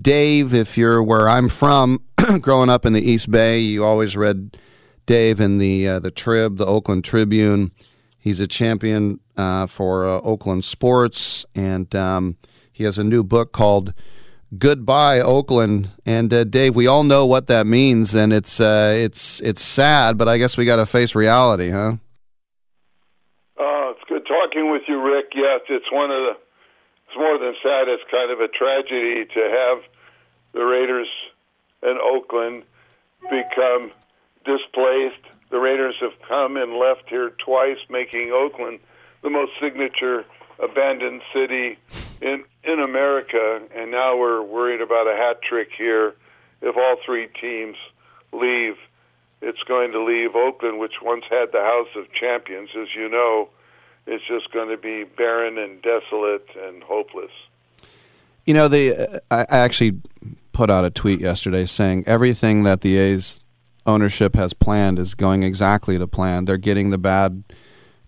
[0.00, 0.54] Dave.
[0.54, 2.02] If you're where I'm from,
[2.40, 4.56] growing up in the East Bay, you always read
[5.04, 7.72] Dave in the uh, the Trib, the Oakland Tribune.
[8.18, 12.36] He's a champion uh, for uh, Oakland sports, and um,
[12.80, 13.92] he has a new book called
[14.56, 19.38] "Goodbye Oakland." And uh, Dave, we all know what that means, and it's uh, it's
[19.42, 22.00] it's sad, but I guess we got to face reality, huh?
[23.60, 25.26] Uh, it's good talking with you, Rick.
[25.34, 26.32] Yes, it's one of the.
[27.06, 27.88] It's more than sad.
[27.88, 29.84] It's kind of a tragedy to have
[30.54, 31.08] the Raiders
[31.82, 32.62] and Oakland
[33.28, 33.92] become
[34.46, 35.20] displaced.
[35.50, 38.78] The Raiders have come and left here twice, making Oakland
[39.22, 40.24] the most signature
[40.62, 41.78] abandoned city
[42.20, 43.60] in in America.
[43.74, 46.14] And now we're worried about a hat trick here.
[46.62, 47.76] If all three teams
[48.32, 48.76] leave,
[49.40, 53.48] it's going to leave Oakland, which once had the House of Champions, as you know.
[54.06, 57.30] It's just going to be barren and desolate and hopeless.
[58.44, 60.00] You know, the I I actually
[60.52, 63.40] put out a tweet yesterday saying everything that the A's
[63.86, 66.44] ownership has planned is going exactly to plan.
[66.44, 67.44] They're getting the bad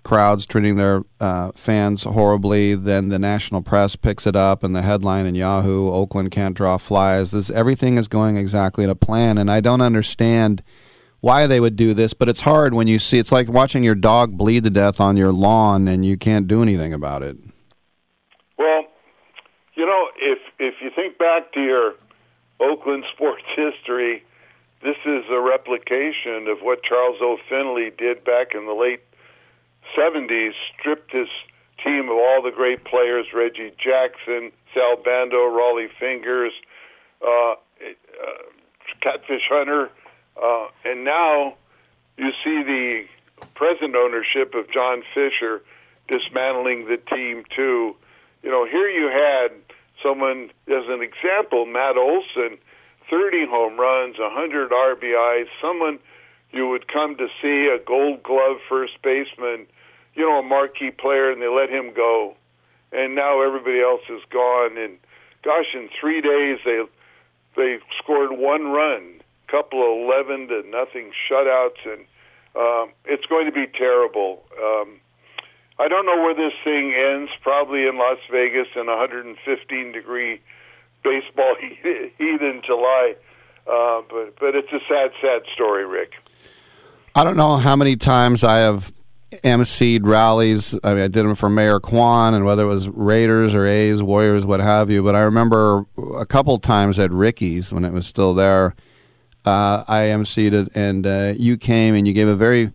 [0.03, 2.75] crowds treating their uh, fans horribly.
[2.75, 6.79] Then the national press picks it up and the headline in Yahoo: Oakland can't draw
[6.79, 7.31] flies.
[7.31, 10.63] This everything is going exactly to plan, and I don't understand
[11.21, 12.13] why they would do this.
[12.15, 13.19] But it's hard when you see.
[13.19, 16.63] It's like watching your dog bleed to death on your lawn, and you can't do
[16.63, 17.37] anything about it.
[18.59, 18.85] Well,
[19.75, 21.95] you know, if if you think back to your
[22.61, 24.25] Oakland sports history,
[24.83, 27.39] this is a replication of what Charles O.
[27.49, 29.01] Finley did back in the late
[29.97, 31.29] 70s, stripped his
[31.83, 36.53] team of all the great players, Reggie Jackson, Sal Bando, Rollie Fingers,
[37.25, 37.55] uh, uh,
[39.01, 39.91] Catfish Hunter,
[40.41, 41.55] uh, and now
[42.17, 43.05] you see the
[43.55, 45.63] present ownership of John Fisher
[46.09, 47.97] dismantling the team too.
[48.43, 49.53] You know, here you had
[50.03, 52.59] someone as an example, Matt Olson,
[53.11, 55.99] 30 home runs, 100 RBIs, someone
[56.51, 59.67] you would come to see, a gold glove first baseman,
[60.15, 62.35] you know, a marquee player, and they let him go.
[62.93, 64.77] And now everybody else is gone.
[64.77, 64.99] And
[65.43, 66.83] gosh, in three days they
[67.57, 72.05] they scored one run, couple of eleven to nothing shutouts, and
[72.55, 74.43] um, it's going to be terrible.
[74.63, 75.01] Um,
[75.79, 77.31] I don't know where this thing ends.
[77.43, 80.41] Probably in Las Vegas in 115 degree
[81.03, 83.17] baseball heat in July.
[83.67, 86.13] Uh, but but it's a sad, sad story, Rick.
[87.15, 88.93] I don't know how many times I have
[89.45, 90.75] emceed rallies.
[90.85, 94.03] I mean, I did them for Mayor Quan, and whether it was Raiders or A's,
[94.03, 95.03] Warriors, what have you.
[95.03, 95.87] But I remember
[96.19, 98.75] a couple times at Ricky's when it was still there.
[99.45, 102.73] Uh, I emceed it, and uh, you came and you gave a very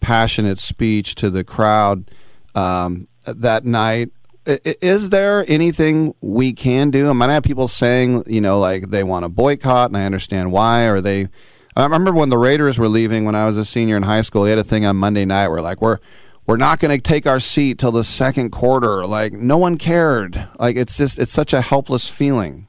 [0.00, 2.10] passionate speech to the crowd
[2.54, 4.10] um, that night.
[4.46, 7.08] I- Is there anything we can do?
[7.08, 10.52] I might have people saying, you know, like they want to boycott, and I understand
[10.52, 10.84] why.
[10.84, 11.28] Or they,
[11.74, 14.44] I remember when the Raiders were leaving when I was a senior in high school.
[14.44, 15.98] They had a thing on Monday night where like we're
[16.46, 19.06] we're not going to take our seat till the second quarter.
[19.06, 20.48] Like no one cared.
[20.58, 22.66] Like it's just it's such a helpless feeling.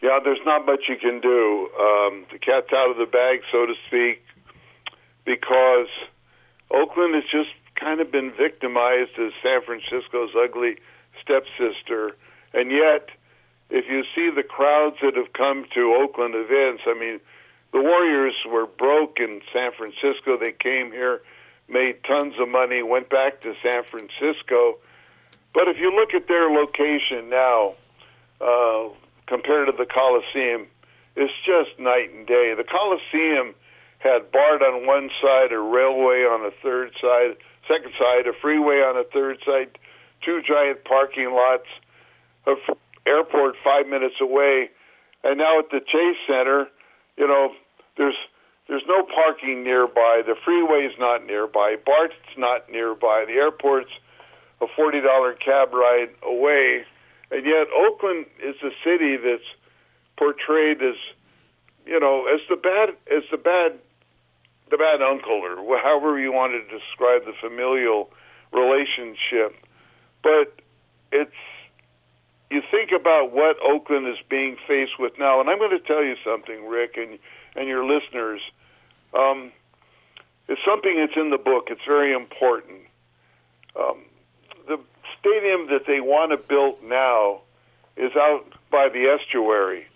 [0.00, 1.68] Yeah, there's not much you can do.
[1.80, 4.22] Um, the cat's out of the bag, so to speak,
[5.24, 5.88] because
[6.70, 10.76] Oakland has just kind of been victimized as San Francisco's ugly
[11.20, 12.16] stepsister.
[12.54, 13.08] And yet,
[13.70, 17.18] if you see the crowds that have come to Oakland events, I mean,
[17.78, 20.36] the Warriors were broke in San Francisco.
[20.36, 21.20] They came here,
[21.68, 24.78] made tons of money, went back to San Francisco.
[25.54, 27.74] But if you look at their location now,
[28.40, 28.88] uh,
[29.28, 30.66] compared to the Coliseum,
[31.14, 32.54] it's just night and day.
[32.56, 33.54] The Coliseum
[33.98, 37.36] had BART on one side, a railway on a third side,
[37.68, 39.78] second side, a freeway on a third side,
[40.24, 41.68] two giant parking lots,
[42.44, 42.76] a f-
[43.06, 44.68] airport five minutes away,
[45.22, 46.66] and now at the Chase Center,
[47.16, 47.52] you know,
[47.98, 48.16] there's
[48.68, 50.22] there's no parking nearby.
[50.24, 51.76] The freeway's not nearby.
[51.84, 53.24] BART's not nearby.
[53.26, 53.90] The airport's
[54.60, 56.84] a forty dollar cab ride away,
[57.30, 59.48] and yet Oakland is a city that's
[60.16, 60.96] portrayed as,
[61.86, 63.78] you know, as the bad as the bad
[64.70, 68.10] the bad uncle or however you want to describe the familial
[68.52, 69.56] relationship.
[70.22, 70.60] But
[71.12, 71.32] it's
[72.50, 76.02] you think about what Oakland is being faced with now, and I'm going to tell
[76.02, 77.18] you something, Rick, and
[77.58, 78.40] and your listeners.
[79.12, 79.52] Um,
[80.48, 81.68] it's something that's in the book.
[81.68, 82.80] It's very important.
[83.78, 84.04] Um,
[84.66, 84.78] the
[85.18, 87.40] stadium that they want to build now
[87.96, 89.86] is out by the estuary.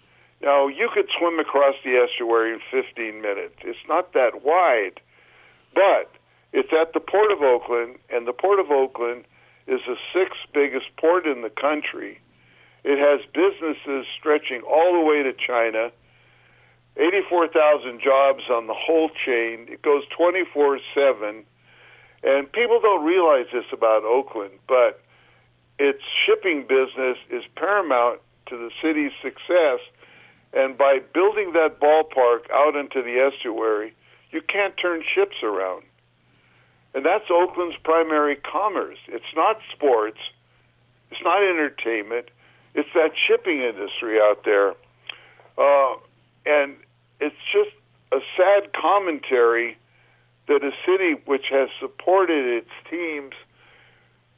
[0.42, 3.54] Now, you could swim across the estuary in 15 minutes.
[3.62, 5.00] It's not that wide,
[5.72, 6.10] but
[6.52, 9.24] it's at the Port of Oakland, and the Port of Oakland
[9.68, 12.20] is the sixth biggest port in the country.
[12.84, 15.92] It has businesses stretching all the way to China,
[16.96, 19.66] 84,000 jobs on the whole chain.
[19.68, 21.44] It goes 24 7.
[22.24, 25.00] And people don't realize this about Oakland, but
[25.78, 29.80] its shipping business is paramount to the city's success.
[30.52, 33.94] And by building that ballpark out into the estuary,
[34.30, 35.82] you can't turn ships around.
[36.94, 38.98] And that's Oakland's primary commerce.
[39.08, 40.18] It's not sports,
[41.10, 42.28] it's not entertainment,
[42.74, 44.74] it's that shipping industry out there.
[45.56, 45.96] Uh,
[46.44, 46.76] and
[47.22, 47.70] it's just
[48.10, 49.78] a sad commentary
[50.48, 53.32] that a city which has supported its teams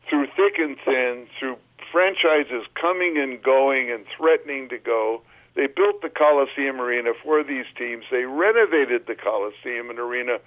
[0.09, 1.57] through thick and thin, through
[1.91, 5.23] franchises coming and going and threatening to go,
[5.57, 8.05] they built the Coliseum Arena for these teams.
[8.11, 10.39] They renovated the Coliseum and Arena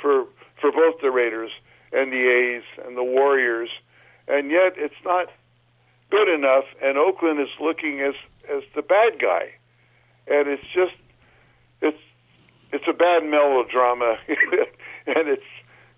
[0.00, 0.26] for
[0.60, 1.50] for both the Raiders
[1.92, 3.68] and the A's and the Warriors,
[4.26, 5.28] and yet it's not
[6.10, 6.64] good enough.
[6.82, 8.14] And Oakland is looking as
[8.50, 9.52] as the bad guy,
[10.26, 10.94] and it's just
[12.74, 14.16] it's a bad melodrama,
[15.06, 15.42] and it's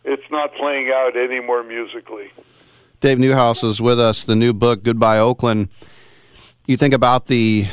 [0.04, 2.30] it's not playing out anymore musically.
[3.00, 4.22] Dave Newhouse is with us.
[4.22, 5.68] The new book, Goodbye Oakland.
[6.66, 7.66] You think about the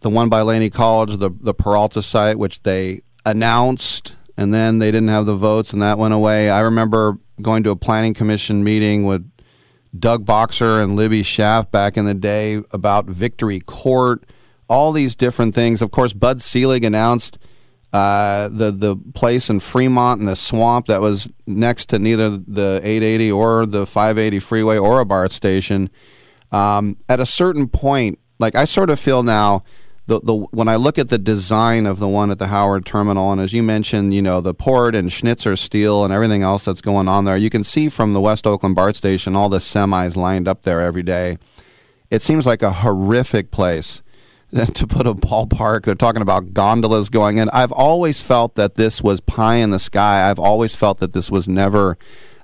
[0.00, 4.90] the one by Laney College, the the Peralta site, which they announced, and then they
[4.90, 6.50] didn't have the votes, and that went away.
[6.50, 9.30] I remember going to a planning commission meeting with
[9.96, 14.24] Doug Boxer and Libby Schaaf back in the day about Victory Court,
[14.68, 15.80] all these different things.
[15.80, 17.38] Of course, Bud Selig announced
[17.92, 22.80] uh, the the place in Fremont in the swamp that was next to neither the
[22.82, 25.88] 880 or the 580 freeway or a BART station.
[26.52, 29.62] Um, at a certain point, like I sort of feel now,
[30.06, 33.32] the the when I look at the design of the one at the Howard Terminal,
[33.32, 36.82] and as you mentioned, you know the port and Schnitzer Steel and everything else that's
[36.82, 40.14] going on there, you can see from the West Oakland BART station all the semis
[40.14, 41.38] lined up there every day.
[42.10, 44.02] It seems like a horrific place
[44.74, 45.84] to put a ballpark.
[45.84, 47.50] They're talking about gondolas going in.
[47.50, 50.30] I've always felt that this was pie in the sky.
[50.30, 51.98] I've always felt that this was never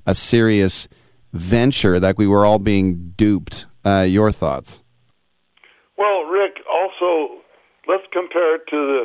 [0.06, 0.86] a serious
[1.32, 3.66] venture, that we were all being duped.
[3.84, 4.82] Uh, your thoughts?
[5.98, 7.40] Well, Rick, also
[7.86, 9.04] let's compare it to the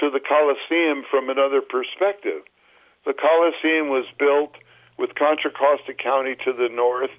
[0.00, 2.44] to the Coliseum from another perspective.
[3.06, 4.52] The Coliseum was built
[4.98, 7.10] with Contra Costa County to the north,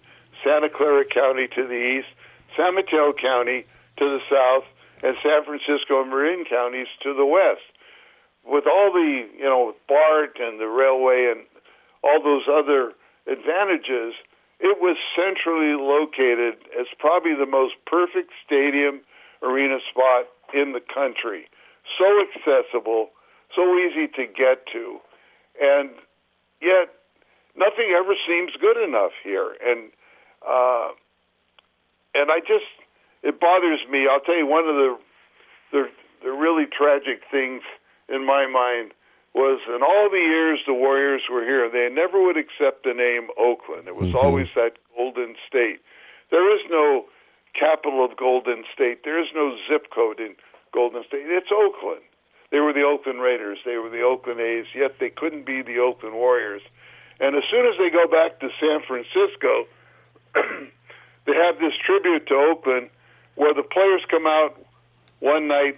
[0.44, 2.10] Santa Clara County to the east,
[2.56, 3.66] San Mateo County
[3.98, 4.66] to the south,
[5.08, 7.64] and San Francisco and Marin counties to the west.
[8.44, 11.48] With all the, you know, BART and the railway and
[12.04, 12.92] all those other
[13.24, 14.20] advantages,
[14.60, 19.00] it was centrally located as probably the most perfect stadium
[19.42, 21.48] arena spot in the country.
[21.98, 23.12] So accessible,
[23.56, 25.00] so easy to get to,
[25.62, 25.92] and
[26.62, 26.92] yet
[27.56, 29.56] nothing ever seems good enough here.
[29.64, 29.92] And
[30.44, 30.92] uh,
[32.14, 32.68] and I just
[33.24, 34.08] it bothers me.
[34.10, 34.98] I'll tell you one of the
[35.72, 35.90] the
[36.24, 37.62] the really tragic things
[38.10, 38.94] in my mind
[39.34, 43.30] was in all the years the Warriors were here, they never would accept the name
[43.38, 43.88] Oakland.
[43.88, 44.16] It was Mhm.
[44.24, 45.80] always that Golden State.
[46.32, 47.06] There is no
[47.54, 49.04] capital of Golden State.
[49.04, 50.36] There is no zip code in
[50.72, 51.30] Golden State.
[51.30, 52.02] It's Oakland.
[52.50, 53.60] They were the Oakland Raiders.
[53.64, 54.66] They were the Oakland A's.
[54.74, 56.64] Yet they couldn't be the Oakland Warriors.
[57.20, 59.68] And as soon as they go back to San Francisco,
[61.26, 62.90] they have this tribute to Oakland
[63.38, 64.60] where the players come out
[65.20, 65.78] one night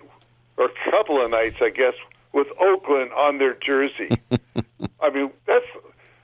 [0.57, 1.93] or a couple of nights, I guess,
[2.33, 4.09] with Oakland on their jersey.
[5.01, 5.65] I mean, that's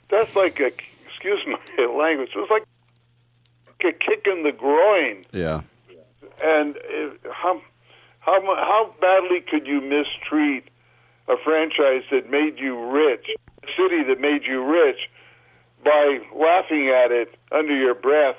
[0.10, 0.72] that's like a
[1.06, 2.30] excuse my language.
[2.36, 2.64] It was like
[3.82, 5.26] a kick in the groin.
[5.32, 5.62] Yeah.
[6.44, 7.62] And it, how
[8.20, 10.70] how how badly could you mistreat
[11.28, 13.28] a franchise that made you rich,
[13.64, 15.10] a city that made you rich,
[15.84, 18.38] by laughing at it under your breath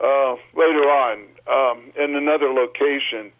[0.00, 3.32] uh, later on um, in another location.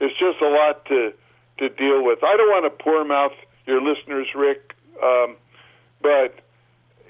[0.00, 1.12] It's just a lot to
[1.58, 2.18] to deal with.
[2.24, 3.32] I don't want to poor mouth
[3.64, 5.36] your listeners, Rick, um,
[6.02, 6.40] but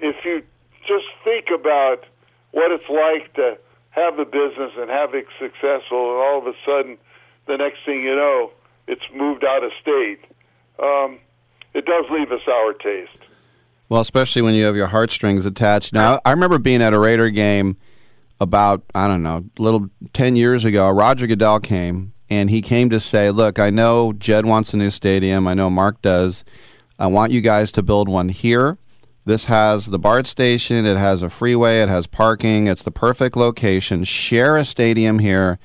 [0.01, 0.43] if you
[0.87, 2.05] just think about
[2.51, 3.57] what it's like to
[3.91, 6.99] have a business and have it successful, and all of a sudden,
[7.47, 8.51] the next thing you know,
[8.87, 10.21] it's moved out of state.
[10.79, 11.19] Um,
[11.73, 13.25] it does leave a sour taste.
[13.89, 15.93] Well, especially when you have your heartstrings attached.
[15.93, 17.77] Now, I remember being at a Raider game
[18.40, 20.90] about I don't know, a little ten years ago.
[20.90, 24.90] Roger Goodell came and he came to say, "Look, I know Jed wants a new
[24.90, 25.47] stadium.
[25.47, 26.44] I know Mark does.
[26.98, 28.78] I want you guys to build one here."
[29.27, 33.39] This has the BART station, it has a freeway, it has parking, it's the perfect
[33.39, 34.05] location.
[34.05, 35.59] Share a stadium here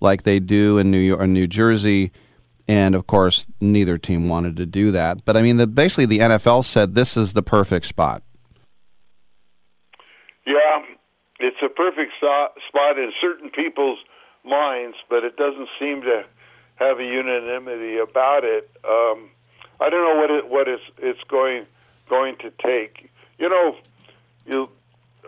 [0.00, 2.12] like they do in New York New Jersey.
[2.68, 5.24] And of course, neither team wanted to do that.
[5.24, 8.22] But I mean, the, basically, the NFL said this is the perfect spot.
[10.46, 10.78] Yeah,
[11.40, 13.98] it's a perfect so- spot in certain people's
[14.44, 16.24] minds, but it doesn't seem to
[16.76, 18.70] have a unanimity about it.
[18.84, 19.30] Um,
[19.80, 21.66] I don't know what it what is it's going
[22.08, 23.10] going to take.
[23.38, 23.76] You know,
[24.46, 24.68] you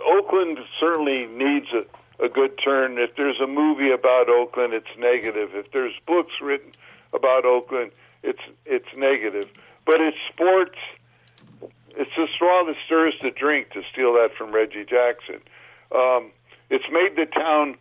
[0.06, 2.98] Oakland certainly needs a, a good turn.
[2.98, 5.50] If there's a movie about Oakland, it's negative.
[5.54, 6.72] If there's books written
[7.12, 9.50] about Oakland, it's it's negative.
[9.84, 10.78] But it's sports.
[11.94, 13.70] It's the straw that stirs the drink.
[13.72, 15.40] To steal that from Reggie Jackson,
[15.94, 16.30] um,
[16.70, 17.76] it's made the town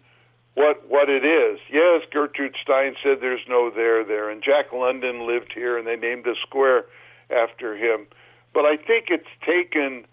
[0.53, 1.59] what what it is.
[1.71, 5.95] Yes, Gertrude Stein said there's no there there, and Jack London lived here, and they
[5.95, 6.85] named a square
[7.29, 8.07] after him.
[8.53, 10.05] But I think it's taken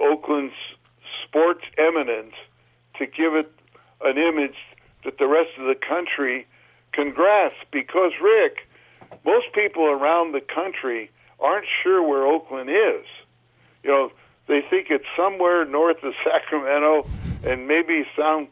[0.00, 0.54] Oakland's
[1.26, 2.34] sports eminence
[2.98, 3.50] to give it
[4.02, 4.56] an image
[5.04, 6.46] that the rest of the country
[6.92, 7.56] can grasp.
[7.72, 8.68] Because, Rick,
[9.24, 13.04] most people around the country aren't sure where Oakland is.
[13.82, 14.12] You know,
[14.46, 17.08] they think it's somewhere north of Sacramento
[17.44, 18.48] and maybe some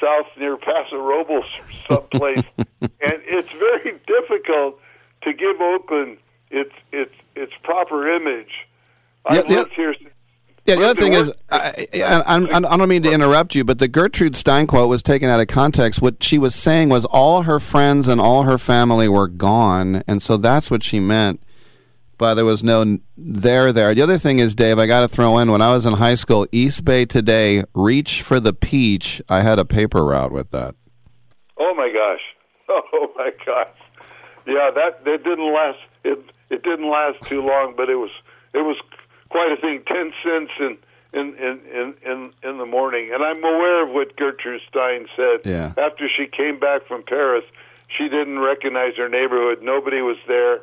[0.00, 2.44] south near Paso Robles or someplace.
[2.80, 4.80] and it's very difficult
[5.22, 6.18] to give Oakland
[6.50, 8.66] its its its proper image.
[9.26, 10.10] I've here since
[10.66, 13.78] Yeah, the other thing is, I, I, I, I don't mean to interrupt you, but
[13.78, 16.02] the Gertrude Stein quote was taken out of context.
[16.02, 20.22] What she was saying was all her friends and all her family were gone, and
[20.22, 21.42] so that's what she meant.
[22.18, 23.94] But there was no there there.
[23.94, 26.14] The other thing is, Dave, I got to throw in when I was in high
[26.14, 29.20] school, East Bay Today, reach for the peach.
[29.28, 30.74] I had a paper route with that.
[31.58, 32.20] Oh my gosh!
[32.92, 33.68] Oh my gosh!
[34.46, 35.78] Yeah, that it didn't last.
[36.04, 36.18] It
[36.50, 38.10] it didn't last too long, but it was
[38.54, 38.76] it was
[39.28, 39.82] quite a thing.
[39.86, 40.78] Ten cents in
[41.12, 45.40] in in in in, in the morning, and I'm aware of what Gertrude Stein said.
[45.44, 45.72] Yeah.
[45.76, 47.44] After she came back from Paris,
[47.96, 49.58] she didn't recognize her neighborhood.
[49.62, 50.60] Nobody was there.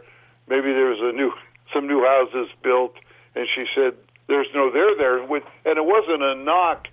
[0.52, 1.32] Maybe there was a new
[1.73, 2.94] some new houses built,
[3.36, 3.94] and she said
[4.28, 5.19] there's no there there.
[5.23, 6.88] And it wasn't a knock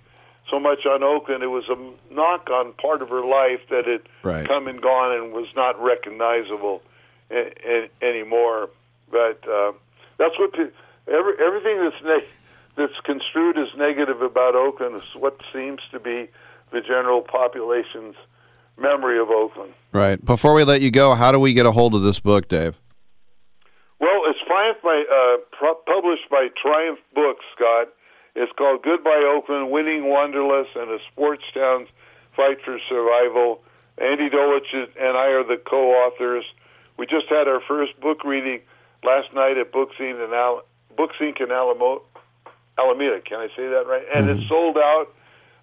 [0.49, 1.43] so much on Oakland.
[1.43, 1.75] It was a
[2.13, 4.47] knock on part of her life that had Right.
[4.47, 6.81] come and gone and was not recognizable
[7.29, 8.69] a- a- anymore.
[9.11, 9.73] But uh,
[10.17, 10.71] that's what pe-
[11.11, 12.29] every, everything that's ne-
[12.77, 16.29] that's construed as negative about Oakland is what seems to be
[16.71, 18.15] the general population's
[18.77, 19.73] memory of Oakland.
[19.91, 20.23] Right.
[20.23, 22.79] Before we let you go, how do we get a hold of this book, Dave?
[23.99, 27.89] Well, it's Triumph by, uh, pu- published by Triumph Books, Scott.
[28.35, 31.89] It's called Goodbye Oakland, Winning Wanderlust, and a Sports Town's
[32.35, 33.61] Fight for Survival.
[33.97, 36.45] Andy Dolich and I are the co-authors.
[36.97, 38.61] We just had our first book reading
[39.03, 40.23] last night at Books Inc.
[40.25, 40.63] in, Al-
[40.95, 41.41] Books Inc.
[41.41, 42.03] in Alamo-
[42.77, 43.19] Alameda.
[43.19, 44.03] Can I say that right?
[44.15, 45.07] And it sold out.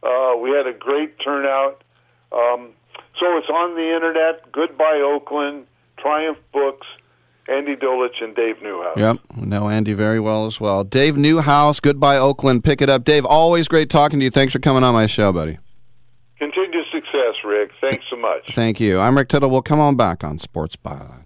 [0.03, 1.81] Uh, we had a great turnout.
[2.33, 2.73] Um,
[3.19, 4.53] so it's on the internet.
[4.53, 5.67] Goodbye Oakland,
[5.99, 6.87] Triumph Books,
[7.49, 8.97] Andy Dolich and Dave Newhouse.
[8.97, 9.19] Yep.
[9.37, 10.83] Know Andy very well as well.
[10.85, 12.65] Dave Newhouse, Goodbye Oakland.
[12.65, 13.05] Pick it up.
[13.05, 14.31] Dave, always great talking to you.
[14.31, 15.59] Thanks for coming on my show, buddy.
[16.39, 17.71] Continued success, Rick.
[17.81, 18.55] Thanks so much.
[18.55, 18.99] Thank you.
[18.99, 19.49] I'm Rick Tittle.
[19.49, 21.26] We'll come on back on Sports Byline.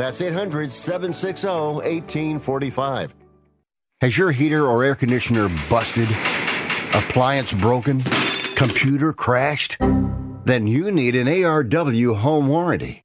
[0.00, 3.14] That's 800 760 1845.
[4.00, 6.08] Has your heater or air conditioner busted?
[6.94, 8.00] Appliance broken?
[8.56, 9.76] Computer crashed?
[10.46, 13.04] Then you need an ARW home warranty.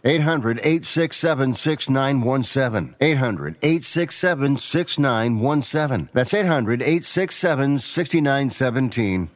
[0.03, 2.95] 800 867 6917.
[2.99, 6.09] 800 867 6917.
[6.13, 9.29] That's 800 867 6917.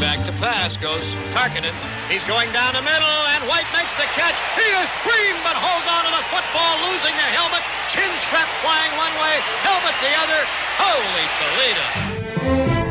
[0.00, 1.72] Back to pass goes Tarkenton.
[2.10, 4.34] He's going down the middle, and White makes the catch.
[4.58, 7.62] He is clean, but holds on to the football, losing the helmet.
[7.94, 10.42] Chin strap flying one way, helmet the other.
[10.76, 12.83] Holy Toledo.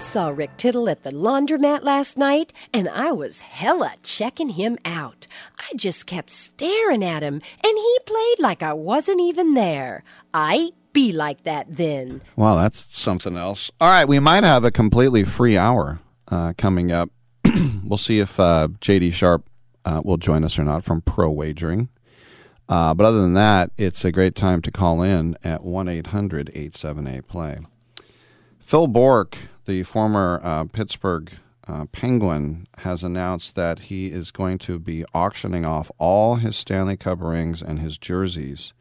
[0.00, 5.26] Saw Rick Tittle at the laundromat last night, and I was hella checking him out.
[5.58, 10.02] I just kept staring at him, and he played like I wasn't even there.
[10.32, 12.22] I be like that then.
[12.34, 13.70] Well, that's something else.
[13.78, 17.10] All right, we might have a completely free hour uh, coming up.
[17.84, 19.48] we'll see if uh, JD Sharp
[19.84, 21.90] uh, will join us or not from Pro Wagering.
[22.70, 26.48] Uh, but other than that, it's a great time to call in at 1 800
[26.50, 27.58] 878 play.
[28.70, 29.36] Phil Bourque,
[29.66, 31.32] the former uh, Pittsburgh
[31.66, 36.96] uh, Penguin, has announced that he is going to be auctioning off all his Stanley
[36.96, 38.72] Cup rings and his jerseys.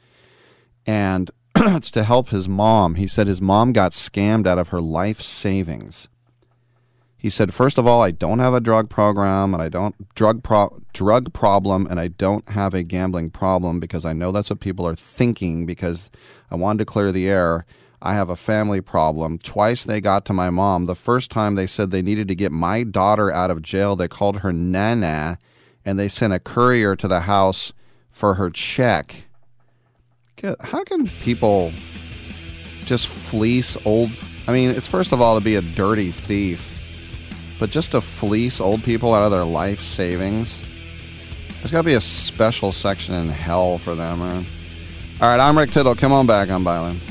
[0.85, 2.95] And it's to help his mom.
[2.95, 6.07] He said his mom got scammed out of her life savings.
[7.17, 10.43] He said, first of all, I don't have a drug program and I don't drug
[10.43, 14.59] pro- drug problem and I don't have a gambling problem because I know that's what
[14.59, 16.11] people are thinking because
[16.51, 17.65] I wanted to clear the air.
[18.01, 19.37] I have a family problem.
[19.37, 20.85] Twice they got to my mom.
[20.85, 23.95] The first time they said they needed to get my daughter out of jail.
[23.95, 25.37] They called her Nana
[25.85, 27.73] and they sent a courier to the house
[28.09, 29.25] for her check.
[30.61, 31.73] How can people
[32.85, 34.11] just fleece old?
[34.47, 36.81] I mean, it's first of all to be a dirty thief,
[37.59, 40.61] but just to fleece old people out of their life savings.
[41.57, 44.45] There's got to be a special section in hell for them, man.
[45.19, 45.93] All right, I'm Rick Tittle.
[45.93, 47.01] Come on back on Byline.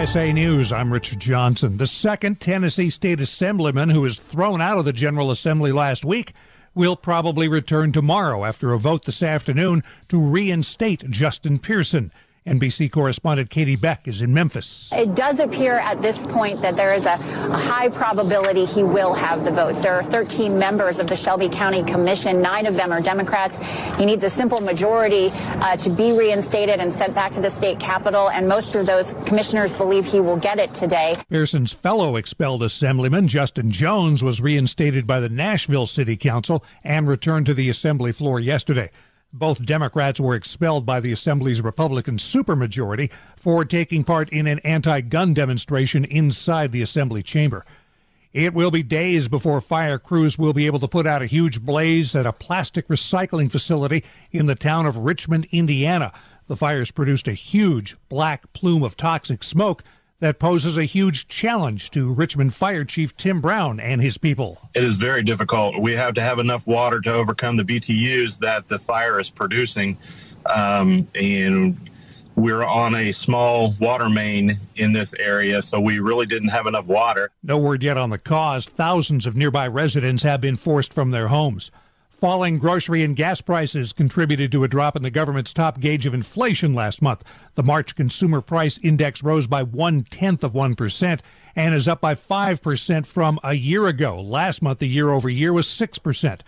[0.00, 1.76] USA News, I'm Richard Johnson.
[1.76, 6.32] The second Tennessee state assemblyman who was thrown out of the General Assembly last week
[6.74, 12.10] will probably return tomorrow after a vote this afternoon to reinstate Justin Pearson.
[12.46, 14.88] NBC correspondent Katie Beck is in Memphis.
[14.92, 19.12] It does appear at this point that there is a, a, high probability he will
[19.12, 19.80] have the votes.
[19.80, 22.40] There are 13 members of the Shelby County Commission.
[22.40, 23.58] Nine of them are Democrats.
[23.98, 27.78] He needs a simple majority uh, to be reinstated and sent back to the state
[27.78, 31.16] capitol, and most of those commissioners believe he will get it today.
[31.28, 37.44] Pearson's fellow expelled assemblyman, Justin Jones, was reinstated by the Nashville City Council and returned
[37.46, 38.90] to the assembly floor yesterday.
[39.32, 45.00] Both Democrats were expelled by the Assembly's Republican supermajority for taking part in an anti
[45.02, 47.64] gun demonstration inside the Assembly chamber.
[48.32, 51.60] It will be days before fire crews will be able to put out a huge
[51.60, 56.12] blaze at a plastic recycling facility in the town of Richmond, Indiana.
[56.48, 59.84] The fires produced a huge black plume of toxic smoke
[60.20, 64.58] that poses a huge challenge to Richmond Fire Chief Tim Brown and his people.
[64.74, 65.80] It is very difficult.
[65.80, 69.98] We have to have enough water to overcome the BTUs that the fire is producing.
[70.46, 71.90] Um, and
[72.36, 76.88] we're on a small water main in this area, so we really didn't have enough
[76.88, 77.30] water.
[77.42, 78.66] No word yet on the cause.
[78.66, 81.70] Thousands of nearby residents have been forced from their homes.
[82.20, 86.12] Falling grocery and gas prices contributed to a drop in the government's top gauge of
[86.12, 87.24] inflation last month.
[87.54, 91.20] The March Consumer Price Index rose by one tenth of 1%
[91.56, 94.20] and is up by 5% from a year ago.
[94.20, 96.40] Last month, the year over year was 6%.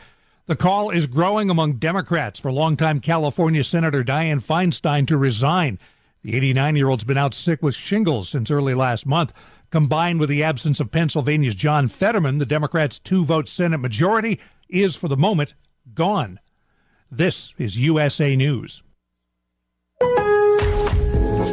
[0.45, 5.79] The call is growing among Democrats for longtime California Senator Dianne Feinstein to resign.
[6.23, 9.33] The 89 year old's been out sick with shingles since early last month.
[9.71, 14.39] Combined with the absence of Pennsylvania's John Fetterman, the Democrats' two vote Senate majority
[14.73, 15.55] is, for the moment,
[15.95, 16.41] gone.
[17.11, 18.83] This is USA News.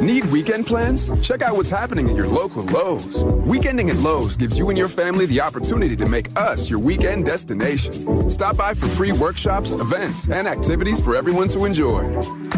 [0.02, 1.12] Need weekend plans?
[1.20, 3.22] Check out what's happening at your local Lowe's.
[3.24, 7.26] Weekending at Lowe's gives you and your family the opportunity to make us your weekend
[7.26, 8.30] destination.
[8.30, 12.04] Stop by for free workshops, events, and activities for everyone to enjoy.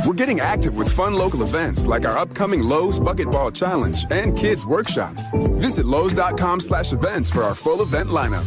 [0.05, 4.37] We're getting active with fun local events like our upcoming Lowe's Bucket Ball Challenge and
[4.37, 5.15] Kids Workshop.
[5.33, 8.45] Visit Lowe's.com slash events for our full event lineup.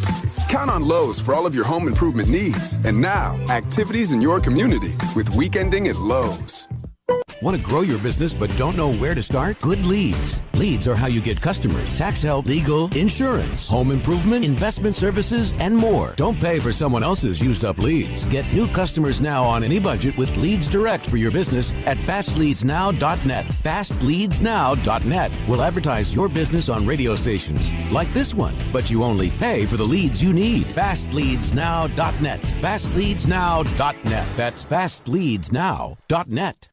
[0.49, 2.75] Count on Lowe's for all of your home improvement needs.
[2.85, 6.69] And now, activities in your community with Weekending at Lowe's.
[7.45, 9.61] Want to grow your business but don't know where to start?
[9.61, 10.41] Good leads.
[10.55, 15.77] Leads are how you get customers, tax help, legal, insurance, home improvement, investment services, and
[15.77, 16.15] more.
[16.17, 18.25] Don't pay for someone else's used up leads.
[18.31, 23.49] Get new customers now on any budget with Leads Direct for your business at fastleadsnow.net.
[23.49, 29.67] Fastleadsnow.net will advertise your business on radio stations like this one, but you only pay
[29.67, 30.65] for the leads you need.
[30.65, 32.41] Fastleadsnow.net.
[32.41, 34.29] Fastleadsnow.net.
[34.35, 36.69] That's fastleadsnow.net.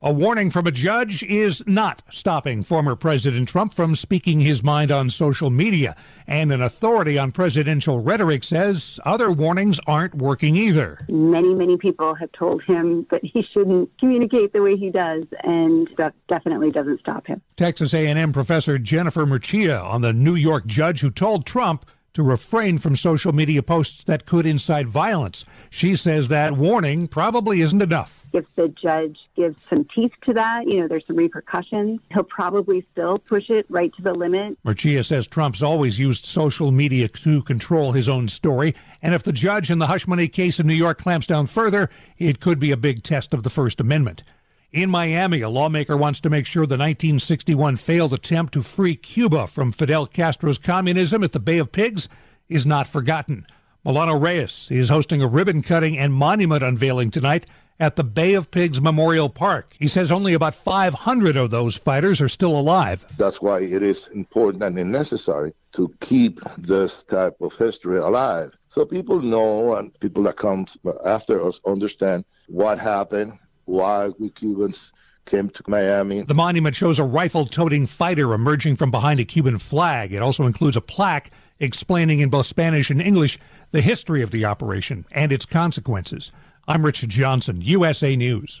[0.00, 4.92] A warning from a judge is not stopping former President Trump from speaking his mind
[4.92, 5.96] on social media.
[6.24, 11.04] And an authority on presidential rhetoric says other warnings aren't working either.
[11.08, 15.90] Many, many people have told him that he shouldn't communicate the way he does, and
[15.96, 17.42] that definitely doesn't stop him.
[17.56, 21.84] Texas A&M professor Jennifer Mercieca on the New York judge who told Trump
[22.14, 25.44] to refrain from social media posts that could incite violence.
[25.70, 30.66] She says that warning probably isn't enough if the judge gives some teeth to that,
[30.66, 34.58] you know, there's some repercussions, he'll probably still push it right to the limit.
[34.64, 39.32] Mercieca says Trump's always used social media to control his own story, and if the
[39.32, 42.70] judge in the hush money case in New York clamps down further, it could be
[42.70, 44.22] a big test of the First Amendment.
[44.70, 49.46] In Miami, a lawmaker wants to make sure the 1961 failed attempt to free Cuba
[49.46, 52.06] from Fidel Castro's communism at the Bay of Pigs
[52.50, 53.46] is not forgotten.
[53.82, 57.46] Manolo Reyes is hosting a ribbon cutting and monument unveiling tonight
[57.80, 59.74] at the Bay of Pigs Memorial Park.
[59.78, 63.04] He says only about 500 of those fighters are still alive.
[63.16, 68.50] That's why it is important and necessary to keep this type of history alive.
[68.68, 70.66] So people know and people that come
[71.04, 74.92] after us understand what happened, why we Cubans
[75.26, 76.22] came to Miami.
[76.22, 80.12] The monument shows a rifle toting fighter emerging from behind a Cuban flag.
[80.12, 81.30] It also includes a plaque
[81.60, 83.38] explaining in both Spanish and English
[83.70, 86.32] the history of the operation and its consequences.
[86.70, 88.60] I'm Richard Johnson, USA News.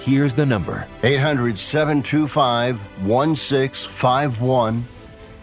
[0.00, 4.84] Here's the number 800 725 1651.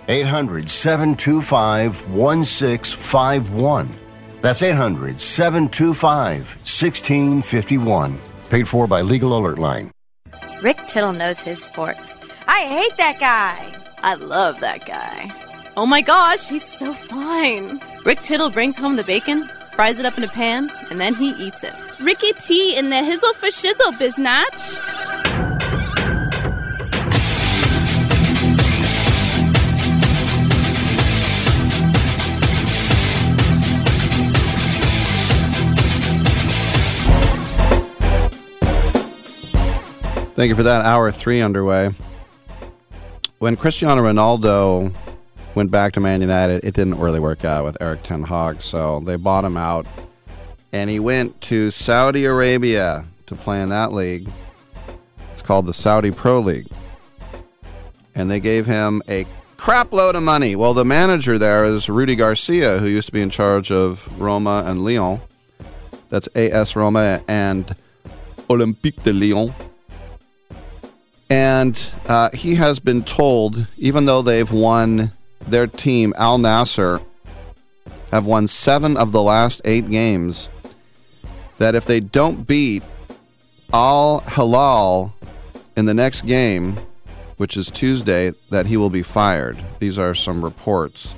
[0.08, 3.90] 800 725 1651.
[4.42, 8.20] That's 800 725 1651.
[8.50, 9.92] Paid for by Legal Alert Line.
[10.64, 12.16] Rick Tittle knows his sports.
[12.48, 13.74] I hate that guy.
[14.02, 15.32] I love that guy.
[15.76, 17.80] Oh my gosh, he's so fine.
[18.06, 21.30] Rick Tittle brings home the bacon, fries it up in a pan, and then he
[21.34, 21.76] eats it.
[21.99, 24.78] Ricky T in the hizzle for shizzle, biznatch.
[40.36, 40.86] Thank you for that.
[40.86, 41.90] Hour three underway.
[43.40, 44.94] When Cristiano Ronaldo
[45.56, 48.99] went back to Man United, it didn't really work out with Erik ten Hag, so
[48.99, 49.88] they bought him out,
[50.72, 54.30] and he went to Saudi Arabia to play in that league.
[55.31, 56.68] It's called the Saudi Pro League,
[58.15, 59.26] and they gave him a
[59.57, 60.56] crap load of money.
[60.56, 64.64] Well, the manager there is Rudi Garcia, who used to be in charge of Roma
[64.65, 65.19] and Lyon.
[66.10, 67.76] That's AS Roma and
[68.49, 69.53] Olympique de Lyon.
[71.30, 75.11] And uh, he has been told, even though they've won
[75.41, 77.03] their team, Al Nassr,
[78.11, 80.48] have won seven of the last eight games,
[81.58, 82.84] that if they don't beat
[83.74, 85.14] Al Hilal
[85.76, 86.78] in the next game,
[87.38, 89.58] which is Tuesday, that he will be fired.
[89.80, 91.14] These are some reports.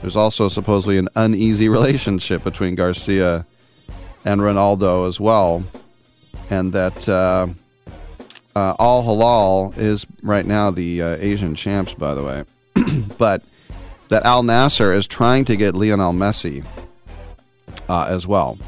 [0.00, 3.46] There's also supposedly an uneasy relationship between Garcia
[4.24, 5.64] and Ronaldo as well,
[6.48, 7.08] and that.
[7.08, 7.48] Uh,
[8.56, 12.44] uh, Al Hilal is right now the uh, Asian champs, by the way.
[13.18, 13.44] but
[14.08, 16.64] that Al Nassr is trying to get Lionel Messi
[17.88, 18.58] uh, as well.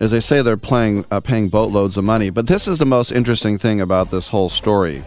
[0.00, 2.30] As they say, they're playing, uh, paying boatloads of money.
[2.30, 5.04] But this is the most interesting thing about this whole story.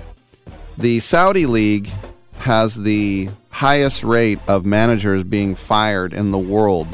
[0.77, 1.91] The Saudi League
[2.39, 6.87] has the highest rate of managers being fired in the world.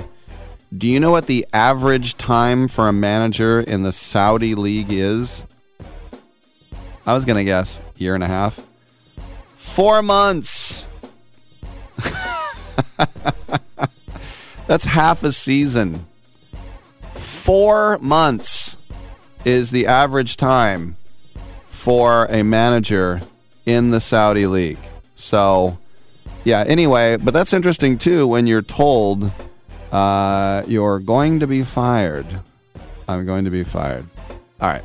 [0.75, 5.43] Do you know what the average time for a manager in the Saudi League is?
[7.05, 8.59] I was gonna guess year and a half.
[9.57, 10.85] Four months.
[14.67, 16.05] That's half a season.
[17.49, 18.77] Four months
[19.43, 20.95] is the average time
[21.65, 23.21] for a manager
[23.65, 24.77] in the Saudi league.
[25.15, 25.79] So,
[26.43, 26.63] yeah.
[26.67, 29.31] Anyway, but that's interesting too when you're told
[29.91, 32.27] uh, you're going to be fired.
[33.07, 34.05] I'm going to be fired.
[34.61, 34.83] All right.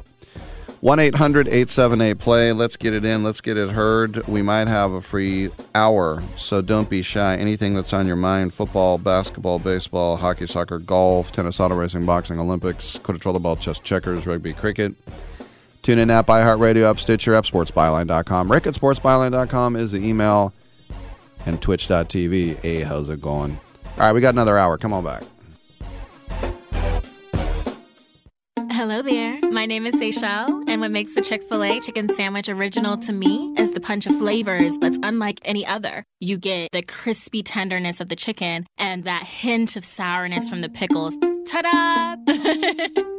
[0.85, 2.53] 1 800 878 play.
[2.53, 3.25] Let's get it in.
[3.25, 4.29] Let's get it heard.
[4.29, 7.37] We might have a free hour, so don't be shy.
[7.37, 12.39] Anything that's on your mind football, basketball, baseball, hockey, soccer, golf, tennis, auto racing, boxing,
[12.39, 14.93] Olympics, troller ball, chess, checkers, rugby, cricket.
[15.81, 18.53] Tune in app, iHeartRadio app, Stitcher app, sportsbyline.com.
[18.53, 20.53] Rick at sportsbyline.com is the email,
[21.47, 22.61] and twitch.tv.
[22.61, 23.59] Hey, how's it going?
[23.87, 24.77] All right, we got another hour.
[24.77, 25.23] Come on back.
[28.71, 29.44] Hello there.
[29.65, 33.15] My name is Seychelle, and what makes the Chick fil A chicken sandwich original to
[33.15, 36.05] me is the punch of flavors that's unlike any other.
[36.21, 40.69] You get the crispy tenderness of the chicken and that hint of sourness from the
[40.69, 41.17] pickles.
[41.47, 42.17] Ta da!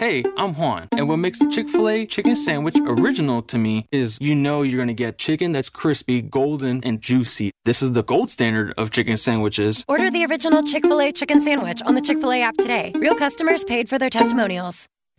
[0.00, 3.84] Hey, I'm Juan, and what makes the Chick fil A chicken sandwich original to me
[3.92, 7.50] is you know you're gonna get chicken that's crispy, golden, and juicy.
[7.66, 9.84] This is the gold standard of chicken sandwiches.
[9.86, 12.92] Order the original Chick fil A chicken sandwich on the Chick fil A app today.
[12.94, 14.88] Real customers paid for their testimonials.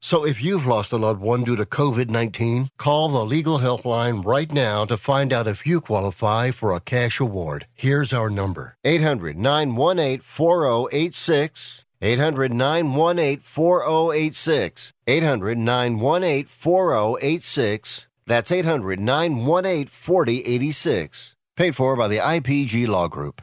[0.00, 4.24] So if you've lost a loved one due to COVID 19, call the legal helpline
[4.24, 7.66] right now to find out if you qualify for a cash award.
[7.74, 11.84] Here's our number 800 918 4086.
[12.00, 14.92] 800 918 4086.
[15.06, 18.08] 800 918 4086.
[18.26, 21.34] That's 800 918 4086.
[21.56, 23.42] Paid for by the IPG Law Group.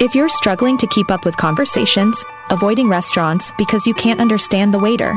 [0.00, 4.78] If you're struggling to keep up with conversations, avoiding restaurants because you can't understand the
[4.78, 5.16] waiter,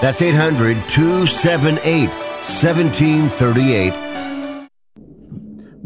[0.00, 4.04] That's 800 278 1738.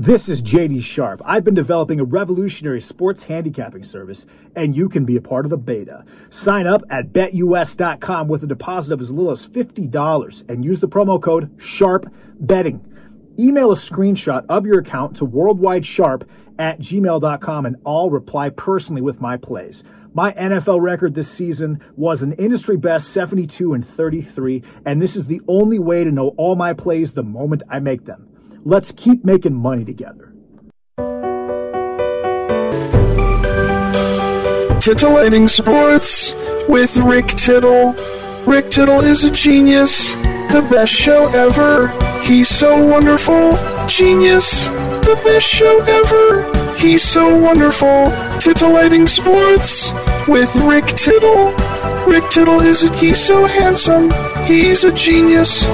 [0.01, 1.21] This is JD Sharp.
[1.25, 5.51] I've been developing a revolutionary sports handicapping service, and you can be a part of
[5.51, 6.05] the beta.
[6.31, 10.89] Sign up at betus.com with a deposit of as little as $50 and use the
[10.89, 12.81] promo code SHARPBetting.
[13.41, 16.29] Email a screenshot of your account to worldwidesharp
[16.61, 19.83] at gmail.com and I'll reply personally with my plays.
[20.19, 25.29] My NFL record this season was an industry best 72 and 33, and this is
[25.29, 28.29] the only way to know all my plays the moment I make them.
[28.65, 30.35] Let's keep making money together.
[34.81, 36.35] Titillating Sports
[36.69, 37.95] with Rick Tittle.
[38.45, 40.17] Rick Tittle is a genius,
[40.49, 41.89] the best show ever.
[42.23, 43.57] He's so wonderful,
[43.87, 46.75] genius, the best show ever.
[46.77, 48.13] He's so wonderful.
[48.41, 49.93] Titillating Sports
[50.27, 51.53] with Rick Tittle.
[52.07, 54.11] Rick Tittle is a, he's so handsome.
[54.47, 55.65] He's a genius.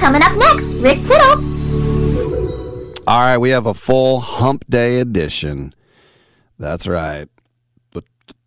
[0.00, 1.54] Coming up next, Rick Tittle.
[3.06, 5.74] All right, we have a full hump day edition.
[6.58, 7.28] That's right.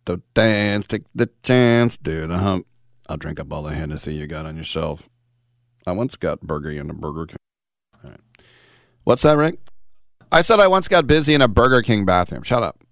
[0.08, 2.66] The, dance, take the chance, do the hump.
[3.10, 5.06] I'll drink up all the Hennessy you got on yourself.
[5.86, 7.36] I once got burger in a Burger King.
[8.02, 8.20] All right.
[9.04, 9.58] What's that, Rick?
[10.32, 12.42] I said I once got busy in a Burger King bathroom.
[12.42, 12.82] Shut up.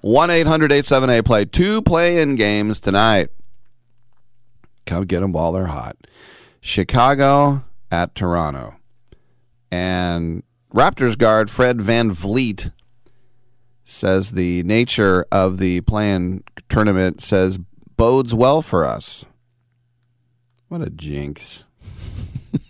[0.00, 1.44] 1 800 878 play.
[1.44, 3.28] Two play in games tonight.
[4.86, 5.98] Come get them while they're hot.
[6.62, 8.76] Chicago at Toronto.
[9.70, 12.72] And Raptors guard Fred VanVleet
[13.88, 17.58] says the nature of the play-in tournament says
[17.96, 19.24] bodes well for us.
[20.68, 21.64] What a jinx.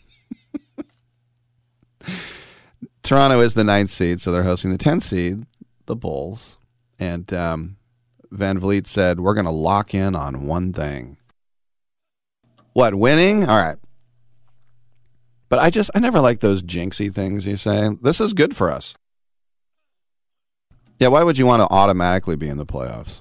[3.03, 5.45] Toronto is the ninth seed, so they're hosting the 10th seed,
[5.87, 6.57] the Bulls.
[7.01, 7.79] And um,
[8.33, 11.17] VanVleet said, We're going to lock in on one thing.
[12.75, 13.45] What, winning?
[13.45, 13.79] All right.
[15.49, 17.91] But I just, I never like those jinxy things you say.
[18.01, 18.95] This is good for us.
[20.99, 23.21] Yeah, why would you want to automatically be in the playoffs?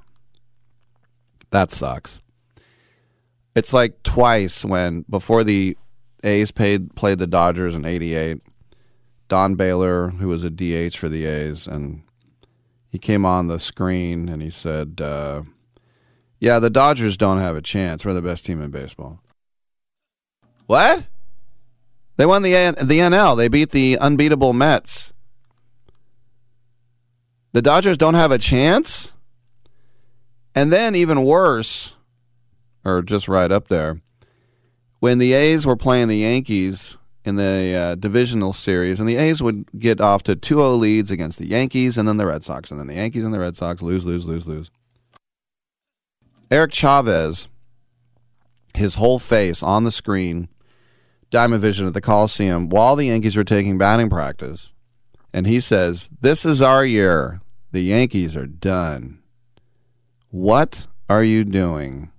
[1.51, 2.19] That sucks.
[3.55, 5.77] It's like twice when, before the
[6.23, 8.41] A's paid, played the Dodgers in 88,
[9.29, 12.03] Don Baylor, who was a DH for the A's, and
[12.89, 15.43] he came on the screen and he said, uh,
[16.39, 18.03] Yeah, the Dodgers don't have a chance.
[18.03, 19.21] We're the best team in baseball.
[20.65, 21.05] What?
[22.17, 23.37] They won the the NL.
[23.37, 25.13] They beat the unbeatable Mets.
[27.57, 29.11] The Dodgers don't have a chance?
[30.53, 31.95] And then even worse,
[32.85, 33.99] or just right up there,
[34.99, 39.41] when the A's were playing the Yankees in the uh, divisional series, and the A's
[39.41, 42.69] would get off to 2 0 leads against the Yankees and then the Red Sox,
[42.69, 44.69] and then the Yankees and the Red Sox lose, lose, lose, lose.
[46.51, 47.47] Eric Chavez,
[48.75, 50.47] his whole face on the screen,
[51.31, 54.73] Diamond Vision at the Coliseum, while the Yankees were taking batting practice,
[55.33, 57.41] and he says, This is our year.
[57.71, 59.19] The Yankees are done.
[60.29, 62.11] What are you doing?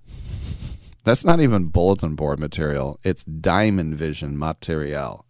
[1.03, 2.99] That's not even bulletin board material.
[3.03, 5.25] It's diamond vision material,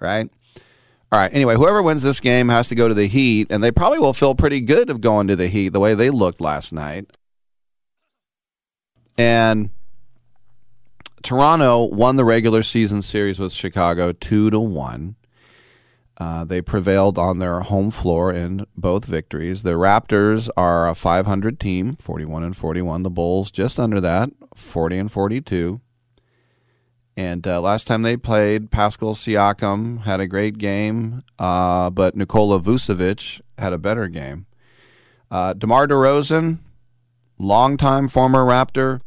[0.00, 0.28] right?
[1.12, 1.32] All right.
[1.32, 4.12] Anyway, whoever wins this game has to go to the Heat, and they probably will
[4.12, 7.06] feel pretty good of going to the Heat the way they looked last night.
[9.16, 9.70] And
[11.22, 15.16] Toronto won the regular season series with Chicago two to one.
[16.18, 19.62] Uh, they prevailed on their home floor in both victories.
[19.62, 23.02] The Raptors are a 500 team, 41 and 41.
[23.02, 25.80] The Bulls just under that, 40 and 42.
[27.18, 32.60] And uh, last time they played, Pascal Siakam had a great game, uh, but Nikola
[32.60, 34.46] Vucevic had a better game.
[35.30, 36.58] Uh, DeMar DeRozan,
[37.38, 39.00] longtime former Raptor,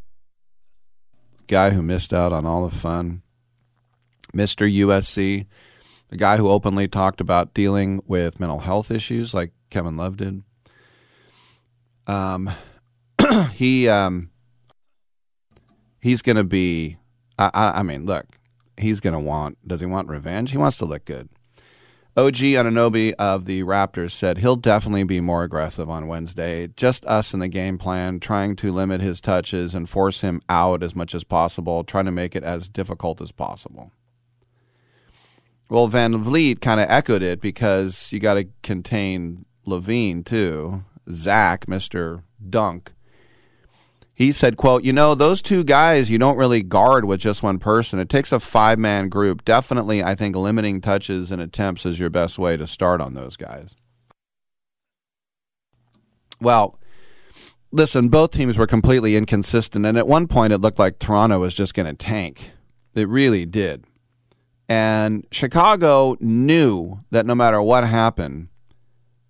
[1.47, 3.21] guy who missed out on all the fun.
[4.33, 4.71] Mr.
[4.71, 5.45] USC,
[6.09, 10.43] the guy who openly talked about dealing with mental health issues like Kevin Love did.
[12.07, 12.51] Um,
[13.53, 14.31] he um,
[15.99, 16.97] he's going to be.
[17.37, 18.25] I, I, I mean, look,
[18.77, 19.57] he's going to want.
[19.67, 20.51] Does he want revenge?
[20.51, 21.29] He wants to look good.
[22.17, 26.67] OG Anunoby of the Raptors said he'll definitely be more aggressive on Wednesday.
[26.75, 30.83] Just us in the game plan, trying to limit his touches and force him out
[30.83, 33.91] as much as possible, trying to make it as difficult as possible.
[35.69, 40.83] Well, VanVleet kind of echoed it because you got to contain LaVine too.
[41.11, 42.91] Zach, Mister Dunk,
[44.15, 47.59] he said, "quote You know those two guys you don't really guard with just one
[47.59, 47.99] person.
[47.99, 49.45] It takes a five man group.
[49.45, 53.37] Definitely, I think limiting touches and attempts is your best way to start on those
[53.37, 53.75] guys."
[56.41, 56.79] Well,
[57.71, 61.53] listen, both teams were completely inconsistent, and at one point it looked like Toronto was
[61.53, 62.51] just going to tank.
[62.95, 63.83] It really did.
[64.69, 68.49] And Chicago knew that no matter what happened,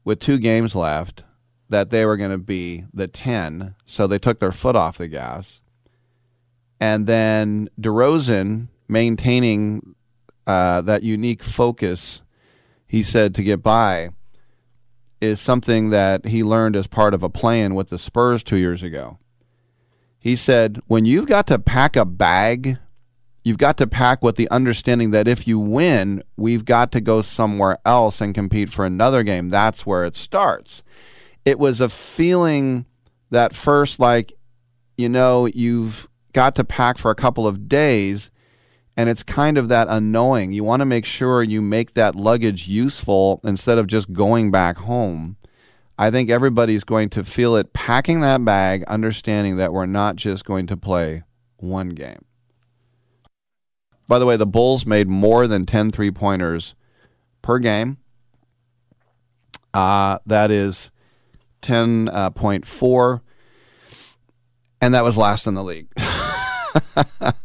[0.03, 1.24] with two games left,
[1.70, 3.76] that they were going to be the 10.
[3.86, 5.61] So they took their foot off the gas.
[6.80, 9.95] And then DeRozan maintaining
[10.48, 12.22] uh, that unique focus,
[12.88, 14.10] he said, to get by,
[15.22, 18.82] is something that he learned as part of a plan with the Spurs two years
[18.82, 19.20] ago.
[20.18, 22.78] He said, when you've got to pack a bag
[23.50, 27.24] you've got to pack with the understanding that if you win, we've got to go
[27.24, 29.50] somewhere else and compete for another game.
[29.50, 30.84] That's where it starts.
[31.46, 32.86] It was a feeling
[33.32, 34.34] that first, like,
[34.98, 38.30] you know, you've got to pack for a couple of days,
[38.96, 40.52] and it's kind of that unknowing.
[40.52, 44.78] You want to make sure you make that luggage useful instead of just going back
[44.78, 45.38] home.
[45.98, 50.46] I think everybody's going to feel it packing that bag, understanding that we're not just
[50.46, 51.24] going to play
[51.58, 52.26] one game.
[54.10, 56.73] By the way, the Bulls made more than 10 three pointers
[57.44, 57.98] per game.
[59.72, 60.90] Uh, that is
[61.61, 63.15] 10.4.
[63.15, 63.19] Uh,
[64.81, 65.90] and that was last in the league.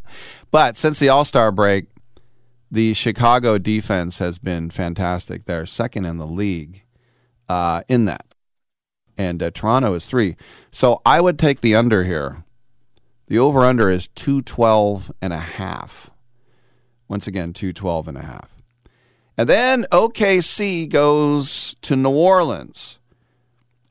[0.51, 1.89] but since the All Star break,
[2.71, 5.45] the Chicago defense has been fantastic.
[5.45, 6.83] They're second in the league
[7.47, 8.25] uh, in that.
[9.19, 10.35] And uh, Toronto is three.
[10.71, 12.43] So I would take the under here.
[13.27, 16.11] The over under is 212 and a half.
[17.09, 18.63] Once again, 212 and a half.
[19.37, 22.99] And then OKC goes to New Orleans.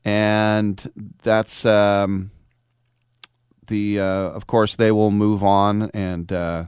[0.04, 2.30] And that's um,
[3.66, 5.90] the, uh, of course, they will move on.
[5.90, 6.66] And uh,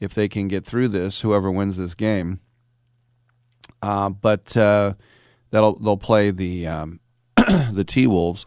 [0.00, 2.40] if they can get through this, whoever wins this game.
[3.82, 4.94] Uh, but uh,
[5.50, 7.00] they'll, they'll play the, um,
[7.36, 8.46] the T Wolves.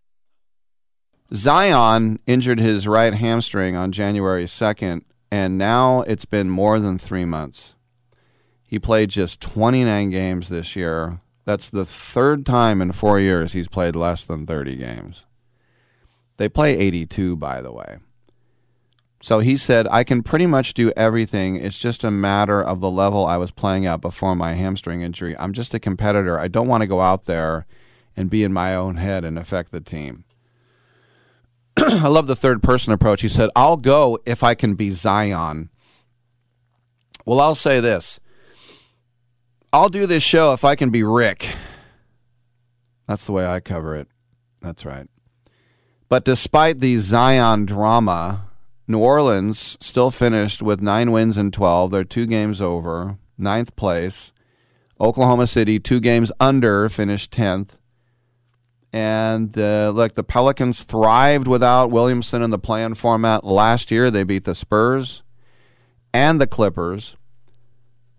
[1.34, 7.26] Zion injured his right hamstring on January 2nd and now it's been more than three
[7.26, 7.74] months.
[8.64, 11.22] He played just 29 games this year.
[11.46, 15.26] That's the third time in four years he's played less than 30 games.
[16.38, 17.98] They play 82, by the way.
[19.22, 21.56] So he said, I can pretty much do everything.
[21.56, 25.38] It's just a matter of the level I was playing at before my hamstring injury.
[25.38, 26.40] I'm just a competitor.
[26.40, 27.68] I don't want to go out there
[28.18, 30.24] and be in my own head and affect the team.
[31.78, 33.22] I love the third person approach.
[33.22, 35.70] He said, I'll go if I can be Zion.
[37.26, 38.20] Well, I'll say this
[39.74, 41.48] I'll do this show if I can be Rick.
[43.08, 44.08] That's the way I cover it.
[44.62, 45.08] That's right.
[46.10, 48.50] But despite the Zion drama,
[48.88, 51.92] New Orleans still finished with nine wins and 12.
[51.92, 54.34] They're two games over, ninth place.
[55.00, 57.70] Oklahoma City, two games under, finished 10th.
[58.94, 64.12] And uh, look, the Pelicans thrived without Williamson in the play-in format last year.
[64.12, 65.24] They beat the Spurs
[66.14, 67.16] and the Clippers.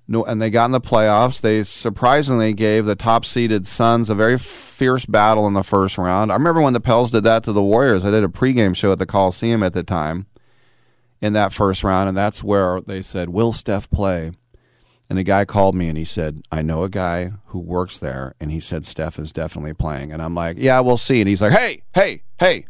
[0.09, 1.40] No, and they got in the playoffs.
[1.40, 6.32] They surprisingly gave the top-seeded Suns a very fierce battle in the first round.
[6.32, 8.05] I remember when the Pels did that to the Warriors.
[8.05, 10.27] I did a pregame show at the Coliseum at the time
[11.20, 14.32] in that first round, and that's where they said, "Will Steph play?"
[15.13, 18.35] And the guy called me and he said, I know a guy who works there.
[18.41, 20.11] And he said, Steph is definitely playing.
[20.11, 21.21] And I'm like, yeah, we'll see.
[21.21, 22.65] And he's like, hey, hey, hey,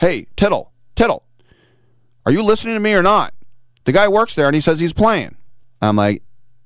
[0.00, 1.26] hey, Tittle, Tittle,
[2.24, 3.34] are you listening to me or not?
[3.84, 5.36] The guy works there and he says he's playing.
[5.82, 6.22] I'm like,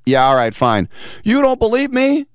[0.06, 0.88] yeah, all right, fine.
[1.24, 2.26] You don't believe me?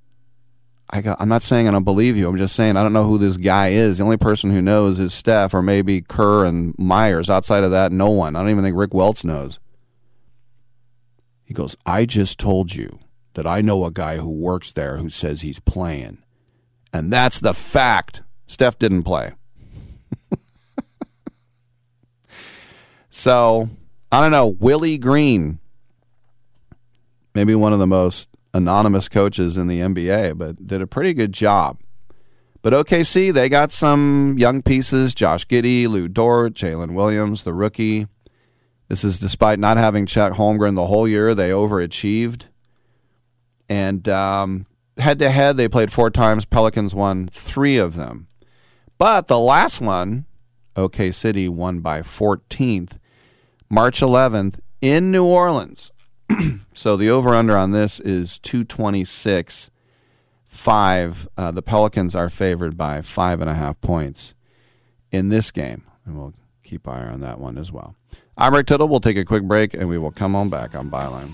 [0.90, 2.28] I got, I'm not saying I don't believe you.
[2.28, 4.00] I'm just saying I don't know who this guy is.
[4.00, 7.30] The only person who knows is Steph or maybe Kerr and Myers.
[7.30, 8.36] Outside of that, no one.
[8.36, 9.58] I don't even think Rick Welts knows.
[11.54, 13.00] Goes, I just told you
[13.34, 16.20] that I know a guy who works there who says he's playing.
[16.92, 18.22] And that's the fact.
[18.48, 19.34] Steph didn't play.
[23.10, 23.70] so,
[24.12, 24.48] I don't know.
[24.48, 25.60] Willie Green,
[27.34, 31.34] maybe one of the most anonymous coaches in the NBA, but did a pretty good
[31.34, 31.80] job.
[32.62, 38.08] But OKC, they got some young pieces Josh Giddey, Lu Dort, Jalen Williams, the rookie.
[38.94, 41.34] This is despite not having Chet Holmgren the whole year.
[41.34, 42.44] They overachieved.
[43.68, 46.45] And head to head, they played four times.
[46.45, 48.28] Pelicans won three of them.
[48.99, 50.26] But the last one,
[50.76, 52.99] OK City won by 14th,
[53.68, 55.91] March 11th in New Orleans.
[56.76, 59.72] so the over under on this is 226
[60.48, 61.28] 5.
[61.36, 64.36] Uh, the Pelicans are favored by five and a half points
[65.11, 65.82] in this game.
[66.06, 67.95] And we'll keep eye on that one as well.
[68.38, 68.88] I'm Rick Tittle.
[68.88, 71.34] We'll take a quick break and we will come on back on Byline.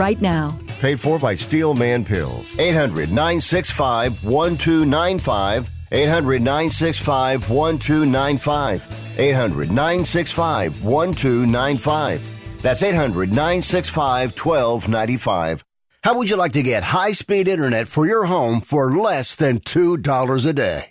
[0.01, 0.57] right now.
[0.79, 2.57] Paid for by Steelman Pills.
[2.57, 5.69] 800 965 1295.
[5.91, 9.19] 800 965 1295.
[9.19, 12.61] 800 965 1295.
[12.63, 15.63] That's 800 965 1295.
[16.03, 19.59] How would you like to get high speed internet for your home for less than
[19.59, 20.90] $2 a day?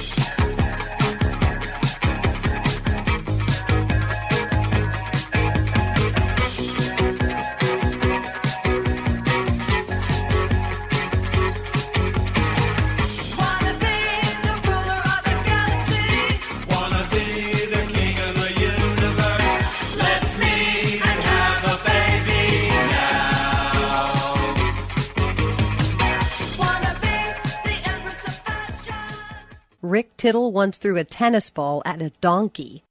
[29.91, 32.85] Rick Tittle once threw a tennis ball at a donkey.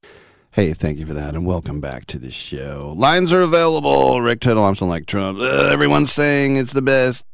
[0.51, 2.93] Hey, thank you for that, and welcome back to the show.
[2.95, 4.21] Lines are available.
[4.21, 5.39] Rick Tittle, I'm like Trump.
[5.39, 7.25] Uh, everyone's saying it's the best.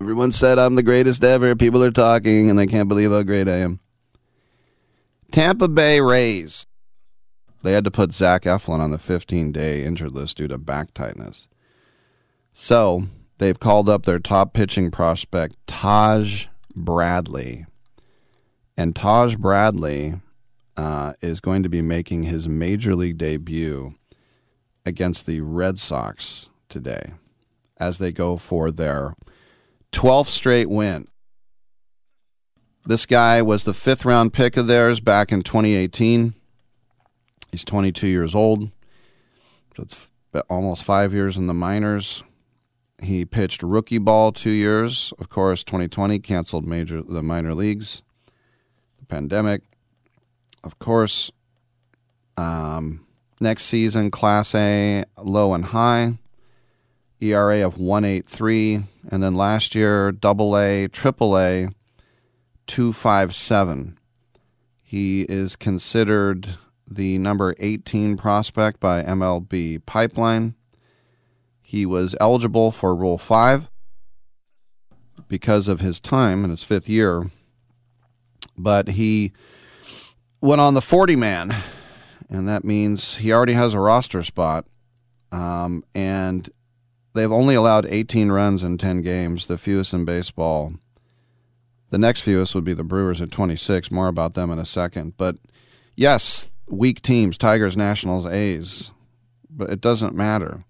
[0.00, 1.56] Everyone said I'm the greatest ever.
[1.56, 3.80] People are talking, and they can't believe how great I am.
[5.32, 6.64] Tampa Bay Rays.
[7.64, 10.94] They had to put Zach Eflin on the 15 day injured list due to back
[10.94, 11.48] tightness.
[12.52, 13.08] So
[13.38, 17.66] they've called up their top pitching prospect, Taj Bradley.
[18.76, 20.20] And Taj Bradley
[20.76, 23.94] uh, is going to be making his major league debut
[24.84, 27.14] against the Red Sox today
[27.78, 29.14] as they go for their
[29.92, 31.08] 12th straight win.
[32.84, 36.34] This guy was the fifth round pick of theirs back in 2018.
[37.50, 38.70] He's 22 years old.
[39.76, 40.10] So it's
[40.48, 42.22] almost five years in the minors.
[43.02, 45.12] He pitched rookie ball two years.
[45.18, 48.02] Of course, 2020 canceled major the minor leagues,
[49.08, 49.62] pandemic.
[50.64, 51.30] Of course,
[52.36, 53.06] um,
[53.40, 56.18] next season, Class A, low and high,
[57.20, 61.68] ERA of 183, and then last year, Double A, Triple A,
[62.66, 63.98] 257.
[64.82, 66.56] He is considered
[66.88, 70.54] the number 18 prospect by MLB Pipeline.
[71.60, 73.68] He was eligible for Rule 5
[75.28, 77.30] because of his time in his fifth year,
[78.56, 79.32] but he
[80.40, 81.54] went on the 40 man,
[82.28, 84.66] and that means he already has a roster spot.
[85.32, 86.48] Um, and
[87.14, 90.74] they've only allowed 18 runs in 10 games, the fewest in baseball.
[91.90, 93.90] The next fewest would be the Brewers at 26.
[93.90, 95.16] More about them in a second.
[95.16, 95.36] But
[95.94, 98.92] yes, weak teams, Tigers, Nationals, A's,
[99.48, 100.64] but it doesn't matter.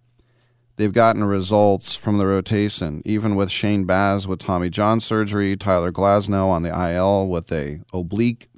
[0.77, 5.91] They've gotten results from the rotation, even with Shane Baz with Tommy John surgery, Tyler
[5.91, 8.49] Glasnow on the IL with a oblique.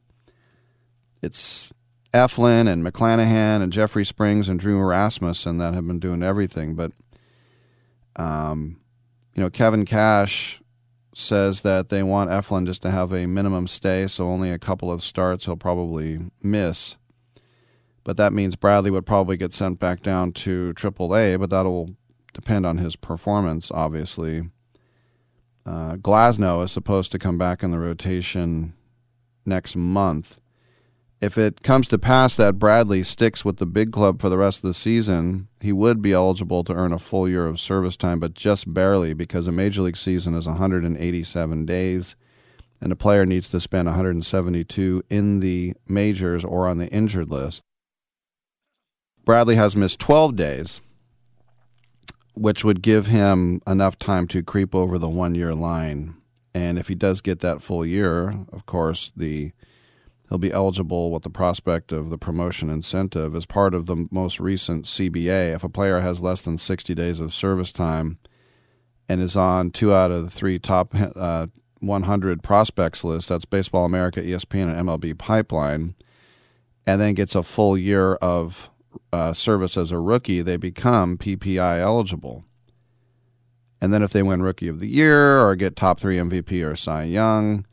[1.23, 1.73] It's
[2.13, 6.75] Eflin and McClanahan and Jeffrey Springs and Drew Rasmussen that have been doing everything.
[6.75, 6.91] But,
[8.17, 8.81] um,
[9.35, 10.61] you know, Kevin Cash
[11.15, 14.91] says that they want Eflin just to have a minimum stay, so only a couple
[14.91, 16.97] of starts he'll probably miss.
[18.03, 21.95] But that means Bradley would probably get sent back down to AAA, but that'll
[22.33, 24.51] depend on his performance, obviously.
[25.67, 28.75] Uh, Glasnow is supposed to come back in the rotation
[29.45, 30.41] next month.
[31.21, 34.63] If it comes to pass that Bradley sticks with the big club for the rest
[34.63, 38.21] of the season, he would be eligible to earn a full year of service time,
[38.21, 42.15] but just barely because a major league season is 187 days,
[42.81, 47.65] and a player needs to spend 172 in the majors or on the injured list.
[49.25, 50.81] Bradley has missed 12 days,
[52.39, 56.15] which would give him enough time to creep over the one year line.
[56.55, 59.53] And if he does get that full year, of course, the
[60.29, 64.39] he'll be eligible with the prospect of the promotion incentive as part of the most
[64.39, 65.55] recent CBA.
[65.55, 68.19] If a player has less than 60 days of service time
[69.09, 71.47] and is on two out of the three top uh,
[71.81, 75.95] 100 prospects list, that's Baseball America, ESPN, and MLB Pipeline,
[76.87, 78.71] and then gets a full year of
[79.13, 82.45] uh, service as a rookie, they become PPI eligible.
[83.81, 86.75] And then if they win Rookie of the Year or get top three MVP or
[86.75, 87.65] Cy Young,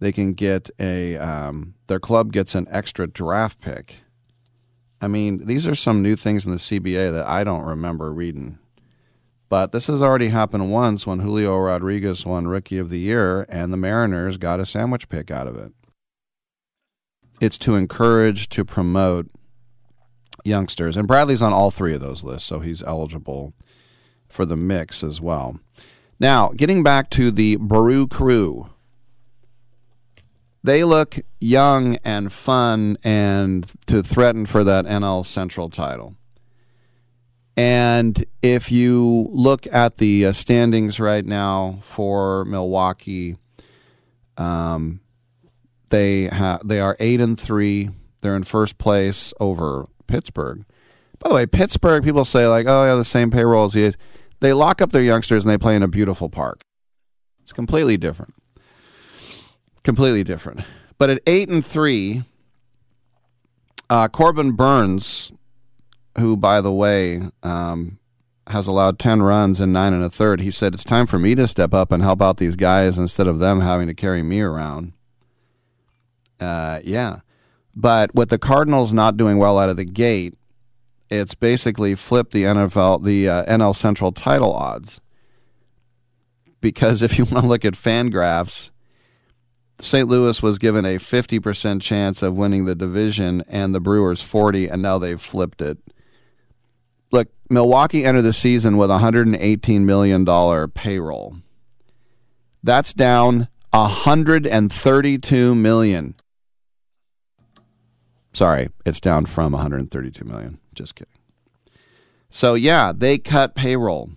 [0.00, 3.96] they can get a um, their club gets an extra draft pick.
[5.00, 8.58] I mean, these are some new things in the CBA that I don't remember reading.
[9.48, 13.72] But this has already happened once when Julio Rodriguez won Rookie of the Year and
[13.72, 15.72] the Mariners got a sandwich pick out of it.
[17.40, 19.30] It's to encourage, to promote
[20.48, 20.96] youngsters.
[20.96, 23.52] And Bradley's on all three of those lists, so he's eligible
[24.28, 25.60] for the mix as well.
[26.18, 28.70] Now, getting back to the Brew Crew,
[30.64, 36.16] they look young and fun and to threaten for that NL Central title.
[37.56, 43.36] And if you look at the uh, standings right now for Milwaukee,
[44.36, 45.00] um,
[45.90, 47.90] they ha- they are eight and three.
[48.20, 50.64] They're in first place over Pittsburgh.
[51.20, 53.96] By the way, Pittsburgh people say like, oh yeah, the same payroll as he is.
[54.40, 56.62] They lock up their youngsters and they play in a beautiful park.
[57.40, 58.34] It's completely different.
[59.82, 60.60] Completely different.
[60.98, 62.24] But at eight and three,
[63.88, 65.32] uh, Corbin Burnes,
[66.18, 67.98] who by the way um,
[68.48, 71.34] has allowed ten runs in nine and a third, he said it's time for me
[71.34, 74.40] to step up and help out these guys instead of them having to carry me
[74.40, 74.92] around.
[76.38, 77.20] Uh, yeah.
[77.74, 80.34] But with the Cardinals not doing well out of the gate,
[81.10, 85.00] it's basically flipped the NFL, the uh, NL Central title odds.
[86.60, 88.70] Because if you want to look at FanGraphs,
[89.80, 90.08] St.
[90.08, 94.82] Louis was given a 50% chance of winning the division and the Brewers 40 and
[94.82, 95.78] now they've flipped it.
[97.12, 101.36] Look, Milwaukee entered the season with a $118 million payroll.
[102.62, 106.14] That's down 132 million.
[108.32, 110.58] Sorry, it's down from 132 million.
[110.74, 111.12] Just kidding.
[112.30, 114.10] So yeah, they cut payroll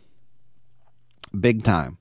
[1.38, 1.98] big time.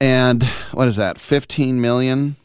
[0.00, 1.18] And what is that?
[1.18, 2.36] 15 million?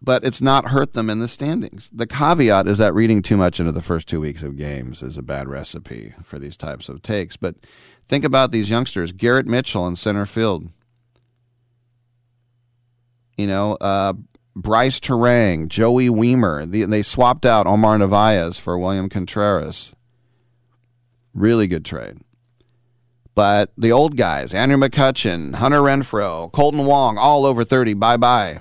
[0.00, 1.88] But it's not hurt them in the standings.
[1.92, 5.16] The caveat is that reading too much into the first two weeks of games is
[5.16, 7.36] a bad recipe for these types of takes.
[7.36, 7.54] But
[8.08, 10.70] think about these youngsters Garrett Mitchell in center field.
[13.36, 14.14] You know, uh,
[14.54, 16.70] Brice Turang, Joey Wiemer.
[16.70, 19.94] The, they swapped out Omar Narvaez for William Contreras.
[21.34, 22.18] Really good trade.
[23.34, 28.60] But the old guys, Andrew McCutchen, Hunter Renfroe, Kolten Wong, all over 30, bye bye.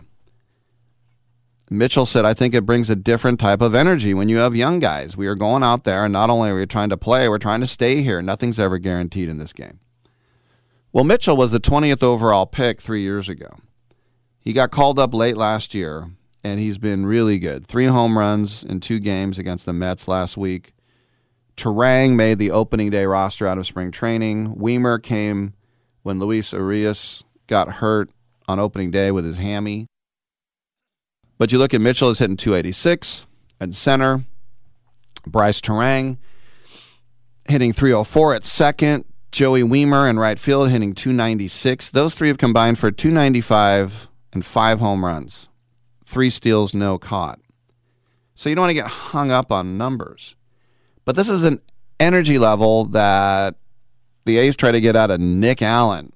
[1.69, 4.79] Mitchell said, I think it brings a different type of energy when you have young
[4.79, 5.15] guys.
[5.15, 7.61] We are going out there, and not only are we trying to play, we're trying
[7.61, 8.21] to stay here.
[8.21, 9.79] Nothing's ever guaranteed in this game.
[10.91, 13.57] Well, Mitchell was the 20th overall pick three years ago.
[14.41, 16.09] He got called up late last year,
[16.43, 17.67] and he's been really good.
[17.67, 20.73] Three home runs in two games against the Mets last week.
[21.55, 24.55] Turang made the opening day roster out of spring training.
[24.55, 25.53] Wiemer came
[26.01, 28.09] when Luis Urías got hurt
[28.47, 29.85] on opening day with his hammy.
[31.37, 33.27] But you look at Mitchell is hitting 286
[33.59, 34.25] at center.
[35.27, 36.17] Brice Turang
[37.47, 39.05] hitting 304 at second.
[39.31, 41.91] Joey Wiemer in right field hitting 296.
[41.91, 45.49] Those three have combined for 295 and five home runs.
[46.05, 47.39] Three steals, no caught.
[48.35, 50.35] So you don't want to get hung up on numbers.
[51.05, 51.61] But this is an
[51.99, 53.55] energy level that
[54.25, 56.11] the A's try to get out of Nick Allen,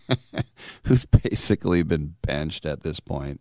[0.84, 3.40] who's basically been benched at this point.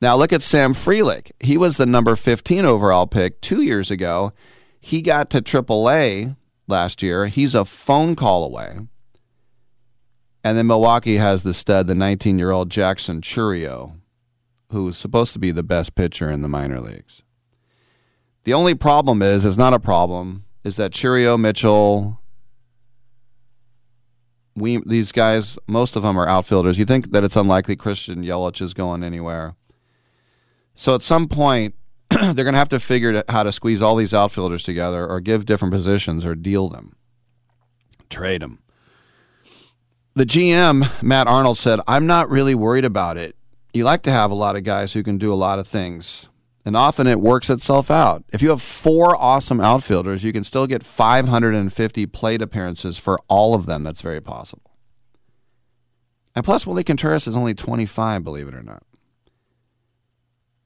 [0.00, 1.32] Now look at Sal Frelick.
[1.40, 4.32] He was the number 15 overall pick two years ago.
[4.80, 6.36] He got to AAA
[6.68, 7.26] last year.
[7.26, 8.78] He's a phone call away.
[10.44, 13.96] And then Milwaukee has the stud, the 19 year old Jackson Chourio,
[14.70, 17.22] who's supposed to be the best pitcher in the minor leagues.
[18.44, 22.20] The only problem is, it's not a problem, is that Churio, Mitchell,
[24.54, 26.78] we these guys, most of them are outfielders.
[26.78, 29.54] You think that it's unlikely Christian Yelich is going anywhere.
[30.74, 31.74] So at some point,
[32.10, 35.20] they're going to have to figure out how to squeeze all these outfielders together or
[35.20, 36.96] give different positions or deal them,
[38.08, 38.60] trade them.
[40.18, 43.36] The GM, Matt Arnold, said, I'm not really worried about it.
[43.72, 46.28] You like to have a lot of guys who can do a lot of things,
[46.64, 48.24] and often it works itself out.
[48.32, 53.54] If you have four awesome outfielders, you can still get 550 plate appearances for all
[53.54, 53.84] of them.
[53.84, 54.72] That's very possible.
[56.34, 58.82] And plus, Willie Contreras is only 25, believe it or not.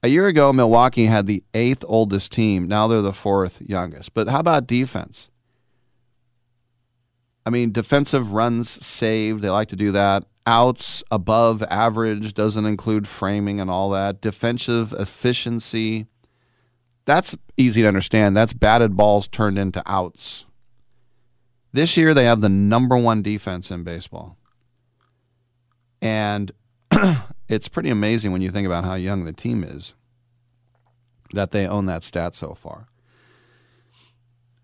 [0.03, 2.67] A year ago, Milwaukee had the eighth oldest team.
[2.67, 4.15] Now they're the fourth youngest.
[4.15, 5.29] But how about defense?
[7.45, 10.25] I mean, defensive runs saved, they like to do that.
[10.47, 14.21] Outs above average doesn't include framing and all that.
[14.21, 16.07] Defensive efficiency
[17.05, 18.37] That's easy to understand.
[18.37, 20.47] That's batted balls turned into outs.
[21.73, 24.37] This year, they have the number one defense in baseball.
[26.01, 26.53] And
[27.49, 29.95] it's pretty amazing when you think about how young the team is
[31.33, 32.89] that they own that stat so far.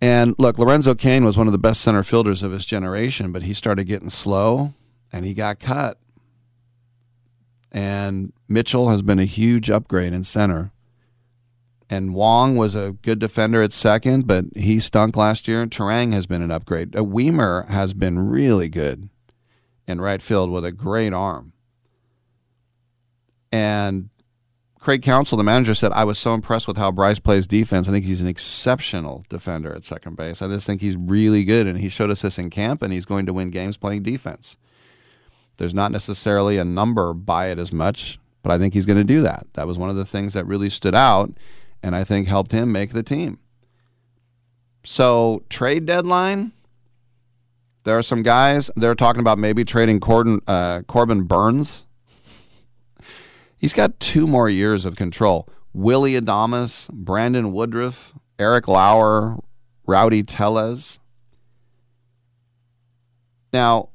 [0.00, 3.42] And look, Lorenzo Cain was one of the best center fielders of his generation, but
[3.42, 4.74] he started getting slow
[5.12, 5.98] and he got cut.
[7.72, 10.72] And Mitchell has been a huge upgrade in center.
[11.90, 15.66] And Wong was a good defender at second, but he stunk last year.
[15.66, 16.94] Turang has been an upgrade.
[16.94, 19.08] Uh, Wiemer has been really good
[19.86, 21.52] in right field with a great arm.
[23.50, 24.10] And
[24.78, 27.88] Craig Counsell, the manager, said, I was so impressed with how Brice plays defense.
[27.88, 30.40] I think he's an exceptional defender at second base.
[30.40, 33.04] I just think he's really good, and he showed us this in camp, and he's
[33.04, 34.56] going to win games playing defense.
[35.56, 39.04] There's not necessarily a number by it as much, but I think he's going to
[39.04, 39.46] do that.
[39.54, 41.32] That was one of the things that really stood out,
[41.82, 43.38] and I think helped him make the team.
[44.84, 46.52] So, trade deadline,
[47.82, 51.84] there are some guys, they're talking about maybe trading Corbin, uh, Corbin Burnes
[53.58, 55.48] He's got two more years of control.
[55.74, 59.38] Willy Adames, Brandon Woodruff, Eric Lauer,
[59.86, 60.98] Rowdy Tellez.
[63.52, 63.90] Now,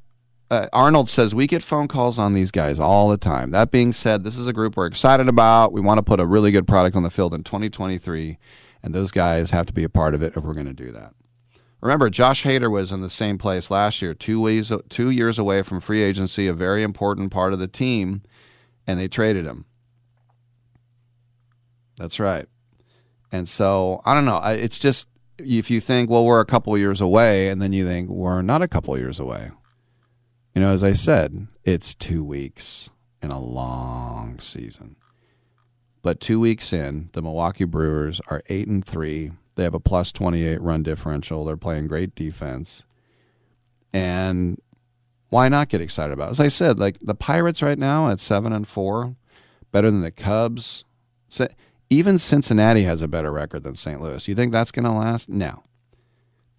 [0.51, 3.51] uh, Arnold says we get phone calls on these guys all the time.
[3.51, 5.71] That being said, this is a group we're excited about.
[5.71, 8.37] We want to put a really good product on the field in 2023,
[8.83, 10.91] and those guys have to be a part of it if we're going to do
[10.91, 11.13] that.
[11.81, 15.63] Remember, Josh Hader was in the same place last year, two ways, two years away
[15.63, 18.21] from free agency, a very important part of the team
[18.87, 19.65] and they traded him.
[21.97, 22.47] That's right.
[23.31, 24.39] And so I don't know.
[24.39, 28.09] It's just if you think, well, we're a couple years away, and then you think
[28.09, 29.51] we're not a couple years away.
[30.53, 32.89] You know, as I said, it's two weeks
[33.21, 34.95] in a long season.
[36.03, 39.31] But two weeks in, the Milwaukee Brewers are eight and three.
[39.55, 41.45] They have a plus twenty eight run differential.
[41.45, 42.85] They're playing great defense.
[43.93, 44.59] And
[45.33, 46.33] why not get excited about it?
[46.33, 49.15] As I said, like the Pirates right now at seven and four,
[49.71, 50.85] better than the Cubs.
[51.89, 53.99] Even Cincinnati has a better record than St.
[53.99, 54.27] Louis.
[54.27, 55.29] You think that's going to last?
[55.29, 55.63] No.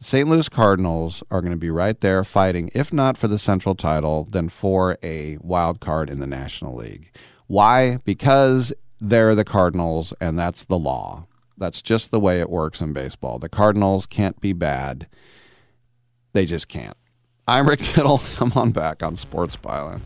[0.00, 0.28] The St.
[0.28, 4.26] Louis Cardinals are going to be right there fighting, if not for the Central title,
[4.30, 7.12] then for a wild card in the National League.
[7.46, 7.98] Why?
[8.04, 11.26] Because they're the Cardinals, and that's the law.
[11.56, 13.38] That's just the way it works in baseball.
[13.38, 15.06] The Cardinals can't be bad.
[16.32, 16.96] They just can't.
[17.46, 18.22] I'm Rick Tittle.
[18.36, 20.00] Come on back on Sports Byline.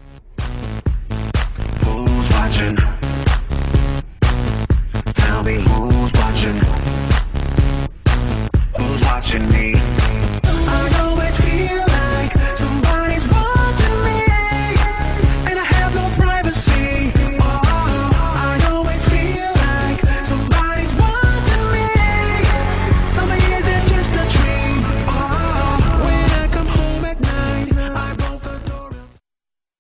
[1.85, 2.77] Who's watching?
[5.15, 6.61] Tell me who's watching?
[8.77, 9.75] Who's watching me?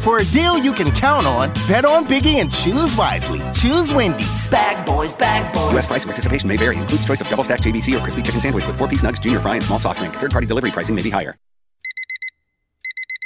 [0.00, 3.42] For a deal you can count on, bet on Biggie and choose wisely.
[3.52, 4.48] Choose Wendy's.
[4.48, 5.72] Bag boys, bag boys.
[5.72, 5.86] U.S.
[5.86, 6.78] price and participation may vary.
[6.78, 9.40] Includes choice of double stack JBC or crispy chicken sandwich with four piece nugs, junior
[9.40, 10.14] fry, and small soft drink.
[10.14, 11.36] Third party delivery pricing may be higher.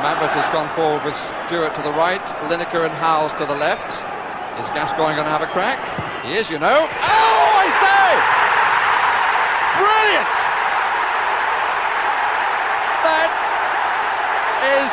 [0.00, 1.12] Maverick has gone forward with
[1.44, 3.84] Stewart to the right, Lineker and Howes to the left.
[4.56, 5.76] Is Gascoigne going to have a crack?
[6.24, 6.88] He is, you know.
[6.88, 8.08] Oh, I say!
[9.76, 10.36] Brilliant!
[13.04, 13.28] That
[14.80, 14.88] is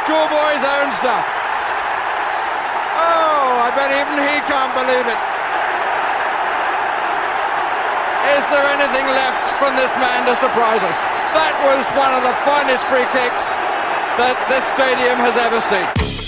[0.00, 1.24] schoolboy's own stuff.
[2.96, 5.20] Oh, I bet even he can't believe it.
[8.40, 10.96] Is there anything left from this man to surprise us?
[11.36, 13.69] That was one of the finest free kicks
[14.18, 16.19] that this stadium has ever seen.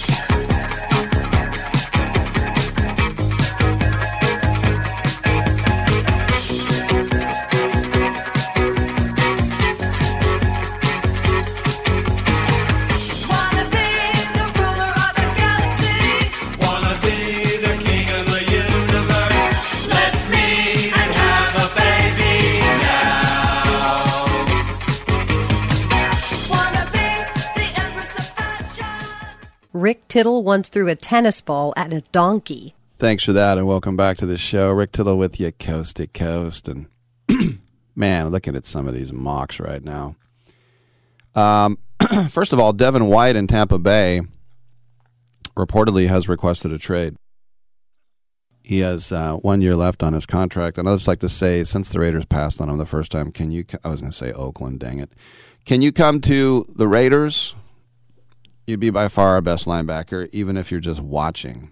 [30.12, 32.74] Tittle once threw a tennis ball at a donkey.
[32.98, 34.70] Thanks for that, and welcome back to the show.
[34.70, 36.86] Rick Tittle with you, coast to coast, and
[37.96, 40.16] man, looking at some of these mocks right now.
[41.34, 41.78] Um,
[42.28, 44.20] first of all, Devin White in Tampa Bay
[45.56, 47.16] reportedly has requested a trade.
[48.62, 51.64] He has uh, one year left on his contract, and I'd just like to say,
[51.64, 53.64] since the Raiders passed on him the first time, can you?
[53.82, 55.10] I was going to say Oakland, dang it!
[55.64, 57.54] Can you come to the Raiders?
[58.66, 61.70] You'd be by far our best linebacker, even if you're just watching.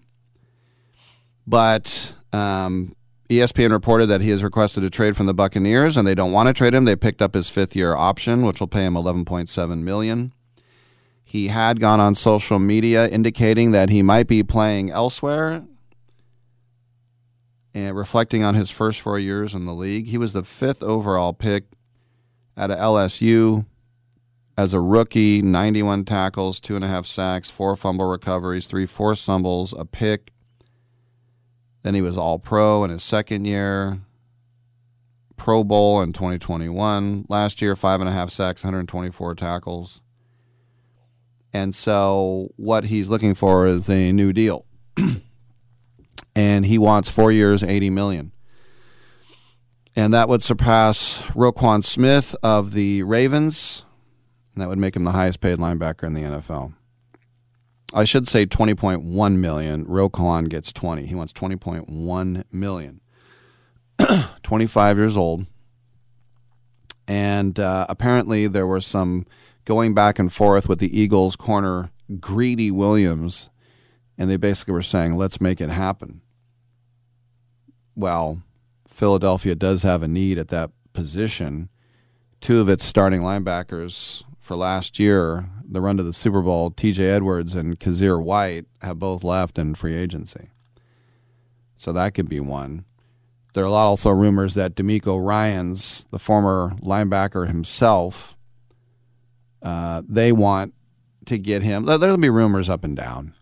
[1.47, 2.94] But um,
[3.28, 6.49] ESPN reported that he has requested a trade from the Buccaneers, and they don't want
[6.49, 6.85] to trade him.
[6.85, 10.33] They picked up his fifth-year option, which will pay him 11.7 million.
[11.23, 15.62] He had gone on social media indicating that he might be playing elsewhere,
[17.73, 20.09] and reflecting on his first four years in the league.
[20.09, 21.67] He was the fifth overall pick
[22.57, 23.65] of LSU
[24.61, 29.25] as a rookie, 91 tackles, two and a half sacks, four fumble recoveries, three forced
[29.25, 30.33] fumbles, a pick.
[31.83, 34.01] Then he was all pro in his second year,
[35.39, 37.25] Pro Bowl in 2021.
[37.31, 40.03] Last year, five and a half sacks, 124 tackles.
[41.55, 44.67] And so, what he's looking for is a new deal.
[46.37, 48.33] and he wants four years, 80 million.
[49.97, 53.87] And that would surpass Roquan Smith of the Ravens.
[54.55, 56.75] And that would make him the highest paid linebacker in the NFL.
[57.93, 59.85] I should say 20.1 million.
[59.85, 61.07] Roquan gets 20.
[61.07, 63.01] He wants 20.1 million.
[64.43, 65.47] 25 years old.
[67.09, 69.27] And uh, apparently there was some
[69.65, 73.51] going back and forth with the Eagles corner Greedy Williams.
[74.17, 76.20] And they basically were saying, let's make it happen.
[77.97, 78.43] Well,
[78.87, 81.69] Philadelphia does have a need at that position.
[82.41, 86.99] Two of its starting linebackers for last year, the run to the Super Bowl, TJ
[86.99, 90.49] Edwards and Kyzir White, have both left in free agency.
[91.77, 92.85] So that could be one.
[93.55, 98.35] There are a lot also rumors that DeMeco Ryans, the former linebacker himself,
[99.62, 100.75] uh, they want
[101.27, 101.85] to get him.
[101.85, 103.35] there- There'll be rumors up and down.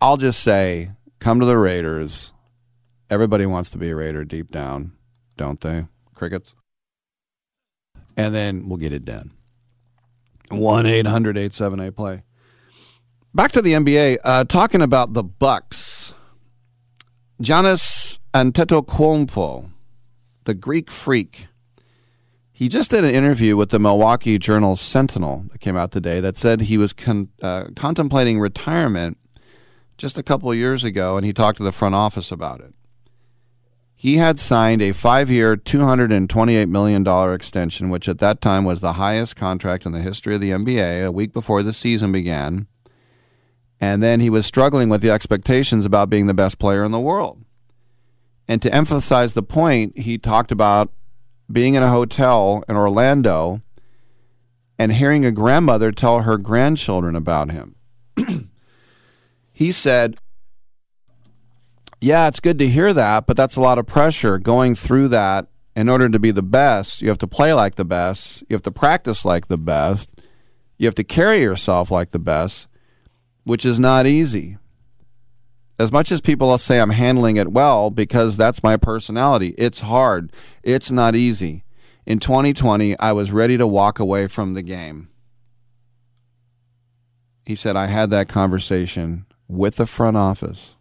[0.00, 2.32] I'll just say, come to the Raiders.
[3.10, 4.92] Everybody wants to be a Raider deep down,
[5.36, 5.86] don't they?
[6.14, 6.54] Crickets.
[8.16, 9.32] And then we'll get it done.
[10.50, 12.22] 1 800 878 play.
[13.34, 16.14] Back to the NBA, uh, talking about the Bucks.
[17.42, 19.70] Giannis Antetokounmpo,
[20.44, 21.46] the Greek freak,
[22.50, 26.36] He just did an interview with the Milwaukee Journal Sentinel that came out today that
[26.36, 29.16] said he was con- uh, contemplating retirement
[29.96, 32.74] just a couple years ago, and he talked to the front office about it.
[34.00, 38.92] He had signed a five year, $228 million extension, which at that time was the
[38.92, 42.68] highest contract in the history of the NBA, a week before the season began.
[43.80, 47.00] And then he was struggling with the expectations about being the best player in the
[47.00, 47.42] world.
[48.46, 50.92] And to emphasize the point, he talked about
[51.50, 53.62] being in a hotel in Orlando
[54.78, 57.74] and hearing a grandmother tell her grandchildren about him.
[59.52, 60.20] he said,
[62.00, 65.48] Yeah, it's good to hear that, but that's a lot of pressure going through that.
[65.74, 68.64] In order to be the best, you have to play like the best, you have
[68.64, 70.10] to practice like the best,
[70.76, 72.66] you have to carry yourself like the best,
[73.44, 74.58] which is not easy
[75.78, 80.32] as much as people say I'm handling it well because that's my personality, it's hard.
[80.62, 81.64] It's not easy.
[82.04, 85.08] In 2020, I was ready to walk away from the game.
[87.44, 90.74] He said, I had that conversation with the front office.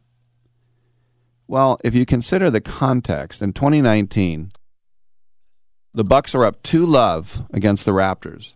[1.47, 4.51] Well, if you consider the context, in 2019,
[5.93, 8.53] the Bucks are up 2 love against the Raptors.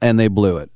[0.00, 0.70] And they blew it.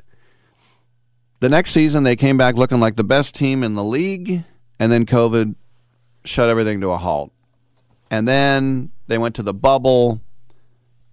[1.39, 4.45] The next season, they came back looking like the best team in the league,
[4.79, 5.55] and then COVID
[6.25, 7.33] shut everything to a halt.
[8.11, 10.21] And then they went to the bubble,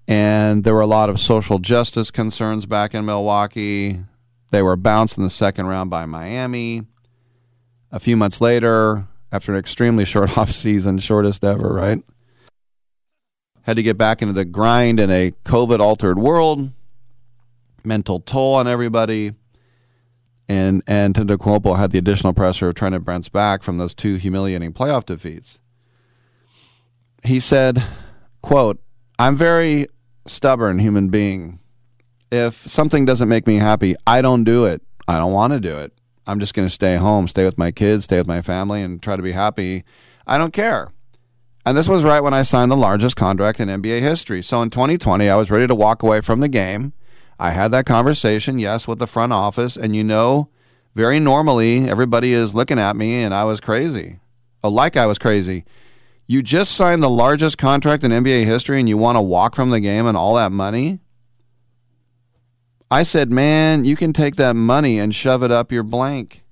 [0.08, 4.03] and there were a lot of social justice concerns back in Milwaukee.
[4.51, 6.83] They were bounced in the second round by Miami.
[7.91, 12.03] A few months later, after an extremely short offseason, shortest ever, right?
[13.64, 16.72] Had to get back into the grind in a COVID altered world,
[17.83, 19.33] mental toll on everybody
[20.49, 24.16] and and Antetokounmpo had the additional pressure of trying to bounce back from those two
[24.16, 25.59] humiliating playoff defeats.
[27.24, 27.83] He said,
[28.41, 28.82] "quote
[29.19, 29.88] I'm very
[30.25, 31.59] stubborn human being.
[32.32, 34.82] If something doesn't make me happy, I don't do it.
[35.08, 35.93] I don't want to do it.
[36.30, 39.01] I'm just going to stay home, stay with my kids, stay with my family, and
[39.01, 39.83] try to be happy.
[40.27, 40.91] I don't care."
[41.66, 44.41] And this was right when I signed the largest contract in NBA history.
[44.41, 46.93] So in 2020, I was ready to walk away from the game.
[47.38, 50.49] I had that conversation, yes, with the front office, and you know,
[50.95, 54.19] very normally everybody is looking at me and I was crazy.
[54.64, 55.64] Oh, like I was crazy.
[56.27, 59.69] You just signed the largest contract in NBA history and you want to walk from
[59.69, 60.99] the game and all that money?
[62.91, 66.43] I said, man, you can take that money and shove it up your blank.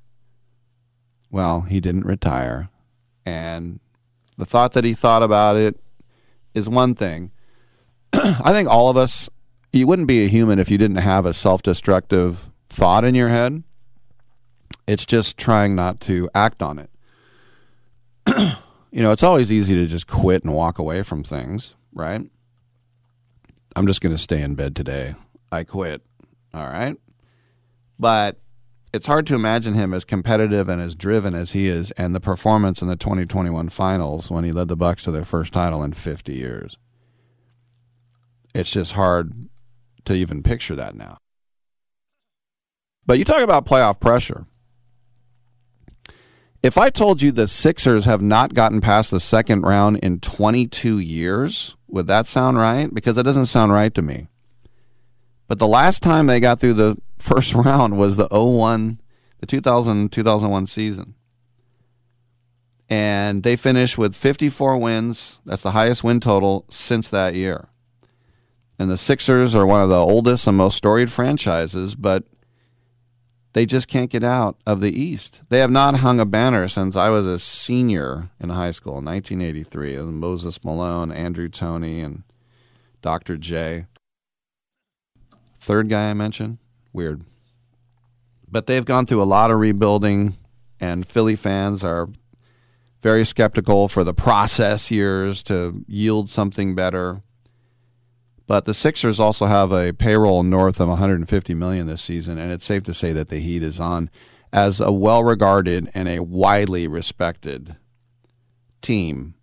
[1.32, 2.70] Well, he didn't retire.
[3.26, 3.80] And
[4.38, 5.80] the thought that he thought about it
[6.54, 7.32] is one thing.
[8.14, 9.30] I think all of us
[9.78, 13.64] you wouldn't be a human if you didn't have a self-destructive thought in your head.
[14.88, 16.90] It's just trying not to act on it.
[18.92, 22.22] you know, it's always easy to just quit and walk away from things, right?
[23.76, 25.16] I'm just going to stay in bed today.
[25.52, 26.02] I quit.
[26.54, 26.96] All right.
[28.00, 28.40] But
[28.94, 32.20] it's hard to imagine him as competitive and as driven as he is and the
[32.20, 35.94] performance in the 2021 finals when he led the Bucks to their first title in
[35.94, 36.78] 50 years.
[38.56, 39.50] It's just hard
[40.06, 41.18] to even picture that now.
[43.06, 44.46] But you talk about playoff pressure.
[46.64, 50.98] If I told you the Sixers have not gotten past the second round in 22
[51.00, 52.92] years, would that sound right?
[52.94, 54.28] Because that doesn't sound right to me.
[55.48, 59.00] But the last time they got through the first round was the 01,
[59.40, 61.16] the 2000 2001 season.
[62.90, 65.40] And they finished with 54 wins.
[65.46, 67.68] That's the highest win total since that year.
[68.80, 72.24] And the Sixers are one of the oldest and most storied franchises, but
[73.54, 75.42] they just can't get out of the East.
[75.50, 79.06] They have not hung a banner since I was a senior in high school in
[79.06, 79.96] 1983.
[79.96, 82.24] It was Moses Malone, Andrew Toney, and
[83.02, 83.36] Dr.
[83.36, 83.88] J.
[85.68, 86.60] Third guy I mentioned?
[86.94, 87.26] Weird.
[88.50, 90.38] But they've gone through a lot of rebuilding,
[90.80, 92.08] and Philly fans are
[93.02, 97.22] very skeptical for the process years to yield something better.
[98.46, 102.64] But the Sixers also have a payroll north of 150 million this season, and it's
[102.64, 104.10] safe to say that the Heat is on
[104.54, 107.76] as a well-regarded and a widely respected
[108.82, 109.34] team.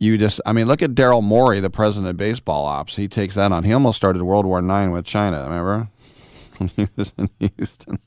[0.00, 2.96] You just, I mean, look at Daryl Morey, the president of baseball ops.
[2.96, 3.64] He takes that on.
[3.64, 5.42] He almost started World War IX with China.
[5.42, 5.88] Remember
[6.58, 7.98] when he was in Houston?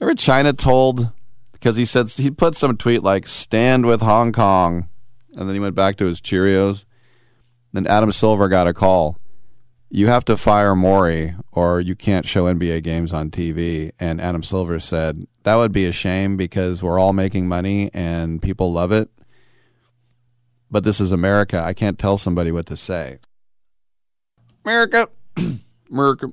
[0.00, 1.12] Remember China told
[1.52, 4.88] because he said he put some tweet like "Stand with Hong Kong,"
[5.36, 6.84] and then he went back to his Cheerios.
[7.72, 9.18] Then Adam Silver got a call.
[9.90, 13.90] You have to fire Morey or you can't show NBA games on TV.
[13.98, 18.40] And Adam Silver said, That would be a shame because we're all making money and
[18.40, 19.10] people love it.
[20.70, 21.60] But this is America.
[21.60, 23.18] I can't tell somebody what to say.
[24.64, 25.08] America,
[25.90, 26.32] America.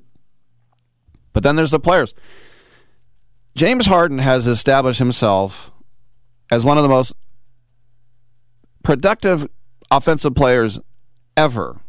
[1.32, 2.14] But then there's the players.
[3.54, 5.70] James Harden has established himself
[6.50, 7.12] as one of the most
[8.82, 9.48] productive
[9.90, 10.80] offensive players
[11.36, 11.80] ever.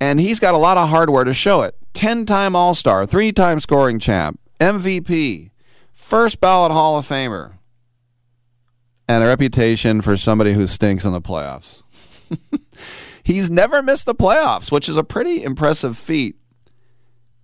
[0.00, 1.76] And he's got a lot of hardware to show it.
[1.94, 5.50] 10 time All Star, three time scoring champ, MVP,
[5.92, 7.54] first ballot Hall of Famer,
[9.10, 11.82] and a reputation for somebody who stinks in the playoffs.
[13.24, 16.36] he's never missed the playoffs, which is a pretty impressive feat.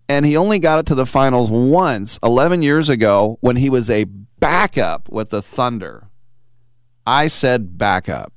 [0.08, 3.90] And he only got it to the finals once, 11 years ago, when he was
[3.90, 6.08] a backup with the Thunder.
[7.04, 8.32] I said backup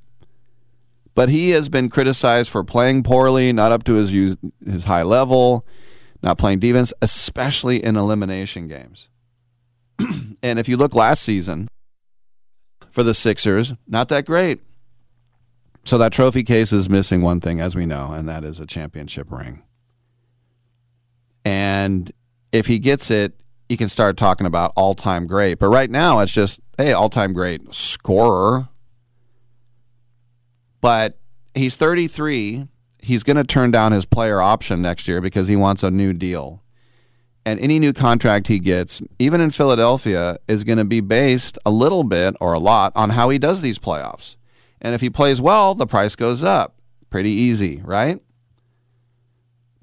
[1.12, 5.66] but he has been criticized for playing poorly, not up to his his high level,
[6.22, 9.08] not playing defense, especially in elimination games.
[10.42, 11.68] and if you look last season
[12.90, 14.60] for the Sixers, not that great.
[15.84, 18.66] So that trophy case is missing one thing, as we know, and that is a
[18.66, 19.62] championship ring.
[21.44, 22.12] And
[22.52, 23.34] if he gets it,
[23.68, 25.58] you can start talking about all time great.
[25.58, 28.68] But right now, it's just, hey, all time great scorer,
[30.80, 31.18] but
[31.54, 32.66] he's 33.
[32.98, 36.12] He's going to turn down his player option next year because he wants a new
[36.12, 36.62] deal.
[37.44, 41.70] And any new contract he gets, even in Philadelphia, is going to be based a
[41.70, 44.36] little bit or a lot on how he does these playoffs.
[44.80, 46.76] And if he plays well, the price goes up.
[47.08, 48.20] Pretty easy, right?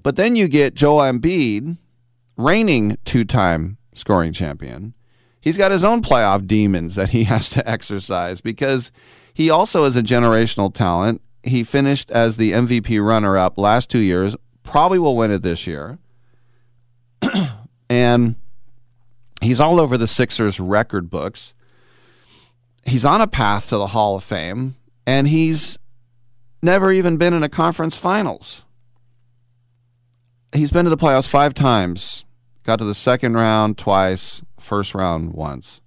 [0.02, 1.78] But then you get Joel Embiid,
[2.36, 4.94] reigning two time scoring champion.
[5.40, 8.90] He's got his own playoff demons that he has to exercise because
[9.34, 11.20] he also is a generational talent.
[11.42, 15.66] He finished as the MVP runner up last two years, probably will win it this
[15.66, 15.98] year.
[17.90, 18.36] and
[19.40, 21.52] he's all over the Sixers record books.
[22.84, 25.78] He's on a path to the Hall of Fame, and he's
[26.62, 28.62] never even been in a conference finals.
[30.52, 32.24] He's been to the playoffs five times,
[32.64, 35.80] got to the second round twice, first round once.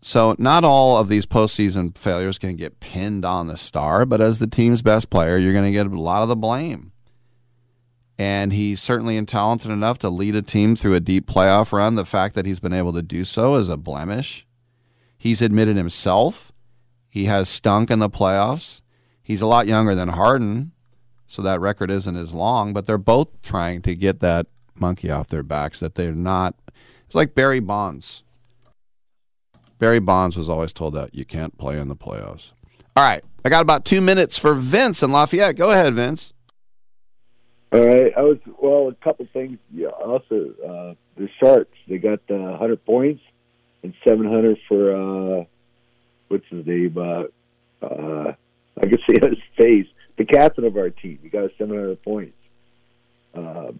[0.00, 4.40] So not all of these postseason failures can get pinned on the star, but as
[4.40, 6.91] the team's best player, you're going to get a lot of the blame.
[8.18, 11.94] And he's certainly talented enough to lead a team through a deep playoff run.
[11.94, 14.46] The fact that he's been able to do so is a blemish.
[15.18, 16.52] He's admitted himself
[17.12, 18.80] he has stunk in the playoffs.
[19.22, 20.72] He's a lot younger than Harden,
[21.26, 25.28] so that record isn't as long, but they're both trying to get that monkey off
[25.28, 26.54] their backs that they're not.
[27.04, 28.22] It's like Barry Bonds.
[29.78, 32.52] Barry Bonds was always told that you can't play in the playoffs.
[32.96, 35.56] All right, I got about two minutes for Vince and Lafayette.
[35.56, 36.32] Go ahead, Vince.
[37.72, 38.88] All right, I was well.
[38.88, 39.58] A couple things.
[39.72, 41.76] Yeah, also uh, the Sharks.
[41.88, 43.22] They got uh, 100 points
[43.82, 45.44] and 700 for uh,
[46.28, 46.96] what's his name?
[46.98, 47.24] Uh,
[47.84, 48.34] uh,
[48.76, 49.86] I can see his face.
[50.18, 51.18] The captain of our team.
[51.22, 52.36] He got 700 points.
[53.34, 53.72] Uh,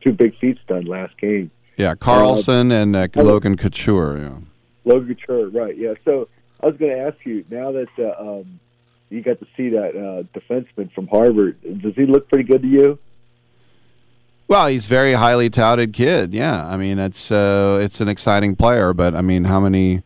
[0.00, 1.52] two big feats done last game.
[1.76, 4.18] Yeah, Karlsson and uh, Logan Couture.
[4.18, 4.38] Yeah.
[4.84, 5.76] Logan Couture, right?
[5.76, 5.94] Yeah.
[6.04, 6.28] So
[6.60, 8.58] I was going to ask you now that uh, um,
[9.10, 11.62] you got to see that uh, defenseman from Harvard.
[11.80, 12.98] Does he look pretty good to you?
[14.48, 16.32] Well, he's very highly touted kid.
[16.32, 20.02] Yeah, I mean it's uh, it's an exciting player, but I mean how many?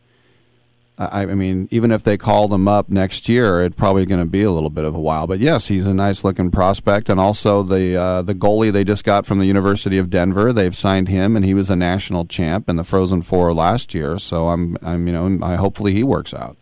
[0.97, 4.29] I, I mean, even if they call him up next year, it's probably going to
[4.29, 5.25] be a little bit of a while.
[5.25, 9.05] But yes, he's a nice looking prospect, and also the uh, the goalie they just
[9.05, 10.51] got from the University of Denver.
[10.51, 14.19] They've signed him, and he was a national champ in the Frozen Four last year.
[14.19, 16.57] So I'm I'm you know I hopefully he works out.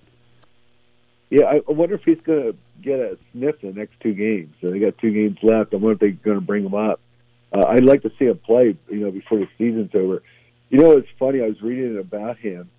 [1.31, 4.53] Yeah, I wonder if he's going to get a sniff the next two games.
[4.61, 5.73] They got two games left.
[5.73, 6.99] I wonder if they're going to bring him up.
[7.53, 10.21] Uh, I'd like to see him play, you know, before the season's over.
[10.69, 11.41] You know, it's funny.
[11.41, 12.69] I was reading about him,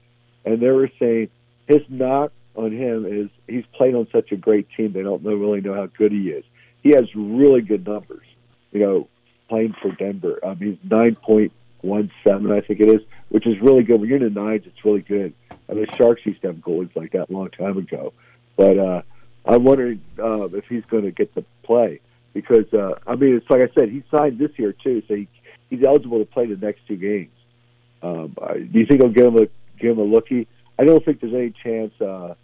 [0.45, 1.29] and they were saying
[1.67, 4.93] his knock on him is he's played on such a great team.
[4.93, 6.45] They don't know, really know how good he is.
[6.83, 8.27] He has really good numbers.
[8.73, 9.09] You know,
[9.49, 10.41] playing for Denver.
[10.43, 11.53] I mean, nine point
[11.83, 14.01] one seven, I think it is, which is really good.
[14.01, 15.35] When you're in the nines, it's really good.
[15.69, 18.13] I mean, the Sharks used to have goalies like that a long time ago,
[18.57, 19.03] but uh,
[19.45, 22.01] I'm wondering uh, if he's going to get to play
[22.33, 25.29] because uh, I mean, it's like I said, he signed this year too, so he,
[25.71, 27.31] he's eligible to play the next two games.
[28.03, 29.47] Um, I- do you think they'll give him a
[29.79, 30.47] give him a lookie?
[30.79, 32.35] I don't think there's any chance uh,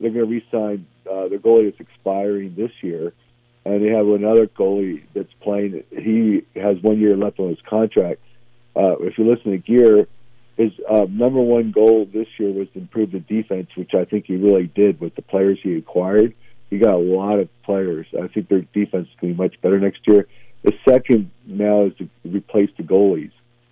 [0.00, 3.12] they're going to re-sign uh, the goalie that's expiring this year,
[3.64, 5.84] and they have another goalie that's playing.
[5.90, 8.20] He has one year left on his contract.
[8.76, 10.06] Uh, if you listen to Grier,
[10.56, 14.26] his uh, number one goal this year was to improve the defense, which I think
[14.26, 16.34] he really did with the players he acquired.
[16.70, 18.06] He got a lot of players.
[18.20, 20.26] I think their defense is going to be much better next year.
[20.62, 23.30] The second now is to replace the goalies,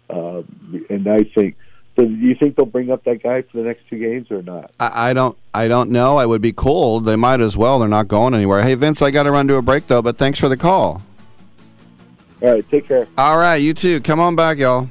[0.09, 0.43] uh,
[0.89, 1.57] and I think
[1.97, 4.43] So do you think they'll bring up that guy for the next two games or
[4.43, 4.71] not?
[4.79, 5.37] I, I don't.
[5.53, 6.17] I don't know.
[6.19, 7.07] I would be cold.
[7.07, 7.79] They might as well.
[7.79, 8.63] They're not going anywhere.
[8.63, 10.03] Hey, Vince, I got to run to a break though.
[10.03, 11.03] But thanks for the call.
[12.43, 13.09] All right, take care.
[13.17, 14.01] All right, you too.
[14.01, 14.91] Come on back, y'all.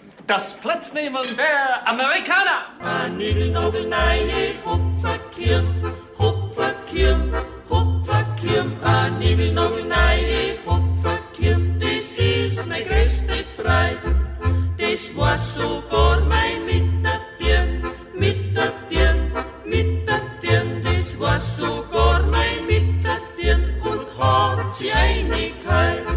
[0.27, 2.65] Das Platz nehmen der Amerikaner.
[2.79, 5.67] Manigel nobel neinig, eh, hupfakirm,
[6.17, 7.33] hupfakirm,
[7.69, 14.15] hupfakirm, Manigel nobel neinig, eh, hupfakirm, das ist meine größte Freude.
[14.77, 17.83] Das war sogar mein Mittertirn,
[18.13, 19.31] Mittertirn,
[19.65, 26.10] Mittertirn, das war sogar mein Mittertirn und hat sie einigkeit.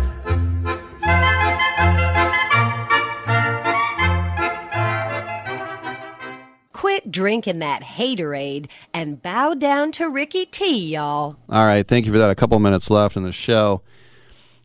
[7.10, 11.36] Drinking that haterade and bow down to Ricky T, y'all.
[11.48, 12.30] All right, thank you for that.
[12.30, 13.82] A couple minutes left in the show.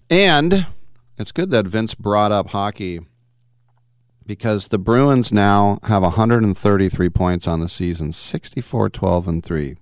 [0.09, 0.68] And
[1.18, 3.01] it's good that Vince brought up hockey
[4.26, 9.76] because the Bruins now have 133 points on the season, 64 12 and 3.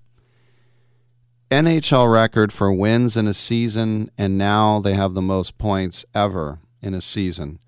[1.52, 6.60] NHL record for wins in a season, and now they have the most points ever
[6.82, 7.60] in a season,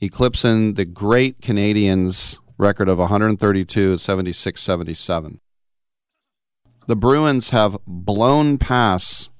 [0.00, 5.40] eclipsing the great Canadiens' record of 132 76 77.
[6.86, 9.30] The Bruins have blown past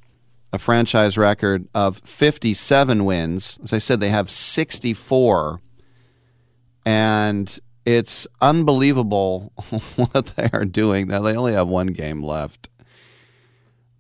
[0.53, 3.59] a franchise record of 57 wins.
[3.63, 5.61] As I said, they have 64.
[6.85, 9.53] And it's unbelievable
[9.97, 11.09] what they are doing.
[11.09, 12.69] Now they only have one game left,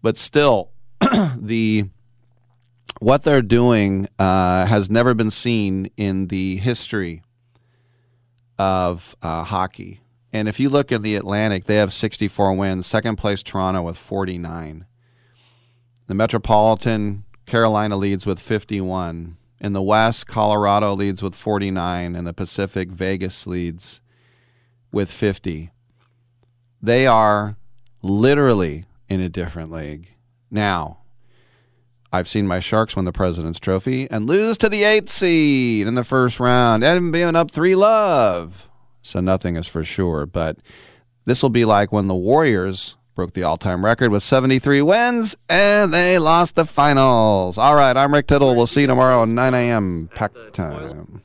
[0.03, 0.71] but still,
[1.37, 1.89] the
[2.99, 7.23] what they're doing uh, has never been seen in the history
[8.59, 10.01] of uh, hockey.
[10.33, 12.87] And if you look at the Atlantic, they have 64 wins.
[12.87, 14.87] Second place, Toronto with 49.
[16.07, 19.37] The Metropolitan, Carolina leads with 51.
[19.61, 22.15] In the West, Colorado leads with 49.
[22.15, 24.01] In the Pacific, Vegas leads
[24.93, 25.71] with 50.
[26.83, 27.57] They are
[28.03, 30.09] literally in a different league.
[30.51, 30.99] Now,
[32.17, 35.97] I've seen my Sharks win the President's Trophy and lose to the eighth seed in
[35.97, 38.71] the first round and being up three love.
[39.03, 40.25] So nothing is for sure.
[40.25, 40.57] But
[41.27, 45.37] this will be like when the Warriors broke the all time record with 73 wins
[45.51, 47.59] and they lost the finals.
[47.59, 48.57] All right, I'm Rick Tittle.
[48.57, 50.09] We'll see you tomorrow at 9 a.m.
[50.15, 51.23] pack time.